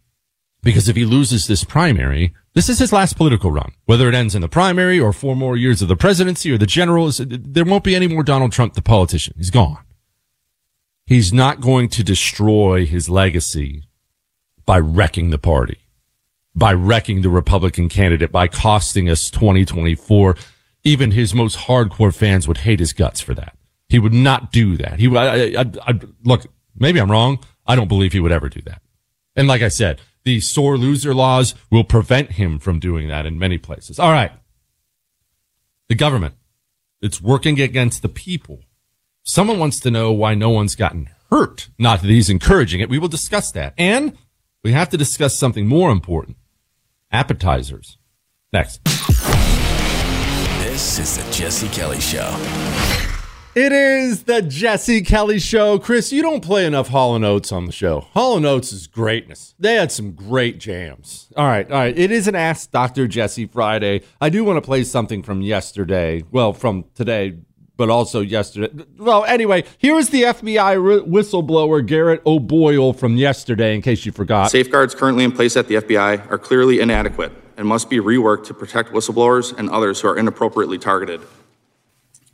Because 0.62 0.88
if 0.90 0.96
he 0.96 1.06
loses 1.06 1.48
this 1.48 1.64
primary, 1.64 2.34
this 2.54 2.70
is 2.70 2.80
his 2.80 2.94
last 2.94 3.18
political 3.18 3.52
run. 3.52 3.72
Whether 3.86 4.10
it 4.10 4.16
ends 4.16 4.36
in 4.36 4.42
the 4.42 4.48
primary 4.48 5.00
or 5.00 5.14
four 5.14 5.36
more 5.36 5.58
years 5.58 5.82
of 5.82 5.88
the 5.88 5.96
presidency 5.96 6.52
or 6.52 6.58
the 6.58 6.66
generals, 6.66 7.22
there 7.26 7.66
won't 7.66 7.84
be 7.84 7.96
any 7.96 8.08
more 8.08 8.24
Donald 8.24 8.52
Trump, 8.52 8.74
the 8.74 8.82
politician. 8.82 9.34
He's 9.38 9.50
gone. 9.50 9.80
He's 11.06 11.34
not 11.34 11.62
going 11.62 11.90
to 11.90 12.04
destroy 12.04 12.86
his 12.86 13.10
legacy 13.10 13.84
by 14.66 14.80
wrecking 14.80 15.30
the 15.30 15.40
party, 15.40 15.80
by 16.54 16.74
wrecking 16.74 17.22
the 17.22 17.30
Republican 17.30 17.90
candidate, 17.90 18.32
by 18.32 18.48
costing 18.48 19.10
us 19.10 19.30
2024. 19.30 20.36
Even 20.84 21.12
his 21.12 21.34
most 21.34 21.58
hardcore 21.58 22.14
fans 22.14 22.48
would 22.48 22.60
hate 22.60 22.80
his 22.80 22.94
guts 22.94 23.20
for 23.20 23.34
that. 23.34 23.56
He 23.92 24.00
would 24.00 24.14
not 24.14 24.54
do 24.54 24.78
that. 24.78 25.00
He, 25.00 25.14
I, 25.18 25.48
I, 25.48 25.66
I, 25.86 26.00
look, 26.24 26.46
maybe 26.74 27.02
I'm 27.02 27.12
wrong. 27.12 27.40
I 27.68 27.76
don't 27.76 27.90
believe 27.90 28.14
he 28.14 28.22
would 28.22 28.32
ever 28.32 28.48
do 28.48 28.62
that. 28.62 28.82
And 29.36 29.50
like 29.50 29.62
I 29.62 29.68
said, 29.68 30.00
the 30.24 30.40
sore 30.40 30.78
loser 30.78 31.14
laws 31.14 31.56
will 31.70 31.84
prevent 31.84 32.32
him 32.32 32.58
from 32.58 32.80
doing 32.80 33.10
that 33.10 33.26
in 33.26 33.38
many 33.38 33.58
places. 33.58 34.00
All 34.00 34.14
right. 34.14 34.32
The 35.90 35.96
government. 35.96 36.36
It's 37.02 37.22
working 37.22 37.60
against 37.60 38.02
the 38.02 38.08
people. 38.08 38.62
Someone 39.24 39.60
wants 39.60 39.82
to 39.82 39.92
know 39.92 40.14
why 40.14 40.36
no 40.36 40.52
one's 40.52 40.76
gotten 40.76 41.10
hurt. 41.30 41.68
Not 41.78 42.02
that 42.02 42.08
he's 42.08 42.30
encouraging 42.30 42.80
it. 42.80 42.90
We 42.90 42.98
will 42.98 43.10
discuss 43.10 43.52
that. 43.52 43.74
And 43.78 44.18
we 44.64 44.72
have 44.72 44.88
to 44.92 44.98
discuss 44.98 45.38
something 45.38 45.68
more 45.68 45.92
important. 45.92 46.38
Appetizers. 47.12 47.98
Next. 48.54 48.82
This 50.64 50.98
is 50.98 51.18
the 51.18 51.30
Jesse 51.30 51.68
Kelly 51.68 52.00
Show. 52.00 53.01
It 53.54 53.74
is 53.74 54.24
the 54.24 54.42
Jesse 54.42 55.02
Kelly 55.02 55.38
Show. 55.38 55.78
Chris, 55.78 56.14
you 56.14 56.22
don't 56.22 56.40
play 56.40 56.66
enough 56.66 56.88
Hall 56.88 57.22
& 57.24 57.26
Oates 57.26 57.52
on 57.52 57.66
the 57.66 57.74
show. 57.74 58.00
Hall 58.00 58.46
& 58.46 58.48
Oates 58.48 58.72
is 58.72 58.88
greatness. 58.88 59.56
They 59.60 59.76
had 59.76 59.92
some 59.92 60.14
great 60.14 60.58
jams. 60.58 61.28
All 61.36 61.46
right, 61.46 61.70
all 61.70 61.78
right. 61.78 61.98
It 61.98 62.12
is 62.12 62.30
an 62.30 62.36
Ask 62.36 62.72
Dr. 62.72 63.10
Jesse 63.10 63.48
Friday. 63.48 64.04
I 64.22 64.30
do 64.30 64.46
want 64.46 64.56
to 64.56 64.62
play 64.62 64.86
something 64.86 65.22
from 65.22 65.42
yesterday. 65.42 66.24
Well, 66.32 66.54
from 66.54 66.86
today, 66.96 67.40
but 67.76 67.90
also 67.90 68.22
yesterday. 68.22 68.86
Well, 68.98 69.26
anyway, 69.26 69.66
here 69.78 69.98
is 69.98 70.12
the 70.12 70.22
FBI 70.24 71.06
whistleblower 71.06 71.86
Garrett 71.86 72.26
O'Boyle 72.26 72.94
from 72.94 73.18
yesterday, 73.18 73.76
in 73.76 73.82
case 73.82 74.06
you 74.06 74.14
forgot. 74.14 74.50
Safeguards 74.50 74.96
currently 74.96 75.26
in 75.26 75.34
place 75.34 75.58
at 75.58 75.68
the 75.68 75.76
FBI 75.76 76.32
are 76.32 76.38
clearly 76.38 76.80
inadequate 76.80 77.34
and 77.58 77.68
must 77.68 77.90
be 77.90 77.98
reworked 77.98 78.46
to 78.46 78.54
protect 78.54 78.94
whistleblowers 78.94 79.54
and 79.58 79.70
others 79.72 80.00
who 80.00 80.08
are 80.08 80.18
inappropriately 80.18 80.78
targeted. 80.78 81.20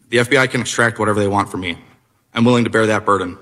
The 0.10 0.18
FBI 0.18 0.50
can 0.50 0.62
extract 0.62 1.00
whatever 1.00 1.20
they 1.20 1.28
want 1.28 1.50
from 1.50 1.62
me. 1.62 1.78
I'm 2.34 2.46
willing 2.46 2.64
to 2.64 2.70
bear 2.70 2.86
that 2.86 3.06
burden. 3.06 3.38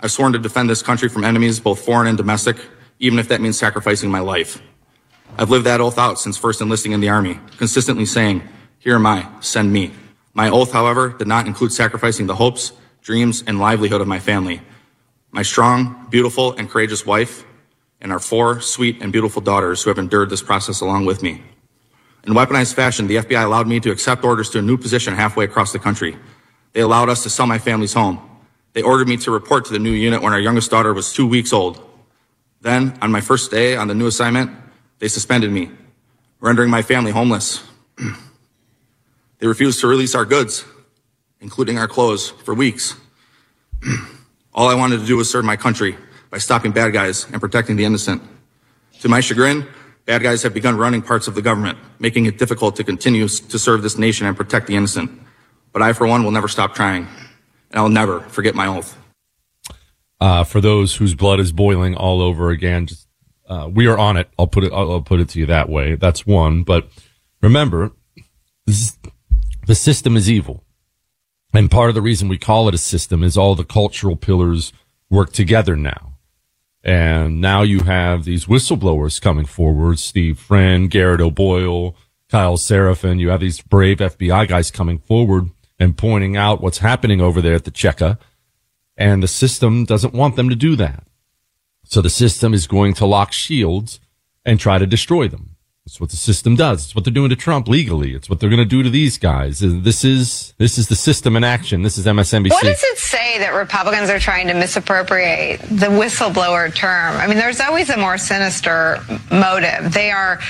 I've 0.00 0.12
sworn 0.12 0.32
to 0.32 0.38
defend 0.38 0.70
this 0.70 0.82
country 0.82 1.08
from 1.08 1.24
enemies, 1.24 1.60
both 1.60 1.84
foreign 1.84 2.06
and 2.06 2.16
domestic, 2.16 2.56
even 2.98 3.18
if 3.18 3.28
that 3.28 3.40
means 3.40 3.58
sacrificing 3.58 4.10
my 4.10 4.20
life. 4.20 4.62
I've 5.36 5.50
lived 5.50 5.66
that 5.66 5.80
oath 5.80 5.98
out 5.98 6.18
since 6.18 6.38
first 6.38 6.60
enlisting 6.60 6.92
in 6.92 7.00
the 7.00 7.10
Army, 7.10 7.38
consistently 7.58 8.06
saying, 8.06 8.42
Here 8.78 8.94
am 8.94 9.06
I, 9.06 9.28
send 9.40 9.72
me. 9.72 9.92
My 10.32 10.48
oath, 10.48 10.72
however, 10.72 11.10
did 11.10 11.26
not 11.26 11.46
include 11.46 11.72
sacrificing 11.72 12.26
the 12.26 12.34
hopes, 12.34 12.72
dreams, 13.02 13.42
and 13.46 13.58
livelihood 13.58 14.00
of 14.00 14.08
my 14.08 14.18
family. 14.18 14.62
My 15.32 15.42
strong, 15.42 16.06
beautiful, 16.10 16.52
and 16.52 16.70
courageous 16.70 17.04
wife, 17.04 17.44
and 18.00 18.12
our 18.12 18.18
four 18.18 18.60
sweet 18.60 19.02
and 19.02 19.12
beautiful 19.12 19.42
daughters 19.42 19.82
who 19.82 19.90
have 19.90 19.98
endured 19.98 20.30
this 20.30 20.42
process 20.42 20.80
along 20.80 21.04
with 21.04 21.22
me. 21.22 21.42
In 22.26 22.34
weaponized 22.34 22.74
fashion, 22.74 23.06
the 23.06 23.16
FBI 23.16 23.44
allowed 23.44 23.68
me 23.68 23.78
to 23.78 23.92
accept 23.92 24.24
orders 24.24 24.50
to 24.50 24.58
a 24.58 24.62
new 24.62 24.76
position 24.76 25.14
halfway 25.14 25.44
across 25.44 25.72
the 25.72 25.78
country. 25.78 26.16
They 26.72 26.80
allowed 26.80 27.08
us 27.08 27.22
to 27.22 27.30
sell 27.30 27.46
my 27.46 27.58
family's 27.58 27.92
home. 27.92 28.20
They 28.72 28.82
ordered 28.82 29.06
me 29.06 29.16
to 29.18 29.30
report 29.30 29.64
to 29.66 29.72
the 29.72 29.78
new 29.78 29.92
unit 29.92 30.22
when 30.22 30.32
our 30.32 30.40
youngest 30.40 30.70
daughter 30.70 30.92
was 30.92 31.12
two 31.12 31.26
weeks 31.26 31.52
old. 31.52 31.80
Then, 32.60 32.98
on 33.00 33.12
my 33.12 33.20
first 33.20 33.52
day 33.52 33.76
on 33.76 33.86
the 33.86 33.94
new 33.94 34.08
assignment, 34.08 34.50
they 34.98 35.06
suspended 35.06 35.52
me, 35.52 35.70
rendering 36.40 36.68
my 36.68 36.82
family 36.82 37.12
homeless. 37.12 37.62
they 39.38 39.46
refused 39.46 39.80
to 39.80 39.86
release 39.86 40.16
our 40.16 40.24
goods, 40.24 40.64
including 41.40 41.78
our 41.78 41.86
clothes, 41.86 42.30
for 42.30 42.54
weeks. 42.54 42.96
All 44.52 44.68
I 44.68 44.74
wanted 44.74 44.98
to 44.98 45.06
do 45.06 45.16
was 45.16 45.30
serve 45.30 45.44
my 45.44 45.56
country 45.56 45.96
by 46.30 46.38
stopping 46.38 46.72
bad 46.72 46.92
guys 46.92 47.24
and 47.30 47.40
protecting 47.40 47.76
the 47.76 47.84
innocent. 47.84 48.20
To 49.00 49.08
my 49.08 49.20
chagrin, 49.20 49.64
Bad 50.06 50.22
guys 50.22 50.44
have 50.44 50.54
begun 50.54 50.78
running 50.78 51.02
parts 51.02 51.26
of 51.26 51.34
the 51.34 51.42
government, 51.42 51.78
making 51.98 52.26
it 52.26 52.38
difficult 52.38 52.76
to 52.76 52.84
continue 52.84 53.26
to 53.26 53.58
serve 53.58 53.82
this 53.82 53.98
nation 53.98 54.24
and 54.28 54.36
protect 54.36 54.68
the 54.68 54.76
innocent. 54.76 55.10
But 55.72 55.82
I, 55.82 55.92
for 55.92 56.06
one, 56.06 56.22
will 56.22 56.30
never 56.30 56.46
stop 56.46 56.76
trying, 56.76 57.08
and 57.70 57.80
I'll 57.80 57.88
never 57.88 58.20
forget 58.20 58.54
my 58.54 58.68
oath. 58.68 58.96
Uh, 60.20 60.44
for 60.44 60.60
those 60.60 60.94
whose 60.94 61.16
blood 61.16 61.40
is 61.40 61.50
boiling 61.50 61.96
all 61.96 62.22
over 62.22 62.50
again, 62.50 62.86
just, 62.86 63.08
uh, 63.48 63.68
we 63.70 63.88
are 63.88 63.98
on 63.98 64.16
it. 64.16 64.30
I'll 64.38 64.46
put 64.46 64.62
it. 64.62 64.72
I'll, 64.72 64.92
I'll, 64.92 65.02
put 65.02 65.18
it 65.18 65.28
to 65.30 65.40
you 65.40 65.46
that 65.46 65.68
way. 65.68 65.96
That's 65.96 66.24
one. 66.24 66.62
But 66.62 66.88
remember, 67.42 67.90
is, 68.64 68.96
the 69.66 69.74
system 69.74 70.16
is 70.16 70.30
evil, 70.30 70.62
and 71.52 71.68
part 71.68 71.88
of 71.88 71.96
the 71.96 72.00
reason 72.00 72.28
we 72.28 72.38
call 72.38 72.68
it 72.68 72.74
a 72.74 72.78
system 72.78 73.24
is 73.24 73.36
all 73.36 73.56
the 73.56 73.64
cultural 73.64 74.14
pillars 74.14 74.72
work 75.10 75.32
together 75.32 75.74
now. 75.74 76.15
And 76.86 77.40
now 77.40 77.62
you 77.62 77.80
have 77.80 78.24
these 78.24 78.46
whistleblowers 78.46 79.20
coming 79.20 79.44
forward, 79.44 79.98
Steve 79.98 80.38
Friend, 80.38 80.88
Garrett 80.88 81.20
O'Boyle, 81.20 81.96
Kyle 82.30 82.56
Seraphin. 82.56 83.18
You 83.18 83.30
have 83.30 83.40
these 83.40 83.60
brave 83.60 83.98
FBI 83.98 84.46
guys 84.46 84.70
coming 84.70 84.98
forward 84.98 85.50
and 85.80 85.98
pointing 85.98 86.36
out 86.36 86.62
what's 86.62 86.78
happening 86.78 87.20
over 87.20 87.42
there 87.42 87.54
at 87.56 87.64
the 87.64 87.72
Cheka. 87.72 88.18
And 88.96 89.20
the 89.20 89.26
system 89.28 89.84
doesn't 89.84 90.14
want 90.14 90.36
them 90.36 90.48
to 90.48 90.54
do 90.54 90.76
that. 90.76 91.04
So 91.82 92.00
the 92.00 92.08
system 92.08 92.54
is 92.54 92.68
going 92.68 92.94
to 92.94 93.06
lock 93.06 93.32
shields 93.32 93.98
and 94.44 94.60
try 94.60 94.78
to 94.78 94.86
destroy 94.86 95.26
them. 95.26 95.55
That's 95.86 96.00
what 96.00 96.10
the 96.10 96.16
system 96.16 96.56
does. 96.56 96.86
It's 96.86 96.94
what 96.96 97.04
they're 97.04 97.14
doing 97.14 97.30
to 97.30 97.36
Trump 97.36 97.68
legally. 97.68 98.12
It's 98.12 98.28
what 98.28 98.40
they're 98.40 98.50
going 98.50 98.58
to 98.58 98.64
do 98.64 98.82
to 98.82 98.90
these 98.90 99.18
guys. 99.18 99.60
This 99.60 100.04
is 100.04 100.52
this 100.58 100.78
is 100.78 100.88
the 100.88 100.96
system 100.96 101.36
in 101.36 101.44
action. 101.44 101.82
This 101.82 101.96
is 101.96 102.06
MSNBC. 102.06 102.50
What 102.50 102.64
does 102.64 102.82
it 102.82 102.98
say 102.98 103.38
that 103.38 103.54
Republicans 103.54 104.10
are 104.10 104.18
trying 104.18 104.48
to 104.48 104.54
misappropriate 104.54 105.60
the 105.60 105.86
whistleblower 105.86 106.74
term? 106.74 107.16
I 107.16 107.28
mean, 107.28 107.36
there's 107.36 107.60
always 107.60 107.88
a 107.88 107.96
more 107.96 108.18
sinister 108.18 108.98
motive. 109.30 109.92
They 109.92 110.10
are 110.10 110.40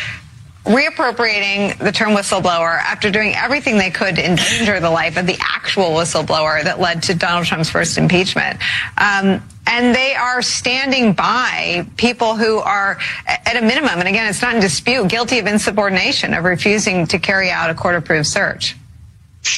reappropriating 0.64 1.78
the 1.80 1.92
term 1.92 2.16
whistleblower 2.16 2.78
after 2.78 3.10
doing 3.10 3.34
everything 3.34 3.76
they 3.76 3.90
could 3.90 4.16
to 4.16 4.26
endanger 4.26 4.80
the 4.80 4.90
life 4.90 5.18
of 5.18 5.26
the 5.26 5.36
actual 5.40 5.90
whistleblower 5.90 6.64
that 6.64 6.80
led 6.80 7.02
to 7.02 7.14
Donald 7.14 7.44
Trump's 7.44 7.68
first 7.68 7.98
impeachment. 7.98 8.58
Um, 8.96 9.42
and 9.66 9.94
they 9.94 10.14
are 10.14 10.42
standing 10.42 11.12
by 11.12 11.86
people 11.96 12.36
who 12.36 12.58
are, 12.58 12.98
at 13.26 13.56
a 13.56 13.60
minimum, 13.60 13.98
and 13.98 14.08
again, 14.08 14.28
it's 14.28 14.42
not 14.42 14.54
in 14.54 14.60
dispute, 14.60 15.08
guilty 15.08 15.38
of 15.38 15.46
insubordination, 15.46 16.34
of 16.34 16.44
refusing 16.44 17.06
to 17.08 17.18
carry 17.18 17.50
out 17.50 17.68
a 17.70 17.74
court 17.74 17.96
approved 17.96 18.26
search. 18.26 18.76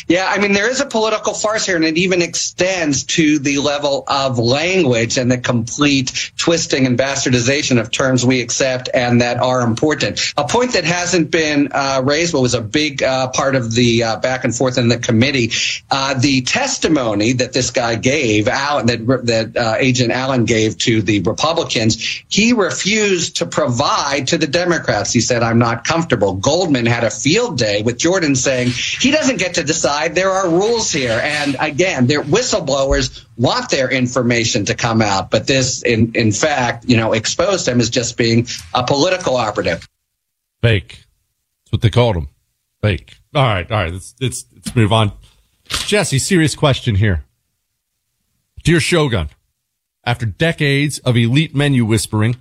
Yeah, 0.06 0.26
I 0.28 0.38
mean, 0.38 0.52
there 0.52 0.70
is 0.70 0.80
a 0.80 0.86
political 0.86 1.34
farce 1.34 1.66
here, 1.66 1.76
and 1.76 1.84
it 1.84 1.98
even 1.98 2.22
extends 2.22 3.04
to 3.04 3.38
the 3.38 3.58
level 3.58 4.04
of 4.06 4.38
language 4.38 5.18
and 5.18 5.30
the 5.30 5.38
complete 5.38 6.30
twisting 6.36 6.86
and 6.86 6.98
bastardization 6.98 7.80
of 7.80 7.90
terms 7.90 8.24
we 8.24 8.40
accept 8.40 8.88
and 8.92 9.20
that 9.20 9.38
are 9.38 9.60
important. 9.60 10.32
A 10.36 10.46
point 10.46 10.72
that 10.72 10.84
hasn't 10.84 11.30
been 11.30 11.68
uh, 11.72 12.02
raised, 12.04 12.32
but 12.32 12.40
was 12.40 12.54
a 12.54 12.60
big 12.60 13.02
uh, 13.02 13.28
part 13.28 13.54
of 13.54 13.74
the 13.74 14.04
uh, 14.04 14.16
back 14.18 14.44
and 14.44 14.54
forth 14.54 14.78
in 14.78 14.88
the 14.88 14.98
committee, 14.98 15.52
uh, 15.90 16.14
the 16.14 16.42
testimony 16.42 17.32
that 17.34 17.52
this 17.52 17.70
guy 17.70 17.94
gave, 17.96 18.48
Allen, 18.48 18.86
that, 18.86 19.26
that 19.26 19.56
uh, 19.56 19.76
Agent 19.78 20.12
Allen 20.12 20.44
gave 20.44 20.78
to 20.78 21.02
the 21.02 21.20
Republicans, 21.20 22.22
he 22.28 22.52
refused 22.52 23.38
to 23.38 23.46
provide 23.46 24.28
to 24.28 24.38
the 24.38 24.46
Democrats. 24.46 25.12
He 25.12 25.20
said, 25.20 25.42
I'm 25.42 25.58
not 25.58 25.84
comfortable. 25.84 26.34
Goldman 26.34 26.86
had 26.86 27.04
a 27.04 27.10
field 27.10 27.58
day 27.58 27.82
with 27.82 27.98
Jordan 27.98 28.34
saying 28.34 28.68
he 28.70 29.10
doesn't 29.10 29.38
get 29.38 29.54
to 29.54 29.64
decide 29.64 29.77
side, 29.80 30.14
there 30.14 30.30
are 30.30 30.48
rules 30.48 30.92
here. 30.92 31.20
And 31.22 31.56
again, 31.58 32.06
their 32.06 32.22
whistleblowers 32.22 33.24
want 33.36 33.70
their 33.70 33.90
information 33.90 34.64
to 34.66 34.74
come 34.74 35.00
out, 35.00 35.30
but 35.30 35.46
this, 35.46 35.82
in, 35.82 36.12
in 36.14 36.32
fact, 36.32 36.84
you 36.86 36.96
know, 36.96 37.12
exposed 37.12 37.66
them 37.66 37.80
as 37.80 37.90
just 37.90 38.16
being 38.16 38.46
a 38.74 38.84
political 38.84 39.36
operative. 39.36 39.88
Fake. 40.60 41.04
That's 41.64 41.72
what 41.72 41.80
they 41.82 41.90
called 41.90 42.16
him. 42.16 42.28
Fake. 42.80 43.18
All 43.34 43.42
right. 43.42 43.70
All 43.70 43.78
right. 43.78 43.92
Let's, 43.92 44.14
let's, 44.20 44.44
let's 44.54 44.74
move 44.74 44.92
on. 44.92 45.12
Jesse, 45.68 46.18
serious 46.18 46.54
question 46.54 46.94
here. 46.94 47.24
Dear 48.64 48.80
Shogun, 48.80 49.28
after 50.04 50.26
decades 50.26 50.98
of 51.00 51.16
elite 51.16 51.54
menu 51.54 51.84
whispering, 51.84 52.36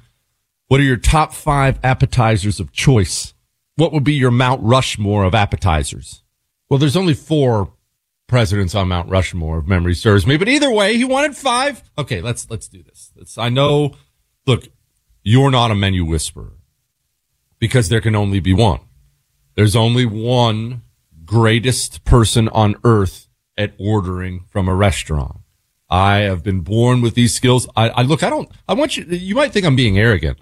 what 0.68 0.80
are 0.80 0.84
your 0.84 0.98
top 0.98 1.34
five 1.34 1.80
appetizers 1.84 2.60
of 2.60 2.72
choice? 2.72 3.34
What 3.76 3.94
would 3.94 4.04
be 4.04 4.14
your 4.14 4.32
Mount 4.32 4.62
Rushmore 4.64 5.24
of 5.24 5.36
appetizers? 5.36 6.24
Well, 6.70 6.78
there's 6.78 6.98
only 6.98 7.14
four 7.14 7.74
presidents 8.28 8.76
on 8.76 8.90
Mount 8.90 9.10
Rushmore, 9.10 9.60
if 9.60 9.66
memory 9.66 9.96
serves 9.96 10.28
me. 10.28 10.38
But 10.38 10.50
either 10.50 10.72
way, 10.72 10.98
he 10.98 11.06
wanted 11.06 11.36
five. 11.36 11.82
Okay, 11.98 12.22
let's 12.22 12.50
let's 12.50 12.68
do 12.68 12.84
this. 12.84 13.12
Let's, 13.16 13.38
I 13.38 13.50
know. 13.50 13.96
Look, 14.46 14.68
you're 15.24 15.52
not 15.52 15.72
a 15.72 15.76
menu 15.76 16.06
whisperer 16.06 16.54
because 17.60 17.90
there 17.90 18.02
can 18.02 18.16
only 18.16 18.40
be 18.40 18.54
one. 18.54 18.80
There's 19.56 19.76
only 19.76 20.06
one 20.06 20.84
greatest 21.26 22.04
person 22.06 22.48
on 22.50 22.76
earth 22.84 23.28
at 23.58 23.74
ordering 23.80 24.46
from 24.50 24.70
a 24.70 24.76
restaurant. 24.76 25.38
I 25.90 26.18
have 26.20 26.44
been 26.44 26.62
born 26.62 27.02
with 27.02 27.16
these 27.16 27.34
skills. 27.34 27.68
I, 27.76 27.90
I 27.90 28.02
look. 28.02 28.24
I 28.24 28.30
don't. 28.30 28.50
I 28.68 28.74
want 28.74 28.98
you. 28.98 29.06
You 29.06 29.36
might 29.36 29.54
think 29.54 29.66
I'm 29.66 29.76
being 29.76 29.98
arrogant. 29.98 30.38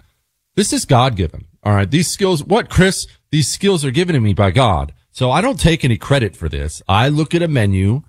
This 0.56 0.72
is 0.72 0.84
God 0.84 1.16
given. 1.16 1.46
All 1.62 1.74
right. 1.74 1.90
These 1.90 2.08
skills, 2.08 2.42
what, 2.42 2.68
Chris? 2.70 3.06
These 3.30 3.52
skills 3.52 3.84
are 3.84 3.90
given 3.90 4.14
to 4.14 4.20
me 4.20 4.34
by 4.34 4.50
God. 4.50 4.92
So 5.16 5.30
I 5.30 5.40
don't 5.40 5.58
take 5.58 5.82
any 5.82 5.96
credit 5.96 6.36
for 6.36 6.46
this. 6.46 6.82
I 6.86 7.08
look 7.08 7.34
at 7.34 7.40
a 7.40 7.48
menu 7.48 8.02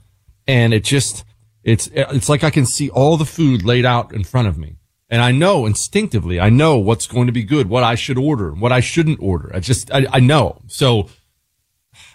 and 0.45 0.73
it 0.73 0.83
just, 0.83 1.23
it's, 1.63 1.87
it's 1.93 2.27
like 2.27 2.43
I 2.43 2.49
can 2.49 2.65
see 2.65 2.89
all 2.89 3.15
the 3.15 3.23
food 3.23 3.63
laid 3.63 3.85
out 3.85 4.13
in 4.13 4.25
front 4.25 4.49
of 4.49 4.57
me. 4.57 4.75
And 5.09 5.21
I 5.21 5.31
know 5.31 5.65
instinctively, 5.65 6.37
I 6.37 6.49
know 6.49 6.77
what's 6.77 7.07
going 7.07 7.27
to 7.27 7.31
be 7.31 7.43
good, 7.43 7.69
what 7.69 7.81
I 7.81 7.95
should 7.95 8.17
order, 8.17 8.51
what 8.51 8.73
I 8.73 8.81
shouldn't 8.81 9.21
order. 9.21 9.49
I 9.55 9.61
just, 9.61 9.89
I, 9.89 10.05
I 10.11 10.19
know. 10.19 10.61
So 10.67 11.07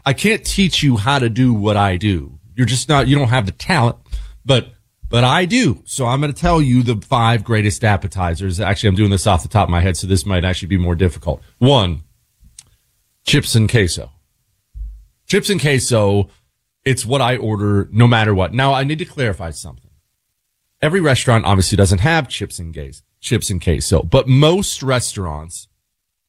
I 0.05 0.13
can't 0.13 0.45
teach 0.45 0.83
you 0.83 0.99
how 0.99 1.19
to 1.19 1.31
do 1.31 1.55
what 1.55 1.79
I 1.79 1.97
do. 1.97 2.39
You're 2.55 2.67
just 2.67 2.91
not, 2.91 3.09
you 3.09 3.17
don't 3.17 3.29
have 3.29 3.47
the 3.47 3.53
talent, 3.53 3.97
but, 4.45 4.75
but 5.09 5.25
I 5.25 5.47
do. 5.47 5.81
So 5.87 6.05
I'm 6.05 6.21
going 6.21 6.35
to 6.35 6.39
tell 6.39 6.61
you 6.61 6.83
the 6.83 6.97
five 6.97 7.45
greatest 7.45 7.83
appetizers. 7.83 8.61
Actually, 8.61 8.91
I'm 8.91 8.97
doing 8.97 9.11
this 9.11 9.27
off 9.27 9.43
the 9.43 9.49
top 9.49 9.69
of 9.69 9.71
my 9.71 9.81
head, 9.81 9.97
so 9.97 10.07
this 10.07 10.27
might 10.27 10.45
actually 10.45 10.69
be 10.69 10.77
more 10.77 10.95
difficult. 10.95 11.41
One, 11.57 12.03
chips 13.25 13.55
and 13.55 13.71
queso. 13.71 14.11
Chips 15.33 15.49
and 15.49 15.63
queso, 15.63 16.29
it's 16.85 17.07
what 17.07 17.23
I 17.23 17.39
order 17.39 17.89
no 17.91 18.07
matter 18.07 18.35
what. 18.35 18.53
Now 18.53 18.75
I 18.75 18.85
need 18.85 18.99
to 18.99 19.07
clarify 19.07 19.51
something. 19.53 19.91
Every 20.83 21.01
restaurant 21.01 21.47
obviously 21.47 21.77
doesn't 21.77 22.01
have 22.01 22.29
chips 22.29 22.59
and 22.59 22.75
queso, 22.75 23.03
chips 23.19 23.49
and 23.49 23.59
queso, 23.59 24.03
but 24.03 24.29
most 24.29 24.83
restaurants 24.83 25.69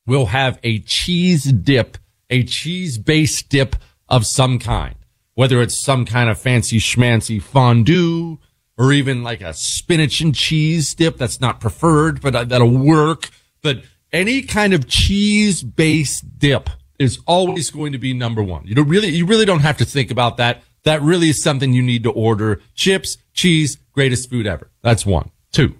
will 0.08 0.28
have 0.28 0.58
a 0.64 0.80
cheese 0.80 1.44
dip, 1.44 1.98
a 2.30 2.44
cheese 2.44 2.98
based 2.98 3.50
dip 3.50 3.76
of 4.08 4.26
some 4.26 4.58
kind, 4.58 4.96
whether 5.34 5.62
it's 5.62 5.84
some 5.84 6.06
kind 6.06 6.30
of 6.30 6.40
fancy 6.40 6.78
schmancy 6.78 7.42
fondue 7.42 8.40
or 8.78 8.94
even 8.94 9.22
like 9.22 9.42
a 9.42 9.54
spinach 9.54 10.22
and 10.22 10.34
cheese 10.34 10.96
dip. 10.96 11.18
That's 11.18 11.42
not 11.42 11.60
preferred, 11.60 12.22
but 12.22 12.36
uh, 12.36 12.46
that'll 12.46 12.70
work. 12.70 13.32
But 13.62 13.84
any 14.14 14.44
kind 14.44 14.74
of 14.74 14.88
cheese 14.88 15.62
based 15.62 16.40
dip 16.40 16.70
is 17.04 17.20
always 17.26 17.70
going 17.70 17.92
to 17.92 17.98
be 17.98 18.14
number 18.14 18.42
one. 18.42 18.66
You 18.66 18.76
don't 18.76 18.88
really, 18.88 19.10
you 19.10 19.26
really 19.26 19.46
don't 19.46 19.62
have 19.62 19.78
to 19.78 19.86
think 19.86 20.12
about 20.12 20.38
that. 20.38 20.64
That 20.84 21.02
really 21.02 21.30
is 21.30 21.42
something 21.42 21.74
you 21.74 21.82
need 21.82 22.04
to 22.04 22.12
order. 22.12 22.62
Chips, 22.76 23.18
cheese, 23.34 23.78
greatest 23.92 24.30
food 24.30 24.48
ever. 24.48 24.70
That's 24.82 25.06
one. 25.06 25.32
Two, 25.52 25.76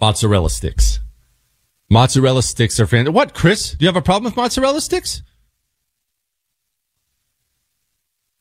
mozzarella 0.00 0.50
sticks. 0.50 1.00
Mozzarella 1.88 2.42
sticks 2.42 2.78
are 2.78 2.86
fantastic. 2.86 3.14
What, 3.14 3.34
Chris? 3.34 3.72
Do 3.72 3.84
you 3.84 3.88
have 3.88 3.96
a 3.96 4.02
problem 4.02 4.24
with 4.24 4.36
mozzarella 4.36 4.80
sticks? 4.80 5.22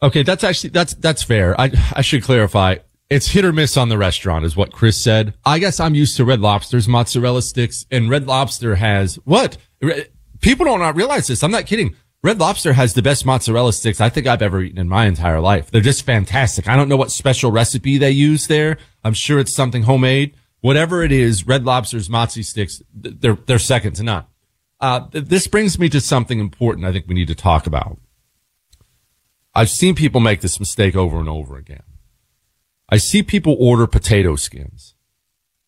Okay, 0.01 0.23
that's 0.23 0.43
actually 0.43 0.69
that's 0.69 0.93
that's 0.93 1.23
fair. 1.23 1.59
I 1.59 1.71
I 1.93 2.01
should 2.01 2.23
clarify. 2.23 2.77
It's 3.09 3.27
hit 3.27 3.43
or 3.43 3.51
miss 3.51 3.75
on 3.75 3.89
the 3.89 3.97
restaurant, 3.97 4.45
is 4.45 4.55
what 4.55 4.71
Chris 4.71 4.95
said. 4.95 5.33
I 5.43 5.57
guess 5.57 5.79
I'm 5.79 5.95
used 5.95 6.15
to 6.17 6.25
Red 6.25 6.41
Lobster's 6.41 6.87
mozzarella 6.87 7.41
sticks, 7.41 7.85
and 7.89 8.09
Red 8.09 8.27
Lobster 8.27 8.75
has 8.75 9.15
what? 9.25 9.57
People 10.41 10.65
don't 10.65 10.79
not 10.79 10.95
realize 10.95 11.27
this. 11.27 11.43
I'm 11.43 11.51
not 11.51 11.65
kidding. 11.65 11.95
Red 12.21 12.39
Lobster 12.39 12.73
has 12.73 12.93
the 12.93 13.01
best 13.01 13.25
mozzarella 13.25 13.71
sticks 13.71 14.01
I 14.01 14.09
think 14.09 14.27
I've 14.27 14.41
ever 14.41 14.61
eaten 14.61 14.77
in 14.77 14.89
my 14.89 15.05
entire 15.05 15.39
life. 15.39 15.71
They're 15.71 15.81
just 15.81 16.05
fantastic. 16.05 16.67
I 16.67 16.75
don't 16.75 16.89
know 16.89 16.97
what 16.97 17.11
special 17.11 17.51
recipe 17.51 17.97
they 17.97 18.11
use 18.11 18.47
there. 18.47 18.77
I'm 19.03 19.13
sure 19.13 19.39
it's 19.39 19.55
something 19.55 19.83
homemade. 19.83 20.35
Whatever 20.61 21.03
it 21.03 21.13
is, 21.13 21.47
Red 21.47 21.63
Lobster's 21.63 22.09
mozzie 22.09 22.43
sticks, 22.43 22.81
they're, 22.93 23.37
they're 23.45 23.59
second 23.59 23.93
to 23.93 24.03
none. 24.03 24.25
Uh, 24.81 25.07
this 25.11 25.47
brings 25.47 25.79
me 25.79 25.87
to 25.89 26.01
something 26.01 26.39
important 26.39 26.85
I 26.85 26.91
think 26.91 27.07
we 27.07 27.15
need 27.15 27.27
to 27.29 27.35
talk 27.35 27.65
about. 27.65 27.97
I've 29.53 29.69
seen 29.69 29.95
people 29.95 30.19
make 30.19 30.41
this 30.41 30.59
mistake 30.59 30.95
over 30.95 31.19
and 31.19 31.29
over 31.29 31.57
again. 31.57 31.83
I 32.89 32.97
see 32.97 33.23
people 33.23 33.55
order 33.59 33.87
potato 33.87 34.35
skins 34.35 34.95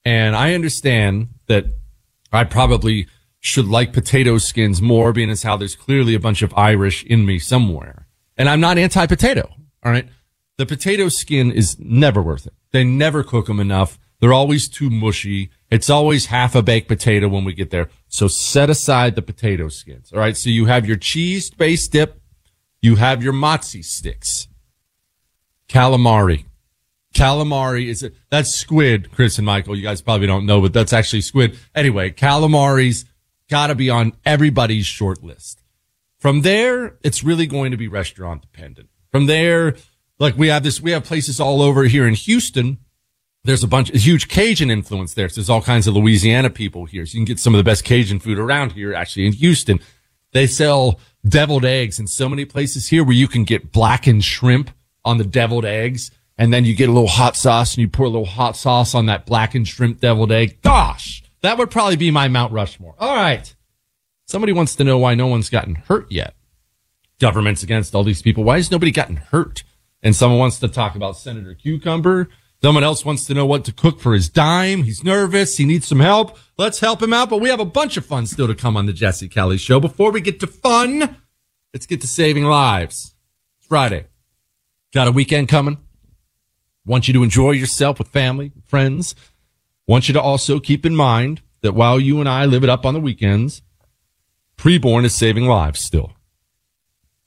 and 0.04 0.36
I 0.36 0.54
understand 0.54 1.30
that 1.48 1.66
I 2.32 2.44
probably 2.44 3.08
should 3.42 3.66
like 3.66 3.92
potato 3.92 4.38
skins 4.38 4.82
more, 4.82 5.12
being 5.12 5.32
as 5.32 5.44
how 5.44 5.58
there's 5.58 5.76
clearly 5.76 6.14
a 6.14 6.20
bunch 6.20 6.44
of 6.44 6.54
Irish 6.56 7.04
in 7.04 7.26
me 7.26 7.40
somewhere. 7.40 8.08
And 8.38 8.48
I'm 8.48 8.62
not 8.62 8.78
anti-potato. 8.78 9.50
All 9.84 9.92
right. 9.92 10.08
The 10.58 10.66
potato 10.66 11.10
skin 11.10 11.52
is 11.52 11.78
never 11.80 12.22
worth 12.22 12.46
it. 12.46 12.54
They 12.72 12.84
never 12.84 13.24
cook 13.24 13.48
them 13.48 13.60
enough. 13.60 13.98
They're 14.20 14.32
always 14.32 14.70
too 14.70 14.92
mushy. 14.92 15.50
It's 15.72 15.90
always 15.90 16.28
half 16.28 16.54
a 16.54 16.62
baked 16.62 16.88
potato 16.88 17.28
when 17.28 17.44
we 17.44 17.54
get 17.54 17.72
there. 17.72 17.90
So 18.08 18.28
set 18.28 18.70
aside 18.70 19.16
the 19.16 19.24
potato 19.24 19.70
skins. 19.70 20.14
All 20.14 20.20
right. 20.20 20.38
So 20.38 20.52
you 20.52 20.68
have 20.68 20.86
your 20.86 20.98
cheese 20.98 21.50
based 21.50 21.92
dip. 21.92 22.22
You 22.80 22.98
have 22.98 23.24
your 23.24 23.34
mozzie 23.34 23.84
sticks. 23.84 24.48
Calamari. 25.68 26.46
Calamari 27.16 27.88
is 27.88 28.04
it? 28.04 28.14
That's 28.30 28.54
squid, 28.54 29.12
Chris 29.12 29.38
and 29.38 29.46
Michael. 29.46 29.76
You 29.76 29.84
guys 29.84 30.02
probably 30.02 30.28
don't 30.28 30.46
know, 30.46 30.62
but 30.62 30.74
that's 30.74 30.94
actually 30.94 31.22
squid. 31.22 31.58
Anyway, 31.76 32.12
calamari's 32.12 33.06
got 33.52 33.68
to 33.68 33.76
be 33.76 33.90
on 33.90 34.14
everybody's 34.26 34.88
short 34.88 35.24
list. 35.24 35.62
From 36.18 36.42
there, 36.42 36.98
it's 37.04 37.24
really 37.24 37.46
going 37.46 37.72
to 37.72 37.78
be 37.78 37.88
restaurant 37.88 38.42
dependent. 38.42 38.90
From 39.12 39.26
there, 39.26 39.76
like 40.18 40.38
we 40.38 40.48
have 40.48 40.64
this, 40.64 40.80
we 40.80 40.92
have 40.92 41.04
places 41.04 41.40
all 41.40 41.62
over 41.62 41.84
here 41.84 42.08
in 42.08 42.14
Houston. 42.14 42.78
There's 43.44 43.64
a 43.64 43.68
bunch, 43.68 43.92
a 43.92 43.98
huge 43.98 44.28
Cajun 44.28 44.72
influence 44.72 45.16
there. 45.16 45.28
So 45.28 45.42
there's 45.42 45.50
all 45.50 45.62
kinds 45.62 45.86
of 45.86 45.96
Louisiana 45.96 46.50
people 46.50 46.86
here. 46.86 47.06
So 47.06 47.16
you 47.16 47.20
can 47.20 47.26
get 47.26 47.40
some 47.40 47.54
of 47.54 47.58
the 47.58 47.64
best 47.64 47.84
Cajun 47.84 48.20
food 48.20 48.40
around 48.40 48.72
here, 48.72 48.94
actually 48.94 49.26
in 49.26 49.34
Houston. 49.34 49.80
They 50.32 50.48
sell 50.48 51.00
deviled 51.28 51.66
eggs 51.66 52.00
in 52.00 52.08
so 52.08 52.30
many 52.30 52.46
places 52.46 52.88
here 52.88 53.04
where 53.04 53.16
you 53.16 53.28
can 53.28 53.44
get 53.44 53.72
blackened 53.72 54.24
shrimp 54.24 54.72
on 55.04 55.18
the 55.18 55.26
deviled 55.26 55.66
eggs. 55.66 56.12
And 56.38 56.54
then 56.54 56.66
you 56.66 56.74
get 56.74 56.88
a 56.88 56.94
little 56.94 57.10
hot 57.10 57.36
sauce 57.36 57.74
and 57.74 57.82
you 57.82 57.90
pour 57.90 58.06
a 58.06 58.10
little 58.10 58.26
hot 58.26 58.56
sauce 58.56 58.96
on 58.96 59.08
that 59.08 59.26
blackened 59.26 59.68
shrimp 59.68 60.00
deviled 60.00 60.32
egg. 60.32 60.62
Gosh, 60.62 61.21
that 61.42 61.58
would 61.58 61.72
probably 61.72 61.96
be 61.96 62.12
my 62.12 62.28
Mount 62.28 62.54
Rushmore. 62.54 62.96
All 63.00 63.16
right. 63.16 63.54
Somebody 64.26 64.54
wants 64.54 64.76
to 64.76 64.84
know 64.84 64.98
why 64.98 65.16
no 65.16 65.28
one's 65.28 65.50
gotten 65.50 65.76
hurt 65.76 66.12
yet. 66.12 66.36
Government's 67.20 67.64
against 67.64 67.94
all 67.94 68.04
these 68.04 68.22
people. 68.22 68.44
Why 68.44 68.58
has 68.58 68.72
nobody 68.72 68.92
gotten 68.92 69.18
hurt? 69.18 69.64
And 70.02 70.16
someone 70.16 70.40
wants 70.40 70.60
to 70.60 70.68
talk 70.68 70.96
about 70.96 71.18
Senator 71.18 71.54
Cucumber. 71.54 72.30
Someone 72.62 72.84
else 72.84 73.04
wants 73.04 73.26
to 73.26 73.34
know 73.34 73.46
what 73.46 73.66
to 73.66 73.72
cook 73.72 74.00
for 74.00 74.14
his 74.14 74.30
dime. 74.30 74.84
He's 74.84 75.04
nervous. 75.04 75.58
He 75.58 75.66
needs 75.66 75.88
some 75.88 76.00
help. 76.00 76.38
Let's 76.58 76.80
help 76.80 77.02
him 77.02 77.14
out. 77.14 77.30
But 77.30 77.42
we 77.42 77.50
have 77.50 77.60
a 77.60 77.66
bunch 77.66 77.98
of 77.98 78.06
fun 78.06 78.28
still 78.28 78.48
to 78.48 78.56
come 78.56 78.78
on 78.78 78.86
the 78.86 78.94
Jesse 78.94 79.28
Kelly 79.28 79.58
show. 79.58 79.80
Before 79.80 80.12
we 80.12 80.22
get 80.22 80.40
to 80.42 80.48
fun, 80.48 81.18
let's 81.74 81.88
get 81.88 82.02
to 82.02 82.08
saving 82.08 82.46
lives. 82.46 83.16
It's 83.58 83.68
Friday. 83.68 84.06
Got 84.94 85.08
a 85.08 85.12
weekend 85.12 85.50
coming. 85.50 85.78
Want 86.86 87.08
you 87.08 87.14
to 87.16 87.24
enjoy 87.24 87.52
yourself 87.52 88.00
with 88.00 88.10
family, 88.10 88.52
friends. 88.66 89.16
Want 89.92 90.08
you 90.08 90.14
to 90.14 90.22
also 90.22 90.62
keep 90.62 90.86
in 90.86 90.96
mind 90.96 91.42
that 91.60 91.74
while 91.74 92.00
you 92.00 92.22
and 92.22 92.30
I 92.30 92.46
live 92.46 92.64
it 92.64 92.70
up 92.70 92.86
on 92.86 92.94
the 92.94 93.02
weekends, 93.02 93.62
preborn 94.58 95.04
is 95.04 95.14
saving 95.14 95.48
lives 95.48 95.82
still. 95.82 96.14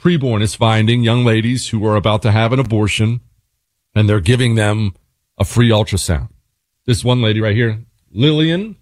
Preborn 0.01 0.41
is 0.41 0.55
finding 0.55 1.03
young 1.03 1.27
ladies 1.27 1.69
who 1.69 1.85
are 1.85 1.95
about 1.95 2.23
to 2.23 2.33
have 2.33 2.55
an 2.55 2.59
abortion 2.59 3.21
and 3.95 4.09
they're 4.09 4.19
giving 4.19 4.55
them 4.55 4.95
a 5.37 5.45
free 5.45 5.69
ultrasound. 5.69 6.31
This 6.87 7.05
one 7.05 7.21
lady 7.21 7.39
right 7.39 7.55
here, 7.55 7.85
Lillian. 8.11 8.77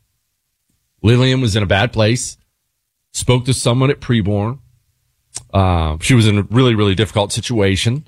Lillian 1.02 1.40
was 1.40 1.56
in 1.56 1.64
a 1.64 1.66
bad 1.66 1.92
place, 1.92 2.36
spoke 3.12 3.46
to 3.46 3.52
someone 3.52 3.90
at 3.90 3.98
preborn. 3.98 4.60
Uh, 5.52 5.96
she 6.00 6.14
was 6.14 6.28
in 6.28 6.38
a 6.38 6.42
really, 6.42 6.76
really 6.76 6.94
difficult 6.94 7.32
situation. 7.32 8.06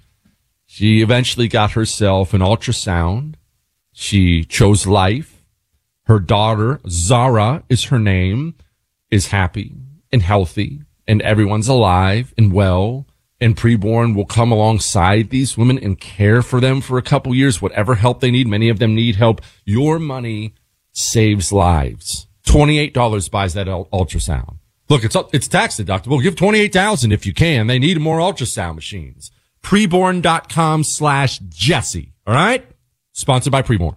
She 0.67 1.03
eventually 1.03 1.49
got 1.49 1.73
herself 1.73 2.33
an 2.33 2.43
ultrasound. 2.43 3.35
She 3.93 4.45
chose 4.45 4.87
life. 4.87 5.34
Her 6.07 6.19
daughter, 6.19 6.81
Zara 6.89 7.65
is 7.69 7.85
her 7.85 7.99
name, 7.99 8.55
is 9.11 9.29
happy 9.29 9.75
and 10.13 10.23
healthy 10.23 10.83
and 11.07 11.23
everyone's 11.23 11.69
alive 11.69 12.35
and 12.37 12.53
well 12.53 13.07
and 13.41 13.57
preborn 13.57 14.15
will 14.15 14.25
come 14.25 14.53
alongside 14.53 15.31
these 15.31 15.57
women 15.59 15.79
and 15.79 16.01
care 16.01 16.41
for 16.41 16.61
them 16.61 16.81
for 16.81 16.99
a 16.99 17.03
couple 17.03 17.35
years, 17.35 17.61
whatever 17.61 17.97
help 17.97 18.21
they 18.21 18.31
need. 18.31 18.47
Many 18.47 18.69
of 18.69 18.79
them 18.79 18.95
need 18.95 19.17
help. 19.17 19.41
Your 19.65 19.99
money 19.99 20.55
saves 20.93 21.53
lives. 21.53 22.27
$28 22.47 23.31
buys 23.31 23.55
that 23.55 23.67
ultrasound. 23.67 24.59
Look, 24.89 25.05
it's, 25.05 25.17
it's 25.33 25.49
tax 25.49 25.77
deductible. 25.77 26.23
Give 26.23 26.37
28,000 26.37 27.13
if 27.13 27.27
you 27.27 27.35
can. 27.35 27.67
They 27.67 27.79
need 27.79 28.01
more 28.01 28.19
ultrasound 28.19 28.77
machines. 28.77 29.31
Preborn.com 29.63 30.85
slash 30.85 31.39
Jesse. 31.39 32.13
All 32.27 32.35
right. 32.35 32.67
Sponsored 33.13 33.53
by 33.53 33.63
Preborn. 33.63 33.97